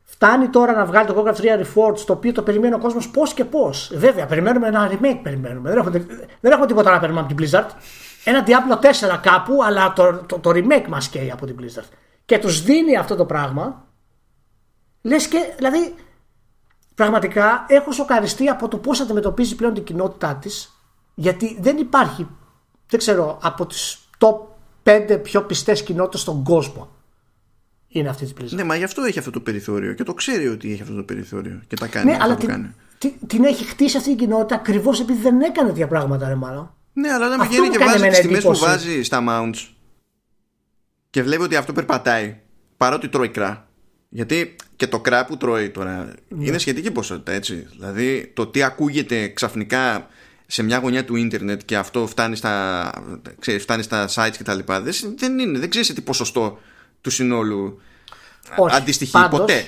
[0.03, 3.33] Φτάνει τώρα να βγάλει το Warcraft 3 Reforged το οποίο το περιμένει ο κόσμος πώς
[3.33, 3.91] και πώς.
[3.95, 5.19] Βέβαια, περιμένουμε ένα remake.
[5.23, 5.69] Περιμένουμε.
[5.69, 6.05] Δεν έχουμε,
[6.39, 7.69] δεν έχουμε τίποτα να περιμένουμε από την Blizzard.
[8.23, 8.85] Ένα Diablo
[9.15, 11.87] 4 κάπου, αλλά το, το, το remake μας καίει από την Blizzard.
[12.25, 13.87] Και τους δίνει αυτό το πράγμα
[15.05, 15.95] Λες και, δηλαδή,
[16.95, 20.73] πραγματικά έχω σοκαριστεί από το πώς αντιμετωπίζει πλέον την κοινότητά της,
[21.15, 22.27] γιατί δεν υπάρχει,
[22.87, 24.35] δεν ξέρω, από τις top
[24.83, 26.91] 5 πιο πιστές κοινότητες στον κόσμο.
[27.87, 28.57] Είναι αυτή της πλήσης.
[28.57, 31.03] Ναι, μα γι' αυτό έχει αυτό το περιθώριο και το ξέρει ότι έχει αυτό το
[31.03, 32.11] περιθώριο και τα κάνει.
[32.11, 32.75] Ναι, αλλά την, κάνει.
[32.97, 36.75] Την, την, έχει χτίσει αυτή η κοινότητα ακριβώς επειδή δεν έκανε τέτοια πράγματα, ρε μάλλον.
[36.93, 39.67] Ναι, αλλά όταν πηγαίνει και βάζει τις τιμές που βάζει στα mounts
[41.09, 42.37] και βλέπει ότι αυτό περπατάει
[42.77, 43.67] παρότι τρώει κρά
[44.15, 46.45] γιατί και το κρά που τρώει τώρα ναι.
[46.45, 47.67] είναι σχετική ποσότητα έτσι.
[47.71, 50.07] Δηλαδή το τι ακούγεται ξαφνικά
[50.47, 52.89] σε μια γωνιά του ίντερνετ και αυτό φτάνει στα,
[53.39, 54.81] ξέρεις, φτάνει στα sites και τα λοιπά
[55.17, 56.59] δεν, είναι, δεν ξέρεις τι ποσοστό
[57.01, 57.81] του συνόλου
[58.57, 59.67] Όχι, αντιστοιχεί πάντως, ποτέ.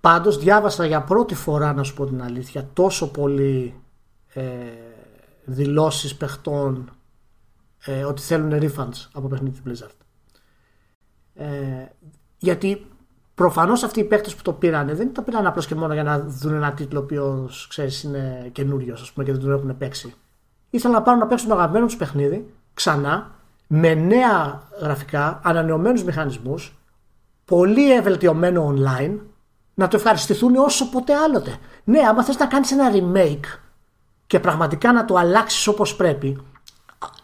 [0.00, 3.74] Πάντως διάβασα για πρώτη φορά να σου πω την αλήθεια τόσο πολύ
[4.32, 4.42] ε,
[5.44, 6.96] δηλώσεις παιχτών
[7.84, 9.96] ε, ότι θέλουν refunds από παιχνίδι Blizzard.
[11.34, 11.46] Ε,
[12.38, 12.86] γιατί
[13.40, 16.20] Προφανώς αυτοί οι παίκτε που το πήραν δεν το πήραν απλώς και μόνο για να
[16.20, 20.14] δουν ένα τίτλο ο οποίος ξέρεις είναι καινούριος και δεν τον έχουν παίξει.
[20.70, 23.30] Ήθελαν να πάρουν να παίξουν το αγαπημένο τους παιχνίδι ξανά
[23.66, 26.78] με νέα γραφικά, ανανεωμένους μηχανισμούς,
[27.44, 29.18] πολύ ευελτιωμένο online,
[29.74, 31.56] να το ευχαριστηθούν όσο ποτέ άλλοτε.
[31.84, 33.58] Ναι, άμα θες να κάνεις ένα remake
[34.26, 36.42] και πραγματικά να το αλλάξεις όπως πρέπει,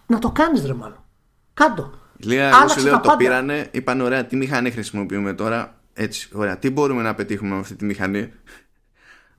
[0.07, 1.05] να το κάνεις ρε μάλλον.
[1.55, 1.91] Κάντο.
[2.17, 5.75] Λίγα, εγώ σου λέω, το πήρανε, είπαν ωραία, τι μηχανή χρησιμοποιούμε τώρα.
[5.99, 6.59] Έτσι, ωραία.
[6.59, 8.33] Τι μπορούμε να πετύχουμε με αυτή τη μηχανή;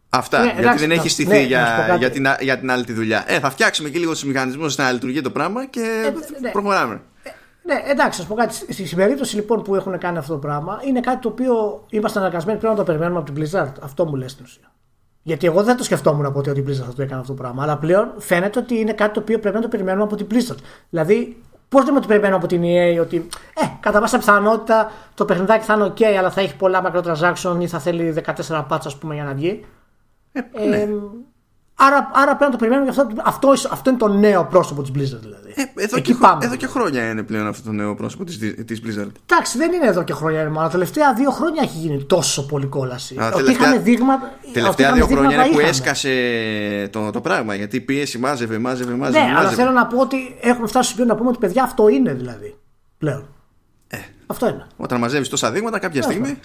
[0.10, 0.44] Αυτά.
[0.44, 3.24] Ναι, γιατί δεν έχει στηθεί ναι, για, για, την, για την άλλη τη δουλειά.
[3.28, 6.52] Ε, θα φτιάξουμε και λίγο τους μηχανισμούς ώστε να λειτουργεί το πράγμα και ε, ναι.
[6.52, 7.02] προχωράμε.
[7.24, 7.30] Ε,
[7.64, 8.74] Ναι, εντάξει, α πω κάτι.
[8.74, 12.60] Στην περίπτωση λοιπόν που έχουν κάνει αυτό το πράγμα, είναι κάτι το οποίο είμαστε αναγκασμένοι
[12.60, 13.72] πλέον να το περιμένουμε από την Blizzard.
[13.82, 14.72] Αυτό μου λες στην ουσία.
[15.24, 17.64] Γιατί εγώ δεν το σκεφτόμουν ποτέ ότι η Blizzard θα το έκανε αυτό το πράγμα.
[17.64, 20.58] Αλλά πλέον φαίνεται ότι είναι κάτι το οποίο πρέπει να το περιμένουμε από την Blizzard.
[20.90, 25.66] Δηλαδή, πώς δεν το περιμένουμε από την EA ότι ε, κατά πάσα πιθανότητα το παιχνιδάκι
[25.66, 29.14] θα είναι OK, αλλά θα έχει πολλά microtransaction ή θα θέλει 14 πάτσα, ας πούμε,
[29.14, 29.66] για να βγει.
[30.32, 30.78] Ε, ναι.
[30.78, 30.90] Ε,
[31.80, 33.22] άρα, άρα πρέπει να το περιμένουμε γι' αυτό.
[33.24, 35.54] Αυτό, αυτό είναι το νέο πρόσωπο της Blizzard δηλαδή.
[35.56, 36.46] Ε, εδώ, Εκεί και, πάμε.
[36.46, 39.08] εδώ και χρόνια είναι πλέον αυτό το νέο πρόσωπο της, της Blizzard.
[39.30, 42.66] Εντάξει, δεν είναι εδώ και χρόνια, αλλά τα τελευταία δύο χρόνια έχει γίνει τόσο πολύ
[42.66, 43.16] κόλαση.
[43.20, 44.32] Α, ότι τελευταία- είχαν δείγματα.
[44.44, 45.78] ότι Τελευταία είχαν δύο χρόνια δείγματα είναι που είχαμε.
[45.78, 47.56] έσκασε το, το πράγμα.
[47.56, 49.20] Γιατί πίεση μάζευε, μάζευε, μάζευε.
[49.20, 49.56] Ναι, αλλά μάζευε.
[49.56, 52.58] θέλω να πω ότι έχουμε φτάσει στο σημείο να πούμε ότι παιδιά αυτό είναι δηλαδή.
[52.98, 53.28] Πλέον.
[53.88, 53.98] Ε.
[54.28, 54.68] Αυτό είναι.
[54.78, 56.40] Όταν μαζεύεις τόσα δείγματα, κάποια στιγμή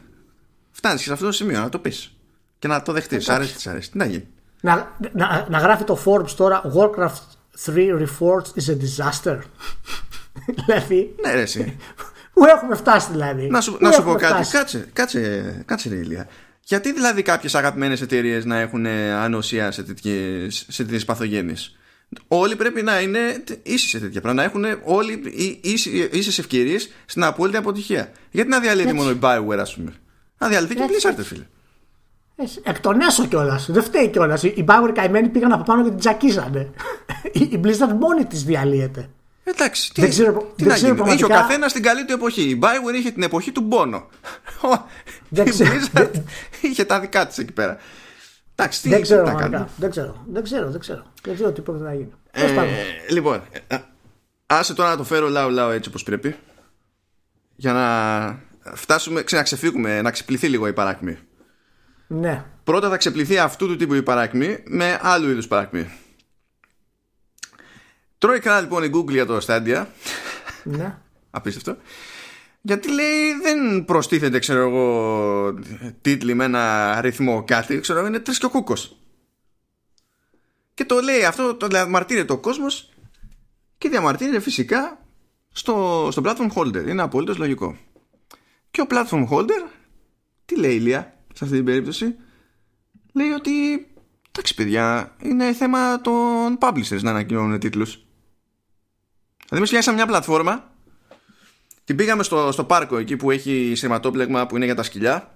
[0.70, 2.12] φτάνεις σε αυτό το σημείο να το πεις.
[2.58, 3.24] Και να το δεχτείς.
[3.24, 3.90] Σ' αρέσει, σ' αρέσει.
[3.90, 4.26] Τι να γίνει.
[4.64, 7.20] Να, να, να γράφει το Forbes τώρα Warcraft
[7.66, 9.38] 3 Reforged is a disaster.
[10.64, 11.76] δηλαδή, Ναι, ρε, εσύ.
[12.34, 14.32] πού έχουμε φτάσει δηλαδή; να σου, Πού να σου πω έχουμε κάτι.
[14.44, 16.28] φτάσει; Κάτσε, κάτσε, κάτσε, ρε Ηλία.
[16.64, 21.76] Γιατί δηλαδή κάποιες αγαπημένες εταιρείες να έχουν ε, ανοσία σε τέτοιες σε τέτοιες παθογένειες;
[22.28, 24.48] Όλοι πρέπει να είναι ίσοι σε τέτοια πράγματα.
[24.48, 25.22] Να έχουν όλοι
[26.12, 28.12] ίσες ευκαιρίες στην απόλυτη αποτυχία.
[28.30, 29.00] Γιατί να διαλύεται Έτσι.
[29.02, 29.92] μόνο η Bioware, ας πούμε;
[30.38, 31.08] Να διαλυθεί και η Έτσι.
[31.08, 31.46] Blizzard, ρε φίλε.
[32.36, 33.70] Έτσι, Εκ των έσω κιόλας.
[33.70, 34.42] Δεν φταίει κιόλας.
[34.42, 36.70] Οι Bauer καημένοι πήγαν από πάνω και την τζακίζανε.
[37.32, 39.08] η η Blizzard μόνη της διαλύεται.
[39.44, 41.06] Εντάξει, τι, Δεν ξέρω- τι δεν να ξέρω γίνει.
[41.06, 42.42] Είχε ο πραγματικά- καθένας την καλή του εποχή.
[42.42, 44.06] Η Bioware είχε την εποχή του Μπόνο.
[45.28, 45.70] Δεν η ξέρω.
[45.94, 46.10] Blizzard
[46.60, 47.76] είχε τα δικά της εκεί πέρα.
[48.54, 49.50] Εντάξει, τι, δεν τι ξέρω, να πραγματικά.
[49.56, 49.70] κάνουμε.
[49.76, 50.24] δεν ξέρω.
[50.32, 51.02] Δεν ξέρω, δεν ξέρω.
[51.22, 52.12] Δεν ξέρω τι πρόκειται να γίνει.
[52.30, 52.70] Τέλος πάντων.
[52.72, 53.76] Ε, λοιπόν, ε,
[54.46, 56.36] άσε τώρα να το φέρω λαό λαό έτσι όπως πρέπει
[57.56, 61.18] για να φτάσουμε, ξε- να ξεφύγουμε, να ξεπληθεί λίγο η παράκμη.
[62.12, 62.44] Ναι.
[62.64, 65.90] Πρώτα θα ξεπληθεί αυτού του τύπου η παράκμη με άλλου είδους παράκμη.
[68.18, 69.86] Τρώει καλά λοιπόν η Google για το Stadia,
[70.64, 70.98] ναι.
[71.30, 71.76] απίστευτο,
[72.60, 75.54] γιατί λέει δεν προστίθεται ξέρω εγώ
[76.00, 78.96] τίτλοι με ένα αριθμό κάτι, ξέρω εγώ είναι τρεις και ο κούκος.
[80.74, 82.92] Και το λέει αυτό, το διαμαρτύρεται ο κόσμος
[83.78, 85.04] και διαμαρτύρεται φυσικά
[85.52, 86.88] στο, στο platform holder.
[86.88, 87.76] Είναι απολύτως λογικό.
[88.70, 89.68] Και ο platform holder,
[90.44, 92.14] τι λέει η Λία σε αυτή την περίπτωση,
[93.12, 93.50] λέει ότι
[94.28, 97.90] εντάξει παιδιά, είναι θέμα των publishers να ανακοινώνουν τίτλους.
[97.92, 100.70] Δηλαδή εμείς φτιάξαμε μια πλατφόρμα
[101.84, 105.34] την πήγαμε στο, στο πάρκο εκεί που έχει σειρματόπλεγμα που είναι για τα σκυλιά.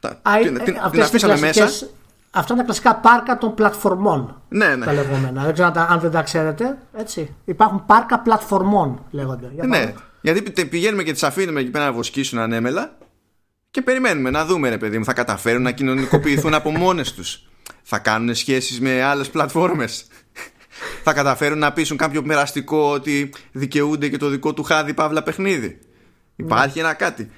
[0.00, 1.52] Τα, Α, την, ε, την, αυτές την είναι αφήσαμε μέσα.
[1.60, 1.92] κλασικές-
[2.30, 4.42] Αυτά είναι τα κλασικά πάρκα των πλατφορμών.
[4.48, 4.84] Ναι, ναι.
[4.84, 5.44] Τα λεγόμενα.
[5.44, 6.78] Δεν ξέρω αν τα- αν δεν τα ξέρετε.
[6.92, 7.34] Έτσι.
[7.44, 9.50] Υπάρχουν πάρκα πλατφορμών λέγονται.
[9.54, 9.94] Για Ναι, πάμε.
[10.20, 12.96] γιατί πη- πηγαίνουμε και τις αφήνουμε εκεί πέρα να βοσκήσουν ανέμελα
[13.70, 17.42] και περιμένουμε να δούμε, ρε παιδί μου, θα καταφέρουν να κοινωνικοποιηθούν από μόνες τους.
[17.82, 20.06] Θα κάνουν σχέσεις με άλλες πλατφόρμες.
[21.04, 25.78] θα καταφέρουν να πείσουν κάποιο μοιραστικό ότι δικαιούνται και το δικό του χάδι παύλα παιχνίδι.
[26.36, 27.30] Υπάρχει ένα κάτι.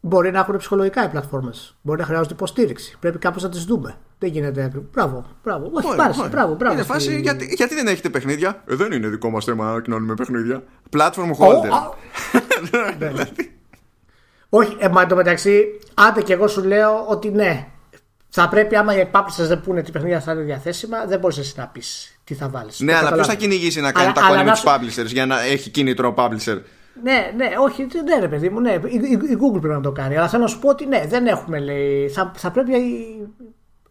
[0.00, 1.76] Μπορεί να έχουν ψυχολογικά οι πλατφόρμες.
[1.82, 2.96] Μπορεί να χρειάζονται υποστήριξη.
[3.00, 3.98] Πρέπει κάπως να τις δούμε.
[4.18, 4.62] Δεν γίνεται.
[4.64, 4.88] ακριβώς.
[4.92, 5.70] Μπράβο, μπράβο.
[5.72, 6.12] Όχι, Ωραία, πάρε.
[6.18, 6.28] ωραία.
[6.28, 6.74] Μπράβο, μπράβο.
[6.74, 9.80] Είναι φάση, στη- γιατί, γιατί δεν έχετε παιχνίδια; Ε, δεν είναι δικό μας θέμα να
[9.80, 10.62] κοινώνουμε παιχνίδια.
[10.96, 11.68] Platform Ω, holder.
[11.68, 11.90] α,
[14.54, 17.66] Όχι, ε, μα εντωμεταξύ, άντε και εγώ σου λέω ότι ναι.
[18.34, 21.54] Θα πρέπει, άμα οι publishers δεν πούνε τι παιχνίδια θα είναι διαθέσιμα, δεν μπορείς εσύ
[21.56, 22.80] να πεις τι θα βάλεις.
[22.80, 25.02] ναι, αλλά ποιος θα κυνηγήσει να κάνει Αλλά- τα αλλά κόλλη με να τους σου-
[25.02, 26.58] publishers για να έχει κίνητρο ο publisher;
[27.02, 28.70] Ναι, ναι, όχι, ναι, ρε παιδί μου, ναι.
[28.72, 30.16] Η, η- η Google πρέπει να το κάνει.
[30.16, 32.08] Αλλά θέλω να σου πω ότι ναι, δεν έχουμε, λέει.
[32.08, 33.28] Θα, θα πρέπει οι-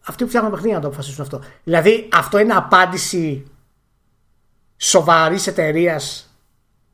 [0.06, 1.42] αυτοί που φτιάχνουν παιχνίδια να το αποφασίσουν αυτό.
[1.64, 3.44] Δηλαδή, αυτό είναι απάντηση
[4.76, 6.30] σοβαρής εταιρείας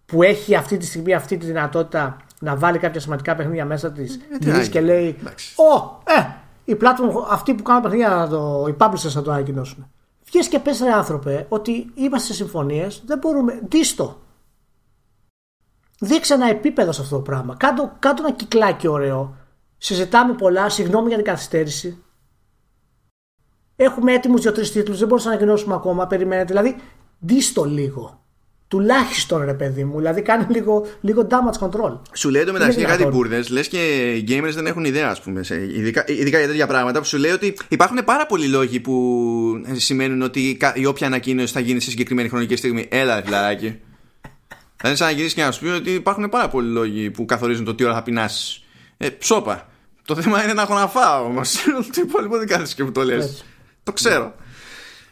[0.06, 4.18] που έχει αυτή τη στιγμή αυτή τη δυνατότητα να βάλει κάποια σημαντικά παιχνίδια μέσα της.
[4.18, 4.90] τι Γυρίζει να και γίνει.
[4.90, 5.54] λέει: Εντάξει.
[5.60, 6.34] Ω, ε,
[6.64, 9.90] η platform, αυτοί που κάνουν παιχνίδια, να το, οι publishers θα το ανακοινώσουν.
[10.24, 14.20] Βγες και πες ρε άνθρωπε ότι είμαστε σε συμφωνίες, δεν μπορούμε, δίστο.
[16.00, 17.56] Δείξε ένα επίπεδο σε αυτό το πράγμα.
[17.56, 19.36] Κάτω, κάτω ένα κυκλάκι ωραίο.
[19.78, 22.02] Συζητάμε πολλά, συγγνώμη για την καθυστέρηση.
[23.76, 26.06] Έχουμε έτοιμους δύο-τρεις τίτλους, δεν μπορούμε να ανακοινώσουμε ακόμα.
[26.06, 26.46] Περιμένετε.
[26.46, 26.76] Δηλαδή,
[27.18, 28.20] δίστο λίγο.
[28.68, 29.96] Τουλάχιστον ρε παιδί μου.
[29.96, 31.98] Δηλαδή, κάνει λίγο, λίγο damage control.
[32.12, 33.18] Σου λέει το μεταξύ Είναι κάτι δυνατόν.
[33.20, 35.42] μπουρδε, λες και οι gamers δεν έχουν ιδέα, ας πούμε.
[35.42, 38.94] Σε, ειδικά, ειδικά για τέτοια πράγματα που σου λέει ότι υπάρχουν πάρα πολλοί λόγοι που
[39.72, 42.86] σημαίνουν ότι κα- η όποια ανακοίνωση θα γίνει σε συγκεκριμένη χρονική στιγμή.
[42.90, 43.78] Έλα, φιλαράκι.
[44.76, 47.24] Θα είναι σαν να γυρίσεις και να σου πει ότι υπάρχουν πάρα πολλοί λόγοι που
[47.24, 48.62] καθορίζουν το τι ώρα θα πεινάσει.
[48.96, 49.68] Ε, ψόπα.
[50.04, 51.54] Το θέμα είναι να έχω να φάω όμως.
[51.94, 53.24] Το υπόλοιπο δεν κάθεσαι και μου το λες.
[53.24, 53.42] Έτσι.
[53.82, 54.34] Το ξέρω.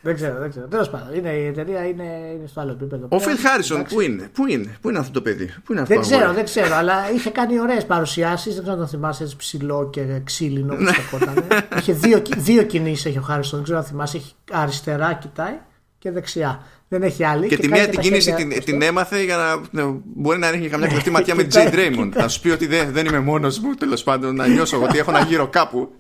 [0.07, 0.67] Δεν ξέρω, δεν ξέρω.
[0.67, 2.05] Τέλος πάντων, είναι, η εταιρεία είναι,
[2.35, 3.07] είναι στο άλλο επίπεδο.
[3.11, 3.37] Ο πλέον.
[3.37, 3.95] Phil Harrison, Εντάξει.
[3.95, 6.23] πού είναι, πού είναι, πού είναι αυτό το παιδί, πού είναι αυτό Δεν το ξέρω,
[6.23, 8.55] αγόρι; δεν ξέρω, αλλά είχε κάνει ωραίες παρουσιάσεις.
[8.55, 10.91] Δεν ξέρω αν το θυμάσαι έτσι ψηλό και ξύλινο Ναι.
[10.91, 11.45] που στεκόταν.
[11.79, 14.17] είχε δύο, δύο κινήσεις έχει ο Χάριστον, δεν ξέρω αν θυμάσαι.
[14.17, 15.59] Έχει αριστερά κοιτάει
[15.99, 16.63] και δεξιά.
[16.89, 17.49] Δεν έχει άλλη.
[17.49, 20.87] Και, τη μία την κίνηση την, την, έμαθε για να ναι, μπορεί να ρίχνει καμιά
[20.87, 22.11] κλεφτή ματιά με την Τζέι Raymond.
[22.13, 25.11] Θα σου πει ότι δεν, δεν είμαι μόνος μου, τέλος πάντων, να νιώσω ότι έχω
[25.11, 25.91] να γύρω κάπου.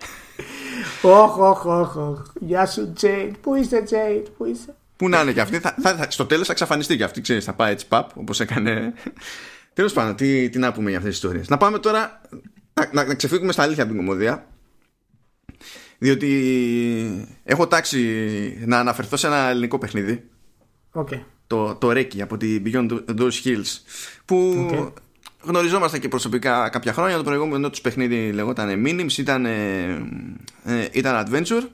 [1.08, 2.22] Όχι, όχι, όχι.
[2.40, 3.34] Γεια σου, Τζέι.
[3.40, 5.58] Πού είσαι, Τζέι, πού είσαι; Πού να είναι κι αυτή.
[5.58, 7.44] Θα, θα, στο τέλος θα εξαφανιστεί κι αυτή, ξέρεις.
[7.44, 8.92] Θα πάει έτσι παπ, όπως έκανε.
[9.72, 11.48] Τέλος πάντων, τι, τι να πούμε για αυτές τις ιστορίες.
[11.48, 12.20] Να πάμε τώρα.
[12.74, 14.46] Να, να, να ξεφύγουμε στα αλήθεια από την κομμωδία.
[15.98, 20.28] Διότι έχω τάξει να αναφερθώ σε ένα ελληνικό παιχνίδι.
[20.92, 21.20] Okay.
[21.46, 23.80] Το, το Reiki από την Beyond Those Hills.
[24.24, 24.92] Που okay.
[25.47, 27.16] Γνωριζόμαστε και προσωπικά κάποια χρόνια.
[27.16, 29.18] Το προηγούμενο τους παιχνίδι λεγόταν Minims.
[29.18, 29.85] Ήταν, ε,
[30.64, 31.68] ε, ήταν adventure.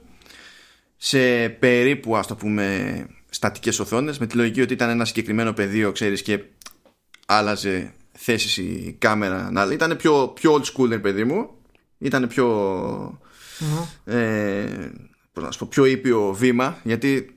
[0.96, 4.18] Σε περίπου, ας το πούμε, στατικές οθόνες.
[4.18, 6.42] Με τη λογική ότι ήταν ένα συγκεκριμένο πεδίο, ξέρεις, και
[7.26, 9.50] άλλαζε θέση η κάμερα.
[9.50, 11.50] Να, ήταν πιο, πιο old school, παιδί μου.
[11.98, 12.46] Ήταν πιο
[14.04, 14.90] ε,
[15.32, 17.36] πώς να σου πω, πιο ήπιο βήμα γιατί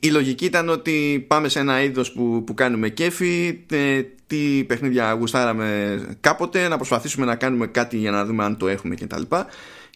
[0.00, 5.12] η λογική ήταν ότι πάμε σε ένα είδος που, που κάνουμε κέφι ε, τι παιχνίδια
[5.12, 9.18] γουστάραμε κάποτε να προσπαθήσουμε να κάνουμε κάτι για να δούμε αν το έχουμε και τα
[9.18, 9.46] λοιπά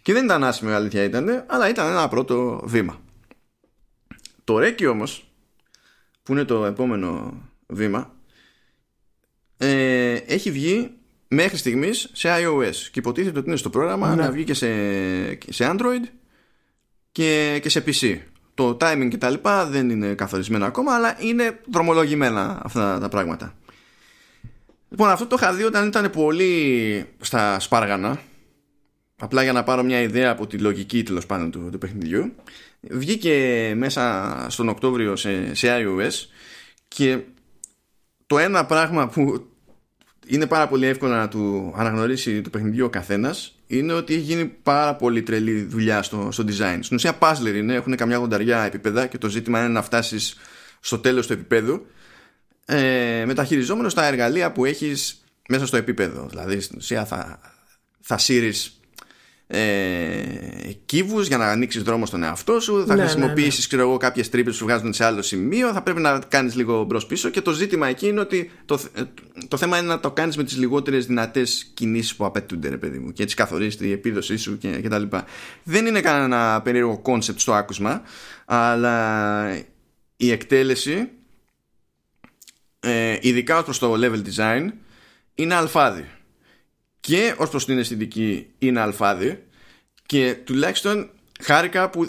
[0.03, 3.01] και δεν ήταν άσχημη αλήθεια ήταν αλλά ήταν ένα πρώτο βήμα
[4.45, 5.33] το Ρέκι όμως
[6.23, 7.35] που είναι το επόμενο
[7.67, 8.15] βήμα
[9.57, 10.91] ε, έχει βγει
[11.29, 14.23] μέχρι στιγμής σε iOS και υποτίθεται ότι είναι στο πρόγραμμα ναι.
[14.23, 14.69] να βγει και σε,
[15.33, 16.07] σε Android
[17.13, 18.19] και, και σε PC.
[18.55, 23.55] Το timing και τα λοιπά δεν είναι καθορισμένα ακόμα αλλά είναι δρομολογημένα αυτά τα πράγματα.
[24.93, 28.21] Λοιπόν αυτό το είχα δει όταν ήταν πολύ στα σπάργανα.
[29.19, 32.33] Απλά για να πάρω μια ιδέα από τη λογική τέλος πάντων του, του παιχνιδιού.
[32.81, 36.27] Βγήκε μέσα στον Οκτώβριο σε, σε iOS
[36.89, 37.19] και
[38.27, 39.47] το ένα πράγμα που
[40.27, 44.45] είναι πάρα πολύ εύκολο να του αναγνωρίσει το παιχνιδιού ο καθένας είναι ότι έχει γίνει
[44.45, 46.79] πάρα πολύ τρελή δουλειά στο, στο design.
[46.81, 50.37] Στην ουσία, puzzler είναι, έχουν καμιά γονταριά επίπεδα και το ζήτημα είναι να φτάσεις
[50.81, 51.87] στο τέλος του επίπεδου
[52.65, 56.27] ε, μεταχειριζόμενος τα εργαλεία που έχεις μέσα στο επίπεδο.
[56.31, 57.41] Δηλαδή, στην ουσία θα,
[58.01, 58.81] θα σύρεις
[59.55, 62.85] ε, κύβους για να ανοίξεις δρόμο στον εαυτό σου.
[62.87, 63.97] Θα ναι, χρησιμοποιήσεις ναι, ναι.
[63.97, 65.73] κάποιες τρύπες που σου βγάζουν σε άλλο σημείο.
[65.73, 67.29] Θα πρέπει να κάνεις λίγο μπρος πίσω.
[67.29, 68.79] Και το ζήτημα εκεί είναι ότι το,
[69.49, 72.99] το θέμα είναι να το κάνεις με τις λιγότερες δυνατές κινήσεις που απαιτούνται ρε παιδί
[72.99, 73.13] μου.
[73.13, 75.25] Και έτσι καθορίζεις η επίδοσή σου και, και τα λοιπά.
[75.63, 78.03] Δεν είναι κανένα περίεργο concept στο άκουσμα
[78.45, 79.65] αλλά
[80.17, 81.09] η εκτέλεση
[82.85, 84.69] ε, ειδικά ως προς το level design
[85.35, 86.09] είναι αλφάδι.
[87.01, 89.43] Και ως προς την αισθητική είναι αλφάδι.
[90.07, 91.11] Και τουλάχιστον
[91.41, 92.09] χάρηκα που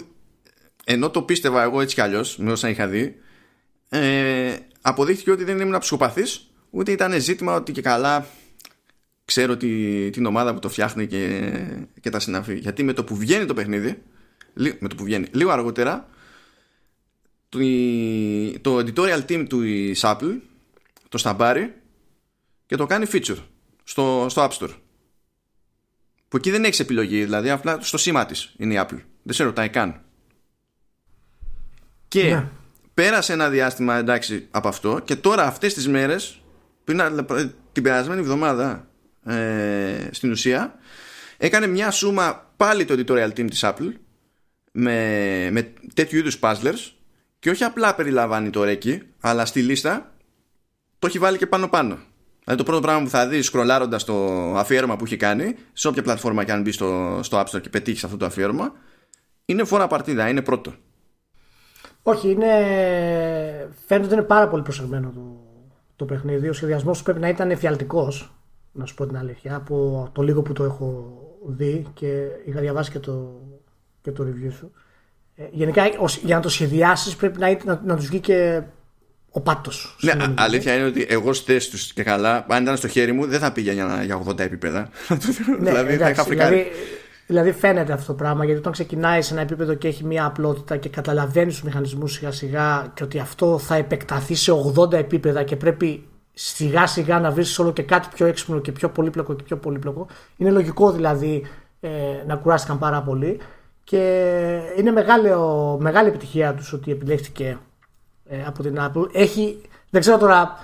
[0.84, 3.16] ενώ το πίστευα εγώ έτσι κι αλλιώς με όσα είχα δει
[3.88, 8.26] ε, αποδείχθηκε ότι δεν ήμουν ψυχοπαθής ούτε ήταν ζήτημα ότι και καλά
[9.24, 11.52] ξέρω τη, την ομάδα που το φτιάχνει και,
[12.00, 12.54] και τα συναφή.
[12.54, 14.02] Γιατί με το που βγαίνει το παιχνίδι
[14.54, 16.08] με το που βγαίνει λίγο αργότερα
[17.48, 17.58] το,
[18.60, 19.62] το editorial team του
[20.00, 20.38] Apple
[21.14, 21.74] το σταμπάρει
[22.66, 23.38] και το κάνει feature
[23.84, 24.74] στο, στο App Store
[26.28, 29.00] που εκεί δεν έχεις επιλογή, δηλαδή απλά στο σήμα της είναι η Apple.
[29.22, 30.00] Δεν σε ρωτάει καν.
[32.08, 32.48] Και ναι.
[32.94, 36.42] πέρασε ένα διάστημα εντάξει από αυτό και τώρα αυτές τις μέρες
[36.84, 37.00] πριν
[37.72, 38.88] την περασμένη εβδομάδα
[39.24, 40.74] ε, στην ουσία
[41.36, 43.92] έκανε μια σούμα πάλι το editorial team της Apple
[44.72, 46.92] με, με τέτοιου είδους puzzlers
[47.38, 50.13] και όχι απλά περιλαμβάνει το Reiki αλλά στη λίστα
[50.98, 51.98] το έχει βάλει και πάνω πάνω
[52.44, 54.14] Δηλαδή το πρώτο πράγμα που θα δεις σκρολάροντα το
[54.56, 57.68] αφιέρωμα που έχει κάνει, σε όποια πλατφόρμα και αν μπει στο, στο App Store και
[57.68, 58.72] πετύχεις αυτό το αφιέρωμα,
[59.44, 60.72] είναι φορά παρτίδα, είναι πρώτο.
[62.02, 62.46] Όχι, είναι...
[63.86, 65.40] φαίνεται ότι είναι πάρα πολύ προσεγμένο το,
[65.96, 66.48] το παιχνίδι.
[66.48, 68.32] Ο σχεδιασμός του πρέπει να ήταν εφιαλτικός,
[68.72, 72.90] να σου πω την αλήθεια, από το λίγο που το έχω δει και είχα διαβάσει
[72.90, 73.40] και το,
[74.00, 74.70] και το review σου.
[75.34, 75.82] Ε, γενικά,
[76.22, 78.62] για να το σχεδιάσεις πρέπει να, να, να τους βγει και
[79.36, 79.96] ο πάτος.
[80.00, 83.26] Ναι, αλήθεια είναι ότι εγώ στι θέσει του και καλά, αν ήταν στο χέρι μου,
[83.26, 84.80] δεν θα πήγα για, για 80 επίπεδα.
[85.60, 86.66] ναι, δηλαδή, εντάξει, θα δηλαδή,
[87.26, 90.76] δηλαδή φαίνεται αυτό το πράγμα, γιατί όταν ξεκινάει σε ένα επίπεδο και έχει μια απλότητα
[90.76, 95.56] και καταλαβαίνεις τους μηχανισμούς σιγά σιγά και ότι αυτό θα επεκταθεί σε 80 επίπεδα και
[95.56, 96.04] πρέπει
[96.34, 100.06] σιγά σιγά να βρεις όλο και κάτι πιο έξυπνο και πιο πολύπλοκο και πιο πολύπλοκο.
[100.36, 101.46] Είναι λογικό δηλαδή
[101.80, 101.88] ε,
[102.26, 103.40] να κουράστηκαν πάρα πολύ.
[103.84, 104.28] Και
[104.76, 105.28] είναι μεγάλη,
[105.78, 107.56] μεγάλη επιτυχία τους ότι επιλέχθηκε ε,
[108.46, 109.08] από την Apple.
[109.12, 109.60] Έχει,
[109.90, 110.58] δεν ξέρω τώρα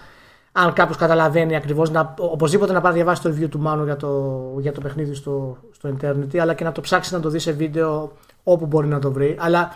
[0.53, 4.73] αν κάποιος καταλαβαίνει ακριβώς, οπωσδήποτε να πάρει διαβάσει το review του Μάνου για το, για
[4.73, 8.13] το παιχνίδι στο, στο Internet, αλλά και να το ψάξει να το δει σε βίντεο
[8.43, 9.37] όπου μπορεί να το βρει.
[9.39, 9.75] Αλλά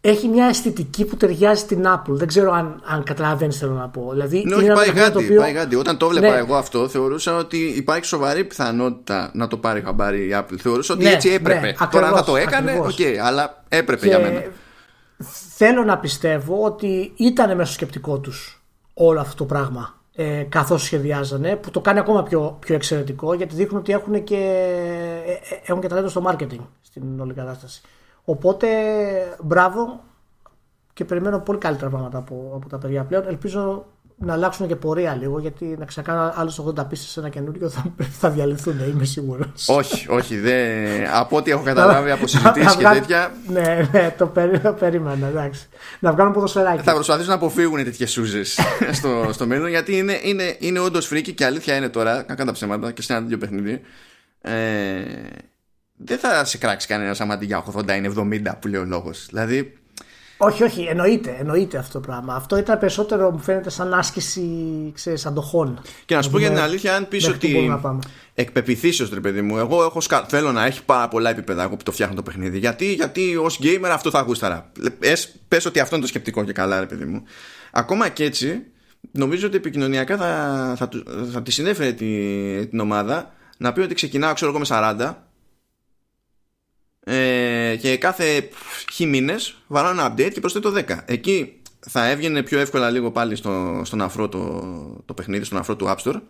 [0.00, 2.12] έχει μια αισθητική που ταιριάζει στην Apple.
[2.12, 4.08] Δεν ξέρω αν, αν καταλαβαίνεις, θέλω να πω.
[4.12, 5.40] Δηλαδή, ναι, όχι, πάει γάντι, οποίο...
[5.40, 5.76] πάει γάντι.
[5.76, 6.36] Όταν το βλέπα ναι.
[6.36, 10.56] εγώ αυτό, θεωρούσα ότι υπάρχει σοβαρή πιθανότητα να το πάρει χαμπάρι η Apple.
[10.58, 11.60] Θεωρούσα ότι ναι, έτσι έπρεπε.
[11.60, 14.08] Ναι, ακριβώς, Τώρα, αν θα το έκανε, OK, okay, αλλά έπρεπε και...
[14.08, 14.42] για μένα
[15.56, 18.64] θέλω να πιστεύω ότι ήταν μέσα στο σκεπτικό τους
[18.94, 23.54] όλο αυτό το πράγμα ε, καθώς σχεδιάζανε που το κάνει ακόμα πιο, πιο εξαιρετικό γιατί
[23.54, 24.36] δείχνουν ότι έχουν και,
[25.26, 27.82] ε, ε, έχουν και ταλέντο στο marketing στην όλη κατάσταση.
[28.24, 28.68] Οπότε
[29.42, 30.00] μπράβο
[30.92, 33.26] και περιμένω πολύ καλύτερα πράγματα από, από τα παιδιά πλέον.
[33.26, 33.86] Ελπίζω
[34.18, 37.94] να αλλάξουν και πορεία λίγο γιατί να ξεκάνω άλλους 80 πίσει σε ένα καινούριο θα,
[38.20, 39.68] θα διαλυθούν, είμαι σίγουρος.
[39.68, 40.38] όχι, όχι.
[40.38, 40.54] Δε...
[41.12, 43.32] από ό,τι έχω καταλάβει από συζητήσεις και τέτοια.
[43.52, 45.26] Ναι, ναι, το, περί, το περίμενα.
[45.26, 45.68] Εντάξει.
[45.98, 46.82] Να βγάλουν ποδοσφαιράκι.
[46.82, 48.58] Θα προσπαθήσουν να αποφύγουν τέτοιες σούζες
[48.98, 52.52] στο, στο μέλλον γιατί είναι, είναι, είναι όντως φρίκι και αλήθεια είναι τώρα, κακά τα
[52.52, 53.80] ψέματα και σε ένα τέτοιο παιχνίδι.
[54.40, 55.02] Ε,
[55.96, 59.26] δεν θα σε κράξει κανένας άμα αντί για 80 είναι 70 που λέει ο λόγος.
[59.26, 59.78] Δηλαδή
[60.36, 62.34] όχι, όχι, εννοείται, εννοείται αυτό το πράγμα.
[62.34, 64.42] Αυτό ήταν περισσότερο, μου φαίνεται, σαν άσκηση
[64.94, 65.80] ξέρεις, αντοχών.
[66.04, 67.78] Και να σου πω για την αλήθεια, αν πεις ότι
[68.34, 70.24] εκπεπιθήσεω, ρε παιδί μου, εγώ έχω σκα...
[70.28, 72.58] θέλω να έχει πάρα πολλά επίπεδα εγώ που το φτιάχνω το παιχνίδι.
[72.58, 74.72] Γιατί, γιατί ως gamer αυτό θα γούσταρα.
[75.48, 77.22] Πες ότι αυτό είναι το σκεπτικό και καλά, ρε παιδί μου.
[77.70, 78.62] Ακόμα και έτσι,
[79.10, 80.26] νομίζω ότι επικοινωνιακά θα,
[80.76, 84.66] θα, θα, θα τη συνέφερε την, την ομάδα να πει ότι ξεκινάω, ξέρω εγώ, με
[84.68, 85.14] 40
[87.08, 88.48] ε, και κάθε
[88.92, 90.82] χι μήνες βαρώ ένα update και προσθέτω 10.
[91.04, 94.64] Εκεί θα έβγαινε πιο εύκολα λίγο πάλι στο, στον αφρό το,
[95.04, 96.20] το παιχνίδι, στον αφρό του App Store,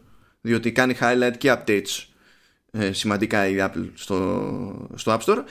[0.41, 2.05] διότι κάνει highlight και updates
[2.71, 5.43] ε, σημαντικά η Apple στο, στο App Store.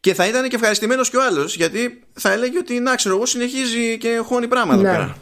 [0.00, 3.26] Και θα ήταν και ευχαριστημένος και ο άλλος, γιατί θα έλεγε ότι να ξέρω εγώ
[3.26, 4.88] συνεχίζει και χώνει πράγματα ναι.
[4.88, 5.16] εδώ πέρα.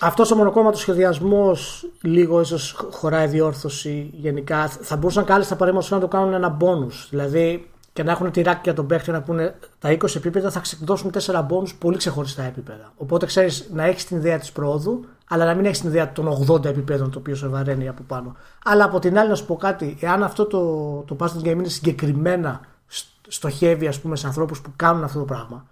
[0.00, 4.68] Αυτός ο μονοκόμματος σχεδιασμός λίγο ίσως χωράει διόρθωση γενικά.
[4.68, 7.06] Θα μπορούσαν κάλλιστα παραδείγματος να το κάνουν ένα bonus.
[7.10, 11.12] Δηλαδή και να έχουν τυράκι για τον παίχτη να πούνε τα 20 επίπεδα θα ξεκινήσουν
[11.20, 12.92] 4 μπόνους πολύ ξεχωριστά επίπεδα.
[12.96, 16.46] Οπότε ξέρεις να έχεις την ιδέα της προόδου, αλλά να μην έχεις την ιδέα των
[16.48, 18.36] 80 επίπεδων το οποίο σε βαραίνει από πάνω.
[18.64, 20.60] Αλλά από την άλλη, να σου πω κάτι, εάν αυτό το,
[21.06, 22.60] το puzzle game είναι συγκεκριμένα
[23.28, 25.66] στοχεύει ας πούμε, σε ανθρώπους που κάνουν αυτό το πράγμα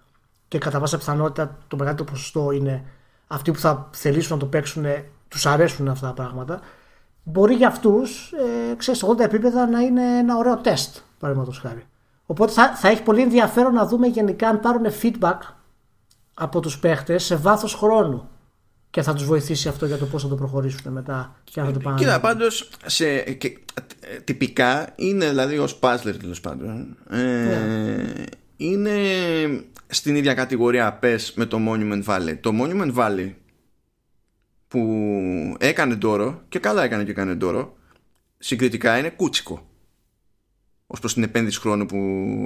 [0.48, 2.84] και κατά πάσα πιθανότητα το μεγαλύτερο ποσοστό είναι
[3.26, 4.84] αυτοί που θα θελήσουν να το παίξουν,
[5.28, 6.60] τους αρέσουν αυτά τα πράγματα.
[7.22, 11.86] Μπορεί για αυτούς, ε, ξέρεις, 80 επίπεδα να είναι ένα ωραίο τεστ, παραδείγματος χάρη.
[12.30, 15.38] Οπότε θα, θα έχει πολύ ενδιαφέρον να δούμε γενικά αν πάρουν feedback
[16.34, 18.28] από τους παίχτες σε βάθος χρόνου
[18.90, 21.72] και θα τους βοηθήσει αυτό για το πώς θα το προχωρήσουν μετά και αν θα
[21.72, 21.98] το πάνε.
[21.98, 23.58] Κοίτα πάντως σε, και,
[24.24, 28.24] τυπικά είναι δηλαδή ως puzzler τέλος πάντων ε, ναι.
[28.56, 28.94] είναι
[29.86, 32.36] στην ίδια κατηγορία πες με το Monument Valley.
[32.40, 33.32] Το Monument Valley
[34.68, 34.80] που
[35.58, 37.76] έκανε τόρο και καλά έκανε και έκανε τόρο
[38.38, 39.69] συγκριτικά είναι κούτσικο
[40.92, 41.98] ως προς την επένδυση χρόνου που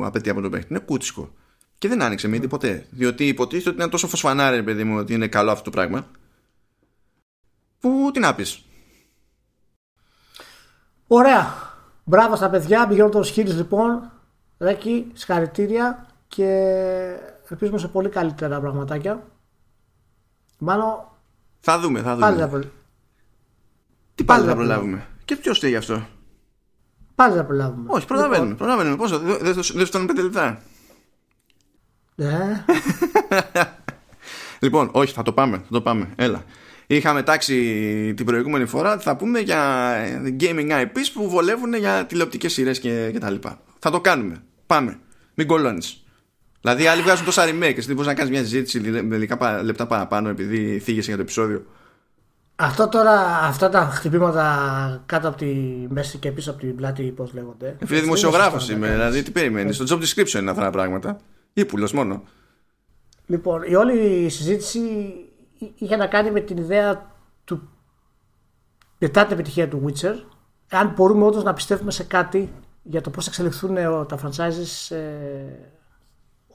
[0.04, 0.66] απαιτεί από τον παίχτη.
[0.70, 1.32] Είναι κούτσικο.
[1.78, 2.86] Και δεν άνοιξε με ποτέ.
[2.90, 6.06] Διότι υποτίθεται ότι είναι τόσο φωσφανάρε, παιδί μου, ότι είναι καλό αυτό το πράγμα.
[7.80, 8.64] Που τι να πεις.
[11.06, 11.54] Ωραία.
[12.04, 12.86] Μπράβο στα παιδιά.
[12.86, 14.10] Πηγαίνω το Skills λοιπόν.
[14.58, 16.46] Ρέκι, συγχαρητήρια και
[17.48, 19.26] ελπίζουμε σε πολύ καλύτερα πραγματάκια.
[20.58, 21.08] Μάλλον.
[21.60, 22.26] Θα δούμε, θα δούμε.
[22.26, 22.70] Πάλι θα
[24.14, 25.06] Τι πάλι, θα προλάβουμε.
[25.24, 26.06] Και ποιος θέλει αυτό.
[27.14, 27.86] Πάλι να προλάβουμε.
[27.86, 28.50] Όχι, προλαβαίνουμε.
[28.50, 28.56] Λοιπόν.
[28.56, 28.96] προλαβαίνουμε.
[28.96, 29.18] Πόσο,
[29.74, 30.62] δεν φτάνουν πέντε λεπτά.
[32.14, 32.64] Ναι.
[34.64, 35.56] λοιπόν, όχι, θα το πάμε.
[35.56, 36.08] Θα το πάμε.
[36.16, 36.44] Έλα.
[36.86, 39.94] Είχαμε τάξει την προηγούμενη φορά θα πούμε για
[40.40, 43.60] gaming IPs που βολεύουν για τηλεοπτικές σειρές και, και τα λοιπά.
[43.78, 44.42] Θα το κάνουμε.
[44.66, 44.98] Πάμε.
[45.34, 46.04] Μην κολώνεις.
[46.60, 49.86] Δηλαδή άλλοι βγάζουν τόσα remake και εσύ μπορείς να κάνεις μια συζήτηση με λίγα λεπτά
[49.86, 51.66] παραπάνω επειδή θίγεσαι για το επεισόδιο.
[52.56, 55.54] Αυτό τώρα, αυτά τα χτυπήματα κάτω από τη
[55.88, 59.84] μέση και πίσω από την πλάτη, πώς λέγονται; Επειδή δημοσιογράφος είμαι, δηλαδή τι περιμένεις; Στο
[59.88, 61.20] job description είναι αυτά τα πράγματα.
[61.52, 62.22] Ύπουλος μόνο.
[63.26, 64.80] Λοιπόν, η όλη συζήτηση
[65.78, 67.10] είχε να κάνει με την ιδέα
[67.44, 67.68] του
[68.98, 70.14] μετά την επιτυχία του Witcher,
[70.70, 72.52] αν μπορούμε όντως να πιστεύουμε σε κάτι
[72.82, 73.74] για το πώς θα εξελιχθούν
[74.06, 74.96] τα franchises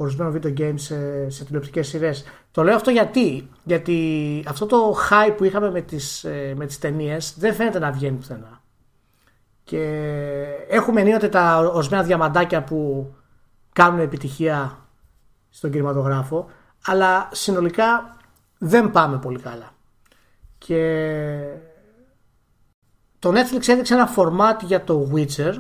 [0.02, 2.24] ορισμένων video games σε, σε τηλεοπτικές σειρές.
[2.52, 6.80] Το λέω αυτό γιατί, γιατί αυτό το hype που είχαμε με τις, ε, με τις
[6.80, 8.62] ταινίες δεν φαίνεται να βγαίνει πουθενά.
[9.64, 9.84] Και
[10.70, 13.12] έχουμε ενίοτε τα ορισμένα διαμαντάκια που
[13.74, 14.78] κάνουν επιτυχία
[15.50, 16.50] στον κινηματογράφο,
[16.86, 18.18] αλλά συνολικά
[18.58, 19.72] δεν πάμε πολύ καλά.
[20.58, 21.36] Και
[23.20, 25.54] το Netflix έδειξε ένα format για το Witcher,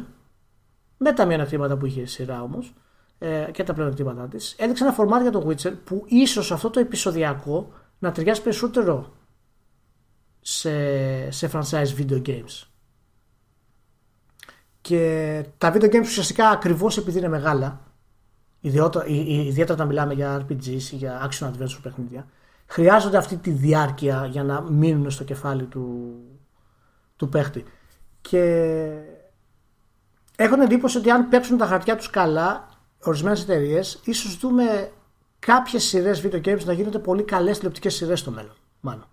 [0.97, 2.73] με τα μειονεκτήματα που είχε σειρά όμως,
[3.19, 6.79] ε, και τα πλεονεκτήματά της, έδειξε ένα φορμάτ για το Witcher που ίσως αυτό το
[6.79, 9.13] επεισοδιακό να ταιριάζει περισσότερο
[10.39, 12.63] σε, σε franchise video games.
[14.81, 17.81] Και τα video games ουσιαστικά ακριβώς επειδή είναι μεγάλα,
[18.59, 22.27] ιδιαίτερα όταν μιλάμε για RPGs ή για action adventure παιχνίδια,
[22.65, 26.15] χρειάζονται αυτή τη διάρκεια για να μείνουν στο κεφάλι του,
[27.15, 27.63] του παίχτη.
[28.21, 28.41] Και
[30.35, 32.68] έχω την εντύπωση ότι αν πέψουν τα χαρτιά τους καλά
[33.03, 34.91] ορισμένες εταιρείες, ίσως δούμε
[35.39, 38.55] κάποιες σειρές video games να γίνονται πολύ καλές τηλεοπτικές σειρές στο μέλλον.
[38.79, 39.05] Μάλλον.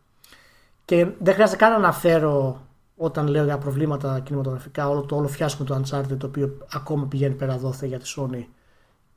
[0.84, 5.64] Και δεν χρειάζεται καν να αναφέρω όταν λέω για προβλήματα κινηματογραφικά όλο το όλο φιάσκο
[5.64, 8.44] του Uncharted το οποίο ακόμα πηγαίνει πέρα δόθε για τη Sony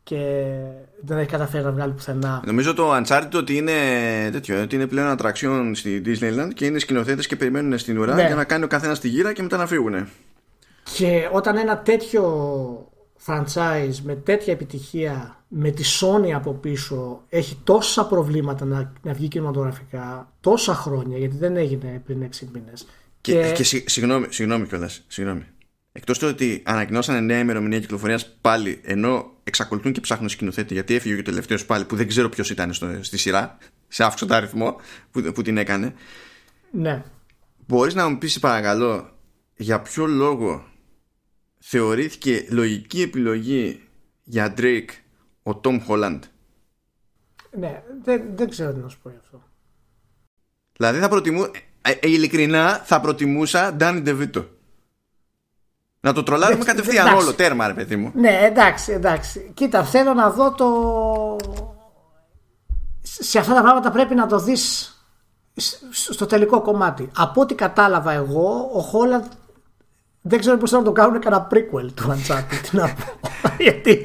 [0.04, 0.46] και
[1.02, 2.42] δεν έχει καταφέρει να βγάλει πουθενά.
[2.46, 3.74] Νομίζω το Uncharted ότι είναι,
[4.32, 8.26] τέτοιο, ότι είναι πλέον ατραξιόν στη Disneyland και είναι σκηνοθέτες και περιμένουν στην ουρά ναι.
[8.26, 10.08] για να κάνει ο καθένας τη γύρα και μετά να φύγουν.
[10.98, 12.24] Και όταν ένα τέτοιο
[13.26, 19.28] franchise με τέτοια επιτυχία με τη Sony από πίσω έχει τόσα προβλήματα να, να βγει
[19.28, 22.86] κινηματογραφικά τόσα χρόνια γιατί δεν έγινε πριν 6 μήνες
[23.22, 23.64] και, και...
[23.64, 25.46] και συγγνώμη, συγγνώμη κιόλας συγγνώμη.
[25.92, 31.14] Εκτός του ότι ανακοινώσανε νέα ημερομηνία κυκλοφορίας πάλι, ενώ εξακολουθούν και ψάχνουν σκηνοθέτη, γιατί έφυγε
[31.14, 34.76] και ο τελευταίος πάλι, που δεν ξέρω ποιος ήταν στο, στη σειρά, σε αύξοντα αριθμό
[35.12, 35.94] που, που την έκανε.
[36.72, 37.04] Ναι.
[37.68, 39.10] Μπορείς να μου πεις, παρακαλώ,
[39.56, 40.66] για ποιο λόγο
[41.72, 43.88] θεωρήθηκε λογική επιλογή
[44.24, 44.90] για Drake
[45.44, 46.20] ο Tom Holland.
[47.52, 49.42] Ναι, δεν, δεν ξέρω τι να σου πω γι' αυτό.
[50.74, 51.44] Δηλαδή θα προτιμού...
[51.82, 54.46] Ε, ε, ειλικρινά θα προτιμούσα Danny DeVito.
[56.00, 57.26] Να το τρολάρουμε κατευθείαν εντάξει.
[57.26, 58.12] όλο, τέρμα ρε παιδί μου.
[58.16, 59.52] Ναι, εντάξει, εντάξει.
[59.54, 60.70] Κοίτα, θέλω να δω το...
[63.02, 64.94] Σε αυτά τα πράγματα πρέπει να το δεις
[65.90, 67.10] στο τελικό κομμάτι.
[67.16, 69.26] Από ό,τι κατάλαβα εγώ, ο Χόλαντ
[70.22, 72.60] δεν ξέρω πώς θα το κάνουν κανένα prequel του Uncharted.
[72.70, 73.30] Τι να πω.
[73.66, 74.02] γιατί.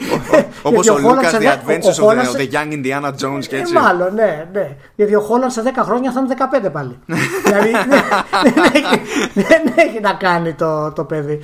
[0.62, 3.76] Όπως ο Lucas The Adventures of the Young Indiana Jones και έτσι.
[3.76, 4.76] Ε, μάλλον, ναι, ναι.
[4.94, 6.34] Γιατί ο Χόλαντ σε 10 χρόνια θα είναι
[6.66, 6.98] 15 πάλι.
[7.44, 7.70] δηλαδή
[9.34, 10.54] δεν έχει να κάνει
[10.94, 11.40] το παιδί.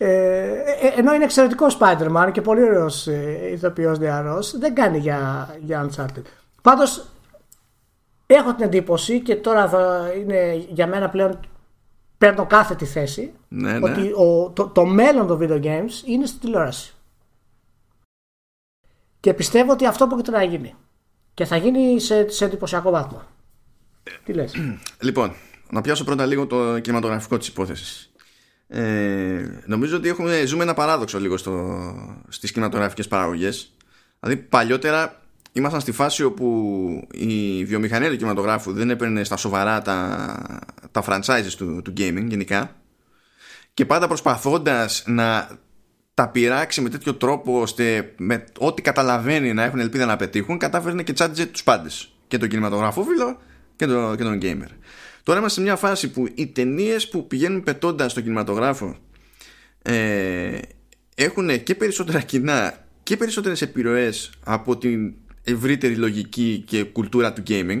[0.00, 0.52] Ε, ε,
[0.96, 3.06] ενώ είναι εξαιρετικό Spider-Man και πολύ ωραίος
[3.52, 6.22] ηθοποιός νεαρό, δεν κάνει για, για Uncharted.
[6.62, 7.06] Πάντως
[8.26, 9.70] έχω την εντύπωση και τώρα
[10.20, 11.40] είναι για μένα πλέον
[12.18, 13.90] παίρνω κάθε τη θέση ναι, ναι.
[13.90, 16.94] ότι ο, το, το μέλλον των video games είναι στη τηλεόραση.
[19.20, 20.74] Και πιστεύω ότι αυτό πρόκειται να γίνει.
[21.34, 23.22] Και θα γίνει σε, σε εντυπωσιακό βαθμό.
[24.24, 24.54] Τι λες;
[25.00, 25.32] Λοιπόν,
[25.70, 28.12] να πιάσω πρώτα λίγο το κινηματογραφικό της υπόθεσης.
[28.68, 31.82] Ε, νομίζω ότι έχουμε, ζούμε ένα παράδοξο λίγο στο,
[32.28, 33.72] στις κινηματογραφικές παραγωγές.
[34.20, 35.22] Δηλαδή παλιότερα
[35.52, 40.60] ήμασταν στη φάση όπου η βιομηχανία του κινηματογράφου δεν έπαιρνε στα σοβαρά τα,
[40.90, 42.76] τα franchises του, του gaming γενικά.
[43.74, 45.58] Και πάντα προσπαθώντας να
[46.14, 51.02] τα πειράξει με τέτοιο τρόπο ώστε με ό,τι καταλαβαίνει να έχουν ελπίδα να πετύχουν κατάφερνε
[51.02, 52.12] και τσάντιζε τους πάντες.
[52.28, 53.40] Και τον κινηματογραφόφιλο
[53.76, 54.70] και, το, και τον gamer.
[55.22, 58.96] Τώρα είμαστε σε μια φάση που οι ταινίες που πηγαίνουν πετώντας στον κινηματογράφο
[59.82, 60.58] ε,
[61.14, 67.80] έχουν και περισσότερα κοινά και περισσότερες επιρροές από την ευρύτερη λογική και κουλτούρα του gaming.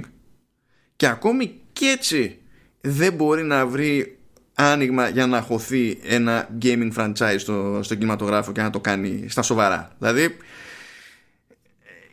[0.96, 2.37] Και ακόμη και έτσι
[2.80, 4.18] δεν μπορεί να βρει
[4.54, 9.42] άνοιγμα για να χωθεί ένα gaming franchise στο, στο κινηματογράφο και να το κάνει στα
[9.42, 9.92] σοβαρά.
[9.98, 10.22] Δηλαδή,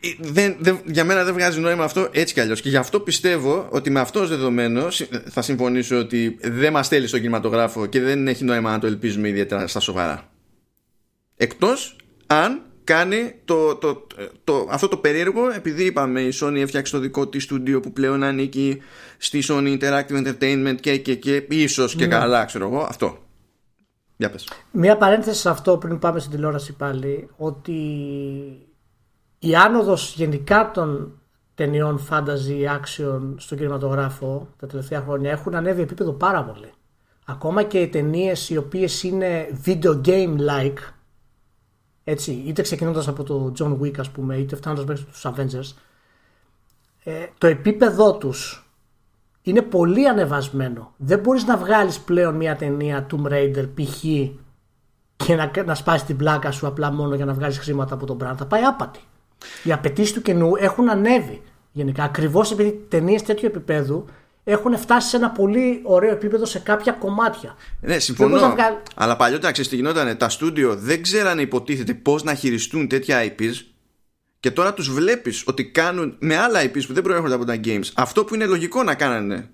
[0.00, 3.00] ε, δεν, δεν, για μένα δεν βγάζει νόημα αυτό έτσι κι αλλιώς και γι' αυτό
[3.00, 8.28] πιστεύω ότι με αυτός δεδομένος θα συμφωνήσω ότι δεν μας θέλει στο κινηματογράφο και δεν
[8.28, 10.30] έχει νόημα να το ελπίζουμε ιδιαίτερα στα σοβαρά
[11.36, 14.06] εκτός αν κάνει το, το,
[14.44, 18.22] το, αυτό το περίεργο επειδή είπαμε η Sony έφτιαξε το δικό της στούντιο που πλέον
[18.22, 18.82] ανήκει
[19.18, 22.16] στη Sony Interactive Entertainment και, και, και ίσως και ναι.
[22.16, 23.18] καλά ξέρω εγώ αυτό
[24.16, 24.48] για πες.
[24.70, 27.72] Μια παρένθεση σε αυτό πριν πάμε στην τηλεόραση πάλι ότι
[29.38, 31.20] η άνοδος γενικά των
[31.54, 36.72] ταινιών fantasy action στον κινηματογράφο τα τελευταία χρόνια έχουν ανέβει επίπεδο πάρα πολύ.
[37.26, 40.95] Ακόμα και οι ταινίες οι οποίες είναι video game like
[42.08, 45.76] έτσι, είτε ξεκινώντας από το John Wick, ας πούμε, είτε φτάνοντας μέχρι τους Avengers,
[47.04, 48.66] ε, το επίπεδό τους
[49.42, 50.92] είναι πολύ ανεβασμένο.
[50.96, 54.00] Δεν μπορείς να βγάλεις πλέον μια ταινία Tomb Raider π.χ.
[55.16, 58.18] και να, να σπάσεις την πλάκα σου απλά μόνο για να βγάλεις χρήματα από τον
[58.22, 58.34] brand.
[58.36, 59.00] Θα πάει άπατη.
[59.64, 61.42] Οι απαιτήσεις του καινού έχουν ανέβει.
[61.72, 64.04] Γενικά, ακριβώς επειδή ταινίες τέτοιου επίπεδου
[64.48, 67.56] έχουν φτάσει σε ένα πολύ ωραίο επίπεδο σε κάποια κομμάτια.
[67.80, 68.54] Ναι, συμφωνώ.
[68.94, 73.52] Αλλά παλιότερα, ξέρει τι γινόταν, τα στούντιο δεν ξέρανε υποτίθεται πώς να χειριστούν τέτοια IPs
[74.40, 77.90] και τώρα τους βλέπεις ότι κάνουν με άλλα IPs που δεν προέρχονται από τα games
[77.94, 79.50] αυτό που είναι λογικό να κάνανε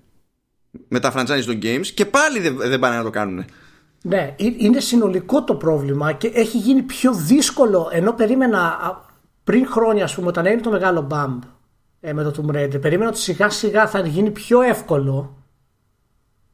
[0.87, 3.45] με τα franchise των games και πάλι δεν, δεν πάνε να το κάνουν.
[4.01, 8.79] Ναι, είναι συνολικό το πρόβλημα και έχει γίνει πιο δύσκολο ενώ περίμενα
[9.43, 11.39] πριν χρόνια, ας πούμε, όταν έγινε το μεγάλο bump
[12.05, 12.81] ε, με το Tomb Raider.
[12.81, 15.37] Περίμενα ότι σιγά σιγά θα γίνει πιο εύκολο.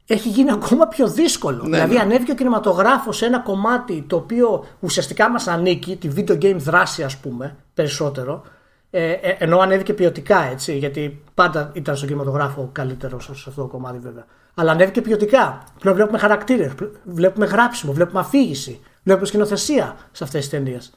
[0.06, 1.64] Έχει γίνει ακόμα πιο δύσκολο.
[1.64, 2.00] Ναι, δηλαδή, ναι.
[2.00, 7.04] ανέβηκε ο κινηματογράφος σε ένα κομμάτι το οποίο ουσιαστικά μας ανήκει, τη video game δράση,
[7.04, 8.44] ας πούμε, περισσότερο.
[8.90, 13.68] Ε, ε, ενώ ανέβηκε ποιοτικά, έτσι, γιατί πάντα ήταν στον κινηματογράφο καλύτερος σε αυτό το
[13.68, 14.26] κομμάτι, βέβαια.
[14.54, 15.64] Αλλά ανέβηκε ποιοτικά.
[15.80, 16.72] Πλέον βλέπουμε χαρακτήρες,
[17.04, 20.94] βλέπουμε γράψιμο, βλέπουμε αφήγηση, βλέπουμε σκηνοθεσία σε αυτές τις ταινίες.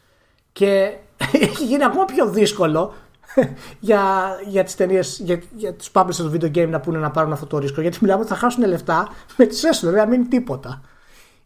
[0.52, 0.92] Και
[1.46, 2.94] έχει γίνει ακόμα πιο δύσκολο
[3.80, 4.02] για,
[4.46, 7.46] για τις ταινίες, για, για τους publishers του video game να πούνε να πάρουν αυτό
[7.46, 7.80] το ρίσκο.
[7.80, 10.82] Γιατί μιλάμε ότι θα χάσουν λεφτά με τις έσοδο, δηλαδή να μείνει τίποτα.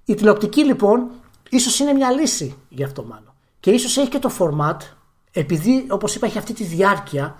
[0.04, 1.10] Η τηλεοπτική λοιπόν
[1.48, 3.32] ίσως είναι μια λύση γι' αυτό μάλλον.
[3.60, 4.76] Και ίσως έχει και το format,
[5.32, 7.36] επειδή όπως είπα έχει αυτή τη διάρκεια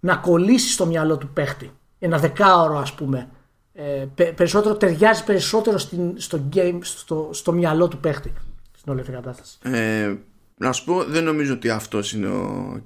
[0.00, 1.70] να κολλήσει στο μυαλό του παίχτη.
[1.98, 3.28] Ένα δεκάωρο ας πούμε.
[3.74, 8.32] Ε, περισσότερο ταιριάζει περισσότερο στην, στο, game, στο, στο μυαλό του παίχτη
[8.82, 9.58] στην όλη αυτή κατάσταση.
[9.62, 10.14] Ε,
[10.56, 12.80] να σου πω, δεν νομίζω ότι αυτός είναι ο,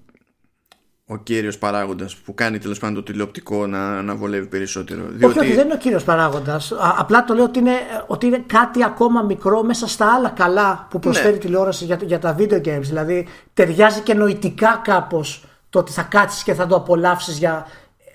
[1.09, 5.03] ο κύριος παράγοντας που κάνει τέλος πάντων το τηλεοπτικό να, να βολεύει περισσότερο.
[5.09, 5.25] Διότι...
[5.25, 6.73] Όχι, όχι, δεν είναι ο κύριος παράγοντας.
[6.99, 7.77] Απλά το λέω ότι είναι,
[8.07, 11.39] ότι είναι κάτι ακόμα μικρό μέσα στα άλλα καλά που προσφέρει ναι.
[11.39, 12.81] τηλεόραση για, για τα video games.
[12.81, 17.67] Δηλαδή ταιριάζει και νοητικά κάπως το ότι θα κάτσεις και θα το απολαύσεις για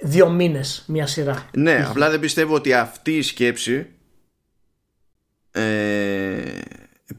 [0.01, 1.45] δύο μήνες μια σειρά.
[1.53, 3.87] Ναι, απλά δεν πιστεύω ότι αυτή η σκέψη.
[5.51, 5.61] Ε,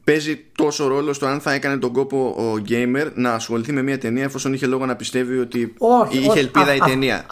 [0.04, 3.98] παίζει τόσο ρόλο στο αν θα έκανε τον κόπο ο gamer να ασχοληθεί με μια
[3.98, 7.26] ταινία εφόσον είχε λόγο να πιστεύει ότι όχι, είχε όχι, ελπίδα η ταινία.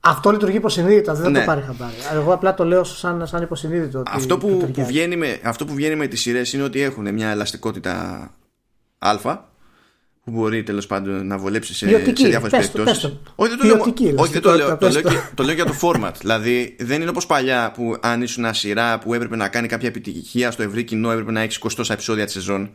[0.00, 1.38] αυτό λειτουργεί υποσυνείδητα, δεν ναι.
[1.38, 1.94] το πάρει χαμπάρι.
[2.14, 4.02] Εγώ απλά το λέω σαν, σαν υποσυνείδητο.
[4.06, 7.28] αυτό, που, που βγαίνει με, αυτό που βγαίνει με τις σειρές είναι ότι έχουν μια
[7.28, 8.30] ελαστικότητα
[8.98, 9.16] α
[10.30, 13.04] που μπορεί τέλος πάντων να βολέψει σε, σε διάφορες περιπτώσεις.
[13.34, 13.80] Όχι, δεν το, λέω,
[14.16, 15.02] όχι, δεν το, λέω, το, λέω,
[15.34, 16.12] το λέω για το format.
[16.20, 19.88] δηλαδή δεν είναι όπως παλιά που αν ήσουν ένα σειρά που έπρεπε να κάνει κάποια
[19.88, 22.70] επιτυχία στο ευρύ κοινό, έπρεπε να έχεις 20 επεισόδια τη σεζόν.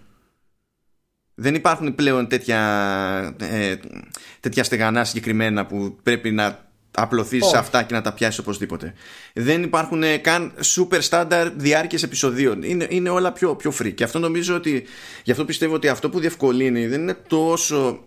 [1.36, 3.76] Δεν υπάρχουν πλέον τέτοια, ε,
[4.40, 8.94] τέτοια στεγανά συγκεκριμένα που πρέπει να απλωθείς σε αυτά και να τα πιάσεις οπωσδήποτε.
[9.34, 12.64] Δεν υπάρχουν καν super standard διάρκειες επεισοδίων.
[12.64, 13.94] Είναι, είναι όλα πιο, πιο free.
[13.94, 14.86] Και αυτό νομίζω ότι.
[15.24, 18.04] Γι' αυτό πιστεύω ότι αυτό που διευκολύνει δεν είναι τόσο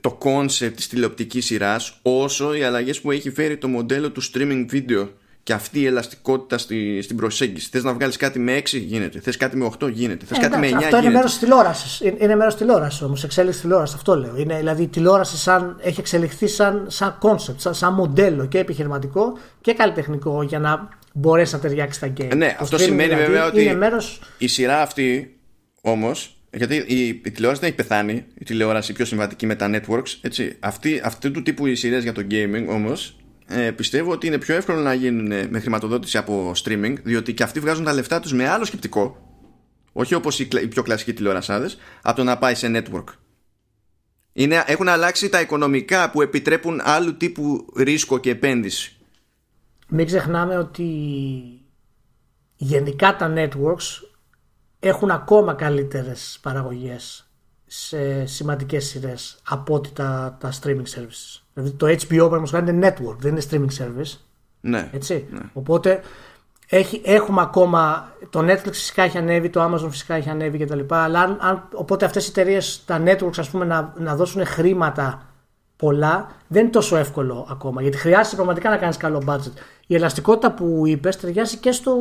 [0.00, 4.66] το concept της τηλεοπτικής σειράς, όσο οι αλλαγές που έχει φέρει το μοντέλο του streaming
[4.72, 5.08] video
[5.46, 7.68] και αυτή η ελαστικότητα στη, στην προσέγγιση.
[7.70, 9.20] Θες να βγάλεις κάτι με 6 γίνεται.
[9.20, 10.24] Θες κάτι με 8 γίνεται.
[10.26, 11.06] Θες ε, κάτι με 9 αυτό γίνεται.
[11.06, 12.00] Είναι μέρος της τηλεόρασης.
[12.00, 13.24] Είναι, είναι μέρος της τηλεόρασης όμως.
[13.24, 13.94] Εξέλιξη τηλεόρασης.
[13.94, 14.36] Αυτό λέω.
[14.36, 19.38] Είναι, δηλαδή η τηλεόραση σαν, έχει εξελιχθεί σαν, σαν concept, σαν, σαν μοντέλο και επιχειρηματικό
[19.60, 22.36] και καλλιτεχνικό για να μπορέσει να ταιριάξει τα game.
[22.36, 24.20] Ναι, αυτό σημαίνει δηλαδή, βέβαια ότι μέρος...
[24.38, 25.36] η σειρά αυτή
[25.80, 26.36] όμως.
[26.52, 30.18] Γιατί η, η τηλεόραση δεν έχει πεθάνει, η τηλεόραση πιο συμβατική με τα networks.
[30.20, 30.56] Έτσι.
[30.60, 33.16] Αυτή, αυτού του τύπου οι σειρές για το gaming όμως
[33.48, 37.42] ε, πιστεύω ότι είναι πιο εύκολο να γίνουν ε, με χρηματοδότηση από streaming, διότι και
[37.42, 39.16] αυτοί βγάζουν τα λεφτά τους με άλλο σκεπτικό,
[39.92, 43.04] όχι όπως οι, οι πιο κλασικοί τηλεορασάδες, από το να πάει σε network.
[44.32, 48.96] Είναι, έχουν αλλάξει τα οικονομικά που επιτρέπουν άλλου τύπου ρίσκο και επένδυση.
[49.88, 50.84] Μην ξεχνάμε ότι
[52.56, 54.08] γενικά τα networks
[54.78, 57.30] έχουν ακόμα καλύτερες παραγωγές
[57.66, 61.45] σε σημαντικές σειρές από ότι τα, τα streaming services.
[61.56, 64.18] Δηλαδή το HBO πρέπει είναι network, δεν είναι streaming service.
[64.60, 64.90] Ναι.
[64.92, 65.26] Έτσι.
[65.30, 65.40] Ναι.
[65.52, 66.00] Οπότε
[66.68, 68.12] έχει, έχουμε ακόμα.
[68.30, 70.80] Το Netflix φυσικά έχει ανέβει, το Amazon φυσικά έχει ανέβει κτλ.
[70.88, 75.26] Αλλά αν, αν, οπότε αυτές οι εταιρείες, τα networks, ας πούμε, να, να δώσουν χρήματα
[75.76, 77.82] πολλά, δεν είναι τόσο εύκολο ακόμα.
[77.82, 79.52] Γιατί χρειάζεται πραγματικά να κάνεις καλό budget.
[79.86, 81.96] Η ελαστικότητα που είπες ταιριάζει και στο,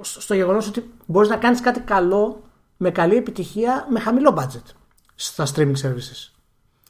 [0.00, 2.42] στο, στο γεγονός ότι μπορείς να κάνεις κάτι καλό
[2.76, 4.74] με καλή επιτυχία με χαμηλό budget
[5.14, 6.30] στα streaming services.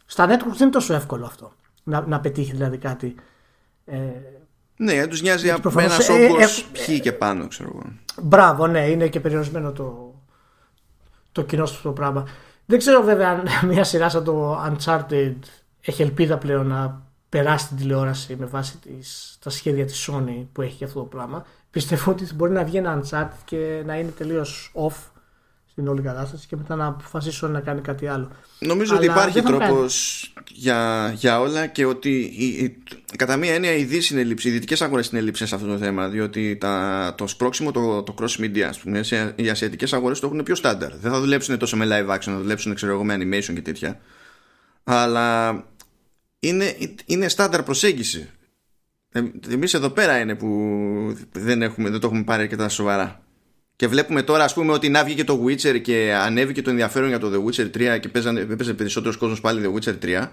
[0.06, 1.52] Στα networks δεν είναι τόσο εύκολο αυτό
[1.86, 3.14] να, να πετύχει δηλαδή κάτι.
[3.84, 3.98] Ε,
[4.76, 7.92] ναι, τους νοιάζει από ένας όγκο ε, ε, ποιοι και πάνω, ξέρω εγώ.
[8.22, 10.14] Μπράβο, ναι, είναι και περιορισμένο το,
[11.32, 12.28] το κοινό στο πράγμα.
[12.66, 15.34] Δεν ξέρω βέβαια αν μια σειρά σαν το Uncharted
[15.80, 20.62] έχει ελπίδα πλέον να περάσει την τηλεόραση με βάση τις, τα σχέδια της Sony που
[20.62, 21.46] έχει για αυτό το πράγμα.
[21.70, 25.10] Πιστεύω ότι μπορεί να βγει ένα Uncharted και να είναι τελείως off
[25.76, 28.30] στην όλη κατάσταση και μετά να αποφασίσω να κάνει κάτι άλλο.
[28.58, 32.76] Νομίζω Αλλά ότι υπάρχει τρόπος για, για όλα και ότι η,
[33.16, 35.78] κατά μία έννοια η Δύση είναι λήψη, οι δυτικές αγορές είναι λήψη σε αυτό το
[35.78, 36.08] θέμα.
[36.08, 39.00] Διότι τα, το σπρώξιμο, το, το cross media, ας πούμε,
[39.36, 40.96] οι ασιατικές αγορές το έχουν πιο στάνταρ.
[40.96, 44.00] Δεν θα δουλέψουν τόσο με live action, θα δουλέψουν ξέρω εγώ, με animation και τέτοια.
[44.84, 45.52] Αλλά
[46.38, 46.76] είναι,
[47.06, 48.30] είναι στάνταρ προσέγγιση.
[49.12, 50.48] Ε, Εμείς εδώ πέρα είναι που
[51.32, 53.25] δεν, έχουμε, δεν το έχουμε πάρει αρκετά σοβαρά.
[53.76, 57.08] Και βλέπουμε τώρα, ας πούμε, ότι να βγει και το Witcher και ανέβηκε το ενδιαφέρον
[57.08, 58.44] για το The Witcher 3 και παίζανε,
[58.76, 60.28] περισσότερος κόσμος πάλι The Witcher 3.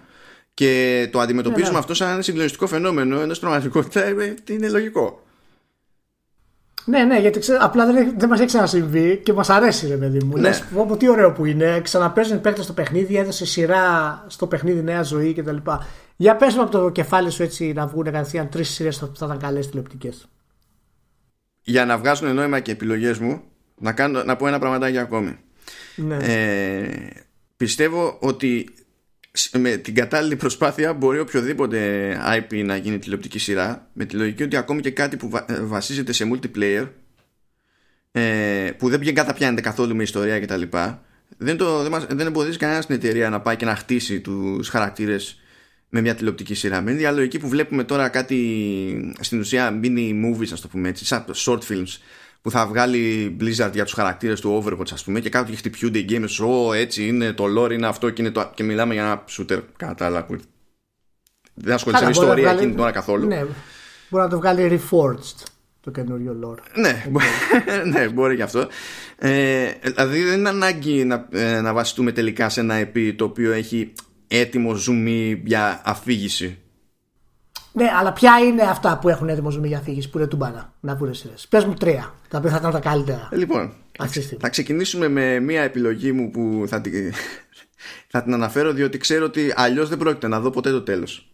[0.53, 1.79] Και το αντιμετωπίζουμε ναι, ναι.
[1.79, 4.09] αυτό σαν συγκλονιστικό φαινόμενο, ενώ στην πραγματικότητα
[4.49, 5.23] είναι λογικό.
[6.85, 10.23] Ναι, ναι, γιατί ξέρω, απλά δεν, δεν μας έχει ξανασυμβεί και μας αρέσει, ρε παιδί
[10.23, 10.35] μου.
[10.35, 10.41] Ναι.
[10.41, 11.79] Λες, πω, τι ωραίο που είναι.
[11.83, 15.57] Ξαναπέζουν παίκτες στο παιχνίδι, έδωσε σειρά στο παιχνίδι νέα ζωή κτλ.
[16.15, 19.37] Για πες από το κεφάλι σου έτσι να βγουν κατευθείαν τρεις σειρές που θα ήταν
[19.37, 20.27] καλές τηλεοπτικές
[21.63, 23.43] για να βγάζουν νόημα και επιλογές μου
[23.77, 25.37] να, κάνω, να πω ένα πραγματάκι ακόμη
[25.95, 26.17] ναι.
[26.21, 27.09] ε,
[27.57, 28.69] πιστεύω ότι
[29.57, 34.55] με την κατάλληλη προσπάθεια μπορεί οποιοδήποτε IP να γίνει τηλεοπτική σειρά με τη λογική ότι
[34.55, 36.87] ακόμη και κάτι που ε, βασίζεται σε multiplayer
[38.11, 40.61] ε, που δεν καταπιάνεται καθόλου με ιστορία κτλ
[41.37, 45.42] δεν, το, δεν, δεν εμποδίζει κανένας στην εταιρεία να πάει και να χτίσει τους χαρακτήρες
[45.93, 46.81] με μια τηλεοπτική σειρά.
[46.81, 51.05] Με μια λογική που βλέπουμε τώρα κάτι στην ουσία mini movies, ας το πούμε έτσι,
[51.05, 51.97] σαν short films
[52.41, 56.05] που θα βγάλει Blizzard για τους χαρακτήρες του Overwatch ας πούμε και κάποιοι χτυπιούνται οι
[56.09, 58.51] gamers Ω έτσι είναι το lore είναι αυτό και, είναι το...
[58.53, 60.35] και μιλάμε για ένα shooter κατά άλλα που
[61.53, 63.27] δεν ασχολείται με ιστορία εκείνη την ώρα καθόλου.
[63.27, 63.45] Ναι,
[64.09, 65.45] μπορεί να το βγάλει Reforged
[65.81, 66.79] το καινούριο lore.
[66.79, 67.05] Ναι,
[67.91, 68.67] ναι μπορεί και αυτό.
[69.17, 73.51] Ε, δηλαδή δεν είναι ανάγκη να, ε, να βασιστούμε τελικά σε ένα EP το οποίο
[73.51, 73.93] έχει
[74.39, 76.63] έτοιμο zoom για αφήγηση
[77.75, 80.95] ναι, αλλά ποια είναι αυτά που έχουν έτοιμο zoom για αφήγηση που είναι τουμπάνα; Να
[80.95, 81.47] βγουν σειρές.
[81.49, 83.29] Πες μου τρία, τα οποία θα ήταν τα καλύτερα.
[83.31, 83.73] Λοιπόν,
[84.39, 86.93] θα ξεκινήσουμε με μία επιλογή μου που θα την,
[88.11, 91.32] θα την αναφέρω διότι ξέρω ότι αλλιώς δεν πρόκειται να δω ποτέ το τέλος.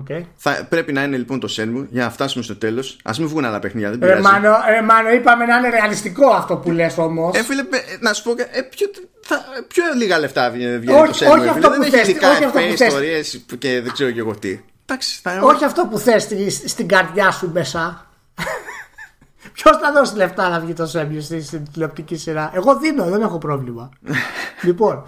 [0.00, 0.22] Okay.
[0.36, 2.98] Θα, πρέπει να είναι λοιπόν το Shenmue για να φτάσουμε στο τέλος.
[3.04, 4.22] Α μην βγουν άλλα παιχνίδια, δεν πειράζει.
[4.22, 7.36] Μάνο, ε, μάνο, είπαμε να είναι ρεαλιστικό αυτό που λες όμως.
[7.36, 7.62] Ε, φίλε,
[8.00, 8.90] να σου πω, ε, πιο,
[9.22, 11.38] θα, πιο λίγα λεφτά βγαίνει το Shenmue.
[11.38, 12.28] Όχι αυτό δεν έχει ειδικά
[12.72, 14.60] ιστορίες και δεν ξέρω και εγώ τι.
[14.86, 15.40] Εντάξει, θα...
[15.42, 18.06] Όχι αυτό που θες στην, στην καρδιά σου μέσα.
[19.52, 23.38] Ποιος θα δώσει λεφτά να βγει το Shenmue στην τηλεοπτική σειρά; Εγώ δίνω, δεν έχω
[23.38, 23.90] πρόβλημα.
[24.66, 25.04] λοιπόν.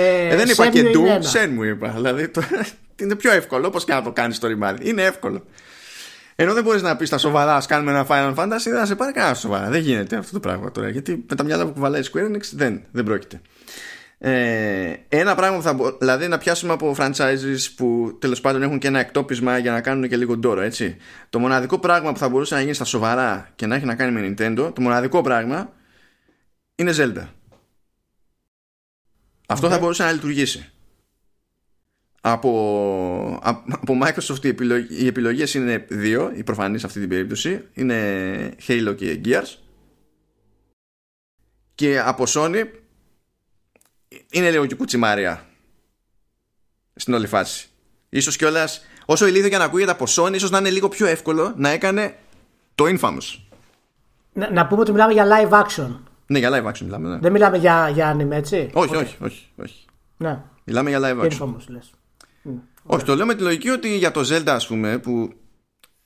[0.00, 1.88] Ε, ε, δεν είπα και ντου, Shenmue είπα.
[1.88, 2.42] Δηλαδή το,
[3.02, 4.88] είναι πιο εύκολο, όπως και να το κάνεις το ρημάδι.
[4.88, 5.44] Είναι εύκολο.
[6.34, 8.94] Ενώ δεν μπορείς να πεις στα σοβαρά, ας κάνουμε ένα Final Fantasy, δεν θα σε
[8.94, 9.68] πάρει κανένα σοβαρά.
[9.68, 10.88] Δεν γίνεται αυτό το πράγμα τώρα.
[10.88, 13.40] Γιατί με τα μυαλά που κουβαλάει Square Enix δεν, δεν πρόκειται.
[14.18, 18.86] Ε, ένα πράγμα που θα δηλαδή να πιάσουμε από franchises που τέλος πάντων έχουν και
[18.86, 20.96] ένα εκτόπισμα για να κάνουν και λίγο ντόρο, έτσι.
[21.30, 24.20] Το μοναδικό πράγμα που θα μπορούσε να γίνει στα σοβαρά και να έχει να κάνει
[24.20, 25.72] με Nintendo, το μοναδικό πράγμα
[26.74, 27.37] είναι Zelda.
[29.50, 30.70] Αυτό θα μπορούσε να λειτουργήσει.
[32.20, 33.38] Από,
[33.68, 37.64] από Microsoft οι, επιλογ, οι επιλογές είναι δύο οι προφανείς σε αυτή την περίπτωση.
[37.72, 39.56] Είναι Halo και Gears.
[41.74, 42.64] Και από Sony
[44.30, 45.46] είναι λίγο και κουτσιμάρια
[46.94, 47.68] στην όλη φάση.
[48.08, 51.54] Ίσως κιόλας όσο ηλίθιο και να ακούγεται από Sony ίσως να είναι λίγο πιο εύκολο
[51.56, 52.16] να έκανε
[52.74, 53.40] το Infamous.
[54.32, 57.18] Να, να πούμε ότι μιλάμε για live action ναι για live action μιλάμε ναι.
[57.18, 59.84] δεν μιλάμε για, για anime έτσι; Όχι, όχι, όχι, όχι.
[60.16, 60.40] Ναι.
[60.64, 61.38] Μιλάμε για live action.
[61.38, 61.90] Infamous, λες;
[62.82, 65.32] Όχι, το λέω με τη λογική ότι για το Zelda, ας πούμε, που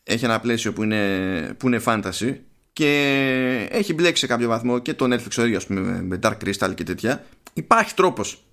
[0.03, 2.36] έχει ένα πλαίσιο που είναι, που είναι fantasy
[2.73, 5.61] και έχει μπλέξει σε κάποιο βαθμό και το Netflix ο ίδιο,
[6.03, 7.24] με Dark Crystal και τέτοια.
[7.53, 8.44] Υπάρχει τρόπος.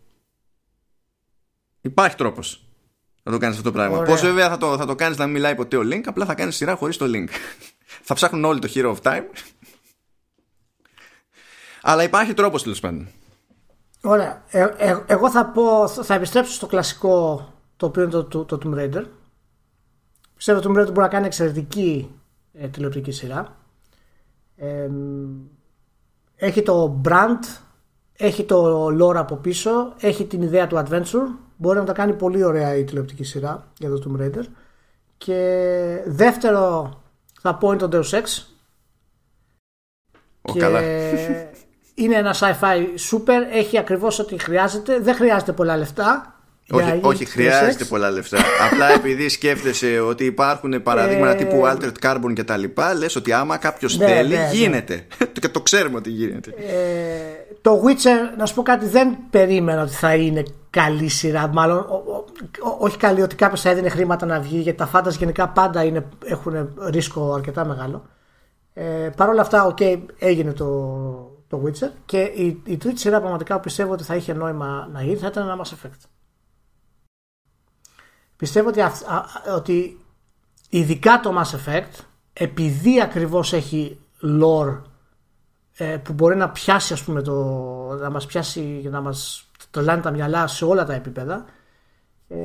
[1.81, 2.63] Υπάρχει τρόπος
[3.23, 4.01] να το κάνεις αυτό το πράγμα.
[4.01, 6.33] Πώς βέβαια θα το, θα το κάνεις να μην μιλάει ποτέ ο Link, απλά θα
[6.33, 7.27] κάνεις σειρά χωρίς το Link.
[8.07, 9.23] θα ψάχνουν όλοι το Hero of Time.
[11.81, 13.07] Αλλά υπάρχει τρόπος τέλος πάντων.
[14.01, 14.43] Ωραία.
[14.49, 17.47] Ε, ε, εγώ θα πω, θα επιστρέψω στο κλασικό
[17.77, 19.03] το οποίο είναι το, το, το Tomb Raider.
[20.35, 22.11] Πιστεύω ότι το Tomb Raider μπορεί να κάνει εξαιρετική
[22.53, 23.57] ε, τηλεοπτική σειρά.
[24.55, 24.89] Ε,
[26.35, 27.61] έχει το brand,
[28.13, 31.27] έχει το lore από πίσω, έχει την ιδέα του adventure.
[31.57, 34.43] Μπορεί να τα κάνει πολύ ωραία η τηλεοπτική σειρά για το Tomb Raider.
[35.17, 36.93] Και δεύτερο
[37.41, 38.23] θα πω είναι το Deus Ex.
[40.41, 40.81] και καλά.
[41.99, 42.77] Είναι ένα sci-fi
[43.11, 46.39] super, έχει ακριβώς ό,τι χρειάζεται, δεν χρειάζεται πολλά λεφτά
[46.71, 48.37] όχι, όχι χρειάζεται πολλά λεφτά.
[48.71, 53.33] Απλά επειδή σκέφτεσαι ότι υπάρχουν παραδείγματα ε, τύπου Altered Carbon και τα λοιπά, λες ότι
[53.33, 54.49] άμα κάποιος ναι, θέλει, ναι, ναι.
[54.53, 55.07] γίνεται.
[55.41, 56.49] και το ξέρουμε ότι γίνεται.
[56.49, 61.47] Ε, το Witcher, να σου πω κάτι, δεν περίμενα ότι θα είναι καλή σειρά.
[61.47, 61.85] Μάλλον,
[62.79, 66.05] όχι καλή, ότι κάποιος θα έδινε χρήματα να βγει, γιατί τα φάντα γενικά πάντα είναι,
[66.25, 68.05] έχουν ρίσκο αρκετά μεγάλο.
[68.73, 70.65] Ε, Παρ' όλα αυτά, okay, έγινε το,
[71.49, 75.03] το Witcher και η, η τρίτη σειρά πραγματικά που πιστεύω ότι θα είχε νόημα να
[75.03, 75.99] γίνει θα ήταν ένα Mass Effect.
[78.35, 78.81] Πιστεύω ότι,
[79.55, 79.99] ότι
[80.69, 82.03] ειδικά το Mass Effect
[82.33, 83.99] επειδή ακριβώς έχει
[84.41, 84.81] lore
[85.77, 87.33] ε, που μπορεί να πιάσει ας πούμε το,
[88.01, 91.45] να μας πιάσει να μας τρελάνει τα μυαλά σε όλα τα επίπεδα
[92.27, 92.37] ε,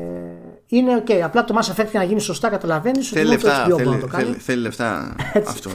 [0.66, 1.12] είναι ok.
[1.12, 4.62] Απλά το Mass Effect για να γίνει σωστά καταλαβαίνεις ότι θέλει λεφτά, θέλει, θέλει, θέλει
[4.62, 5.16] λεφτά
[5.46, 5.70] αυτό.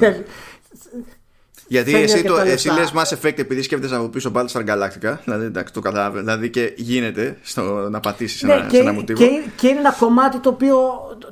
[1.71, 5.73] Γιατί εσύ, το, εσύ λες Mass Effect επειδή σκέφτεσαι από πίσω Battlestar Galactica δηλαδή, εντάξει,
[5.73, 9.41] το καταλαβαίνω, δηλαδή και γίνεται στο, να πατήσεις ναι, ένα, και, σε ένα μοτίβο και,
[9.55, 10.77] και, είναι ένα κομμάτι το οποίο,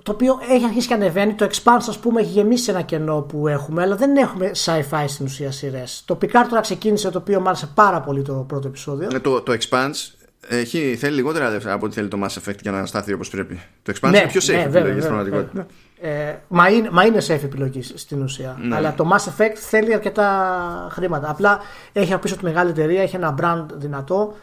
[0.03, 3.47] το οποίο έχει αρχίσει και ανεβαίνει το Expanse ας πούμε έχει γεμίσει ένα κενό που
[3.47, 6.03] έχουμε αλλά δεν έχουμε sci-fi στην ουσία σειρές.
[6.05, 9.41] το Picard τώρα ξεκίνησε το οποίο μου άρεσε πάρα πολύ το πρώτο επεισόδιο ναι, το,
[9.41, 13.14] το Expanse έχει, θέλει λιγότερα λεφτά από ό,τι θέλει το Mass Effect για να στάθει
[13.14, 13.61] όπως πρέπει.
[13.84, 15.68] Το Expanse ναι, είναι πιο safe ναι, επιλογή στην πραγματικότητα.
[15.99, 18.57] Ε, μα, είναι, μα είναι safe επιλογής στην ουσία.
[18.61, 18.76] Ναι.
[18.76, 21.30] Αλλά το Mass Effect θέλει αρκετά χρήματα.
[21.30, 21.60] Απλά
[21.94, 24.36] έχει από πίσω τη μεγάλη εταιρεία, έχει ένα brand δυνατό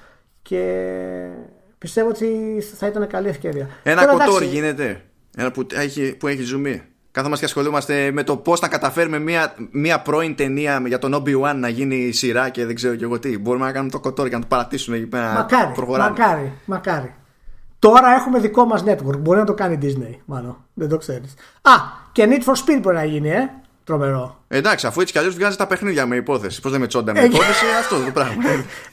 [0.42, 0.82] και
[1.78, 3.68] πιστεύω ότι θα ήταν καλή ευκαιρία.
[3.82, 5.02] Ένα κοτόρ γίνεται.
[5.36, 6.82] Ένα που έχει, που έχει ζουμί.
[7.10, 11.54] Κάθομαστε και ασχολούμαστε με το πώς θα καταφέρουμε μια, μια πρώην ταινία για τον Obi-Wan
[11.56, 13.38] να γίνει σειρά και δεν ξέρω και εγώ τι.
[13.38, 15.32] Μπορούμε να κάνουμε το κοτόρ και να το παρατήσουμε εκεί πέρα.
[15.32, 17.14] Μακάρι, μακάρι, μακάρι.
[17.84, 19.18] Τώρα έχουμε δικό μας network.
[19.18, 20.56] Μπορεί να το κάνει η Disney, μάλλον.
[20.74, 21.34] Δεν το ξέρεις.
[21.62, 21.72] Α,
[22.12, 23.50] και Need for Speed μπορεί να γίνει, ε.
[23.84, 24.44] Τρομερό.
[24.48, 26.60] Εντάξει, αφού έτσι κι αλλιώς βγάζει τα παιχνίδια με υπόθεση.
[26.60, 28.42] Πώς δεν με τσόντα με υπόθεση, αυτό το πράγμα.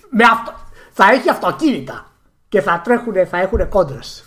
[0.10, 0.54] με αυτό.
[0.92, 2.12] Θα έχει αυτοκίνητα
[2.50, 4.26] και θα τρέχουν, θα έχουν κόντρες.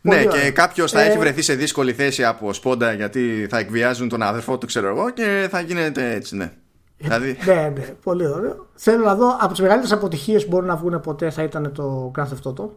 [0.00, 1.08] Ναι, και κάποιος θα ε...
[1.08, 5.10] έχει βρεθεί σε δύσκολη θέση από σπόντα γιατί θα εκβιάζουν τον αδερφό του, ξέρω εγώ,
[5.10, 6.52] και θα γίνεται έτσι, ναι.
[6.96, 7.38] Δηλαδή...
[7.44, 8.66] ναι, ναι, πολύ ωραίο.
[8.74, 12.12] Θέλω να δω από τις μεγαλύτερες αποτυχίες που μπορούν να βγουν ποτέ θα ήταν το
[12.16, 12.68] Grand Theft Auto.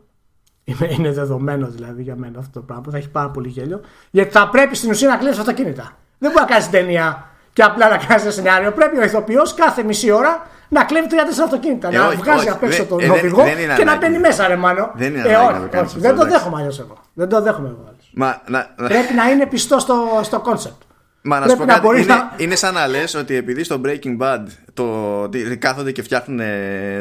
[0.97, 2.85] Είναι δεδομένος δηλαδή για μένα αυτό το πράγμα.
[2.91, 3.81] Θα έχει πάρα πολύ γέλιο.
[4.11, 5.91] Γιατί θα πρέπει στην ουσία να κλείσει αυτοκίνητα.
[6.17, 8.71] Δεν μπορεί να κάνεις ταινία και απλά να κάνεις ένα σενάριο.
[8.71, 11.87] Πρέπει ο ηθοποιός κάθε μισή ώρα να κλέβει τρία-τέσσερα αυτοκίνητα.
[11.87, 13.43] Ε, να όχι, βγάζει απ' έξω τον ε, οδηγό
[13.77, 14.91] και να μπαίνει μέσα, ρε μάνο.
[14.95, 16.97] Δεν είναι ε, όχι, όχι, δεν το δέχομαι αλλιώς εγώ.
[17.13, 17.93] Δεν το δέχομαι εγώ.
[18.13, 20.88] Μα, να, Πρέπει να είναι πιστό στο, στο concept.
[21.21, 22.33] Μα να σου πω κάτι, είναι, να...
[22.37, 24.43] είναι σαν να λες ότι επειδή στο Breaking Bad
[24.73, 25.29] το,
[25.59, 26.41] κάθονται και φτιάχνουν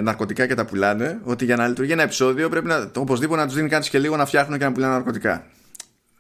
[0.03, 3.57] ναρκωτικά και τα πουλάνε, ότι για να λειτουργεί ένα επεισόδιο πρέπει να, οπωσδήποτε να τους
[3.57, 5.45] δίνει κάτι και λίγο να φτιάχνουν και να πουλάνε ναρκωτικά.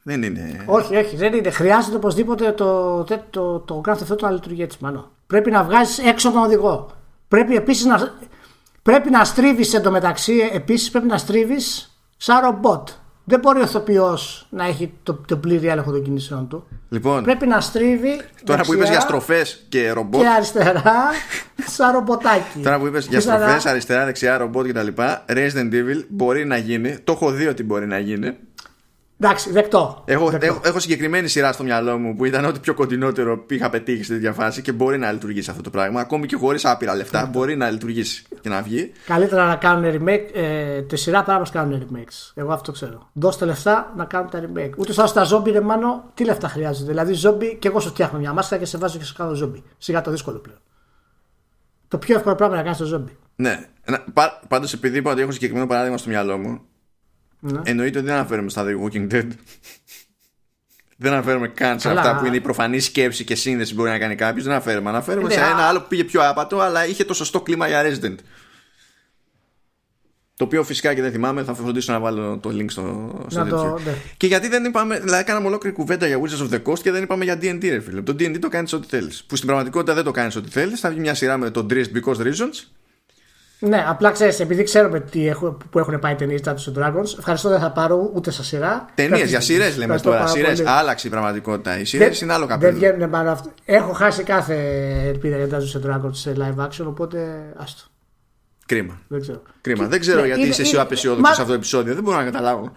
[0.02, 0.62] Δεν είναι.
[0.66, 1.50] Όχι, όχι, δεν είναι.
[1.50, 5.10] Χρειάζεται οπωσδήποτε το, το, το, το Grand Theft να λειτουργεί έτσι μάλλον.
[5.26, 6.90] Πρέπει να βγάζεις έξω τον οδηγό.
[7.28, 8.12] Πρέπει επίσης να,
[8.82, 12.88] πρέπει να στρίβεις εντωμεταξύ, επίσης πρέπει να στρίβεις σαν ρομπότ.
[13.28, 16.66] Δεν μπορεί ο ηθοποιός να έχει το, το πλήρη έλεγχο των κινήσεων του.
[16.88, 18.20] Λοιπόν, πρέπει να στρίβει.
[18.44, 20.20] Τώρα που είπες για στροφές και ρομπότ.
[20.20, 20.82] Και αριστερά,
[21.76, 22.58] σαν ρομποτάκι.
[22.62, 25.02] Τώρα που είπες για στροφές, αριστερά, δεξιά, ρομπότ κτλ.
[25.26, 26.98] Resident Evil μπορεί να γίνει.
[26.98, 28.36] Το έχω δει ότι μπορεί να γίνει.
[29.20, 30.02] Εντάξει, δεκτό.
[30.04, 34.02] Έχω, Έχω, έχω, συγκεκριμένη σειρά στο μυαλό μου που ήταν ό,τι πιο κοντινότερο είχα πετύχει
[34.02, 36.00] στη τέτοια φάση και μπορεί να λειτουργήσει αυτό το πράγμα.
[36.00, 38.92] Ακόμη και χωρίς άπειρα λεφτά, μπορεί να λειτουργήσει και να βγει.
[39.06, 40.26] Καλύτερα να κάνουν remake.
[40.34, 42.32] Ε, τη σειρά παρά να κάνουν remakes.
[42.34, 43.08] Εγώ αυτό ξέρω.
[43.12, 44.70] Δώστε λεφτά να κάνουν τα remake.
[44.76, 46.88] Ούτε σαν στα ζόμπι, ρε μάνο, τι λεφτά χρειάζεται.
[46.88, 49.62] Δηλαδή, ζόμπι και εγώ σου φτιάχνω μια μάσκα και σε βάζω και σε κάνω ζόμπι.
[49.78, 50.58] Σιγά το δύσκολο πλέον.
[51.88, 53.16] Το πιο εύκολο πράγμα να κάνεις το ζόμπι.
[53.36, 53.66] Ναι.
[54.48, 56.60] Πάντως, επειδή είπα ότι έχω συγκεκριμένο παράδειγμα στο μυαλό μου,
[57.40, 57.60] ναι.
[57.64, 59.28] Εννοείται ότι δεν αναφέρουμε στα The Walking Dead.
[60.96, 63.98] δεν αναφέρουμε καν σε αυτά που είναι η προφανή σκέψη και σύνδεση που μπορεί να
[63.98, 64.44] κάνει κάποιος.
[64.44, 64.88] Δεν αναφέρουμε.
[64.88, 68.16] Αναφέρουμε σε ένα άλλο που πήγε πιο άπατο, αλλά είχε το σωστό κλίμα για Resident.
[70.36, 73.78] Το οποίο φυσικά και δεν θυμάμαι, θα φροντίσω να βάλω το link στο, στο το,
[73.84, 73.94] ναι.
[74.16, 77.02] Και γιατί δεν είπαμε, δηλαδή κάναμε ολόκληρη κουβέντα για Wizards of the Coast και δεν
[77.02, 78.02] είπαμε για DD, ρε φίλε.
[78.02, 79.24] Το DD το κάνεις ό,τι θέλεις.
[79.24, 80.80] Που στην πραγματικότητα δεν το κάνεις ό,τι θέλεις.
[80.80, 82.68] Θα βγει μια σειρά με το Dressed Because Reasons
[83.60, 87.60] ναι, απλά ξέρεις, επειδή ξέρουμε τι έχουν, που έχουν πάει ταινίες Dungeons Dragons, ευχαριστώ δεν
[87.60, 88.86] θα πάρω ούτε σε σειρά.
[88.94, 90.26] Ταινίες, για σειρές λέμε τώρα.
[90.26, 91.78] Σειρές, άλλαξε η πραγματικότητα.
[91.78, 92.70] Οι σειρές είναι άλλο καπέλο.
[92.70, 93.50] Δεν βγαίνουν πάνω αυτό.
[93.64, 94.54] Έχω χάσει κάθε
[95.06, 97.18] ελπίδα για Dungeons Dragons σε live action, οπότε
[97.56, 97.82] άστο.
[98.66, 99.00] Κρίμα.
[99.08, 99.42] Δεν ξέρω.
[99.60, 99.86] Κρίμα.
[99.86, 101.94] Δεν ξέρω ναι, γιατί είναι, είσαι εσύ ο απεσιόδοξος σε αυτό το επεισόδιο.
[101.94, 102.72] Δεν μπορώ να καταλάβω.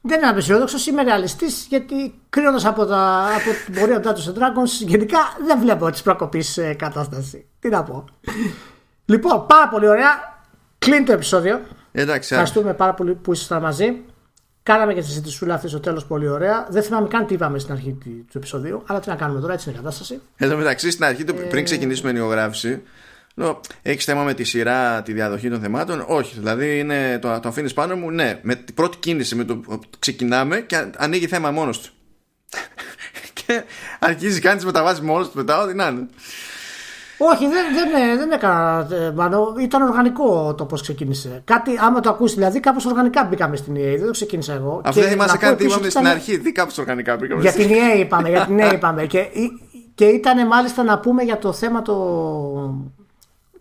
[0.00, 4.86] Δεν είμαι απεσιόδοξος, είμαι ρεαλιστής γιατί κρίνοντας από, τα, από την πορεία του Dungeons Dragons
[4.86, 7.46] γενικά δεν βλέπω τη προκοπή ε, κατάσταση.
[7.60, 8.04] Τι να πω.
[9.06, 10.40] Λοιπόν, πάρα πολύ ωραία.
[10.78, 11.60] Κλείνει το επεισόδιο.
[11.92, 14.02] Εντάξει, Ευχαριστούμε πάρα πολύ που ήσασταν μαζί.
[14.62, 16.66] Κάναμε και τη συζητησούλα αυτή στο τέλος πολύ ωραία.
[16.70, 19.68] Δεν θυμάμαι καν τι είπαμε στην αρχή του επεισοδίου, αλλά τι να κάνουμε τώρα, έτσι
[19.68, 20.20] είναι η κατάσταση.
[20.36, 22.82] Εδώ μεταξύ, στην αρχή, πριν ξεκινήσουμε την ηχογράφηση,
[23.82, 27.72] έχεις θέμα με τη σειρά, τη διαδοχή των θεμάτων; Όχι, δηλαδή είναι, το, το αφήνεις
[27.72, 29.60] πάνω μου; Ναι, με την πρώτη κίνηση με το
[29.98, 31.90] ξεκινάμε και ανοίγει θέμα μόνος του.
[33.46, 33.62] και
[33.98, 36.06] αρχίζει κάνεις τι μεταβάσει μόνος του μετά, ό,τι να είναι.
[37.18, 38.88] Όχι, δεν, δεν, δεν έκανα.
[38.92, 41.42] Ε, μάλλον, ήταν οργανικό το πώς ξεκίνησε.
[41.44, 43.96] Κάτι, άμα το ακούσεις, δηλαδή, κάπως οργανικά μπήκαμε στην EA.
[43.96, 44.80] Δεν το ξεκίνησα εγώ.
[44.84, 46.38] Αυτό δεν θυμάσαι καν τι είπαμε στην αρχή.
[46.38, 47.40] Τι κάπως οργανικά μπήκαμε.
[47.40, 48.28] Για την EA είπαμε.
[48.28, 49.06] για την EA είπαμε.
[49.06, 49.26] Και,
[49.94, 51.94] και ήταν μάλιστα να πούμε για το θέμα το.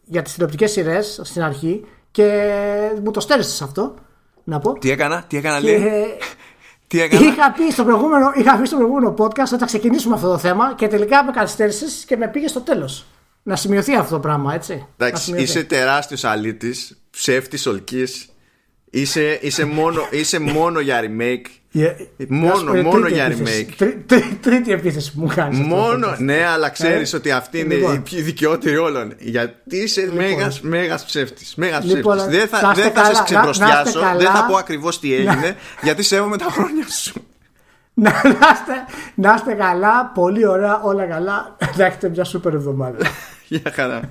[0.04, 1.86] για τις τηλεοπτικές σειρές στην αρχή.
[2.12, 2.52] Και
[3.04, 3.94] μου το στέρισες αυτό.
[4.44, 4.74] Να πω.
[4.74, 5.78] Τι έκανα, τι έκανα, και...
[5.78, 6.06] λέει;
[6.88, 10.28] Τι έκανα; Είχα πει, στο προηγούμενο, είχα πει στο προηγούμενο podcast ότι θα ξεκινήσουμε αυτό
[10.28, 13.06] το θέμα και τελικά με καθυστέρησες και με πήγες στο τέλος.
[13.48, 14.86] Να σημειωθεί αυτό το πράγμα, έτσι.
[14.98, 18.30] Εντάξει, είσαι τεράστιος αλήτης, ψεύτης ολκής.
[18.90, 21.46] Είσαι, είσαι, μόνο, είσαι μόνο για remake.
[21.74, 21.96] Yeah,
[22.28, 23.74] μόνο, μόνο για remake.
[23.78, 25.60] Τρί, τρί, τρίτη επίθεση που μου κάνεις.
[25.60, 27.96] Μόνο, ναι, αλλά ξέρεις ε, ότι αυτή είναι λοιπόν.
[27.96, 29.14] η πιο δικαιότερη όλων.
[29.20, 30.18] Γιατί είσαι λοιπόν.
[30.18, 31.56] μέγας, μέγας ψεύτης.
[31.56, 32.38] Μέγας λοιπόν, ψεύτης.
[32.38, 36.48] Δεν θα, δεν θα σε ξεμπροστιάσω, δεν θα πω ακριβώς τι έγινε, γιατί σέβομαι τα
[36.50, 37.26] χρόνια σου.
[37.98, 38.74] Να, είστε,
[39.16, 41.56] να είστε καλά, πολύ ωραία, όλα καλά.
[41.76, 42.98] Να έχετε μια σούπερ εβδομάδα.
[43.48, 44.02] Γεια χαρά.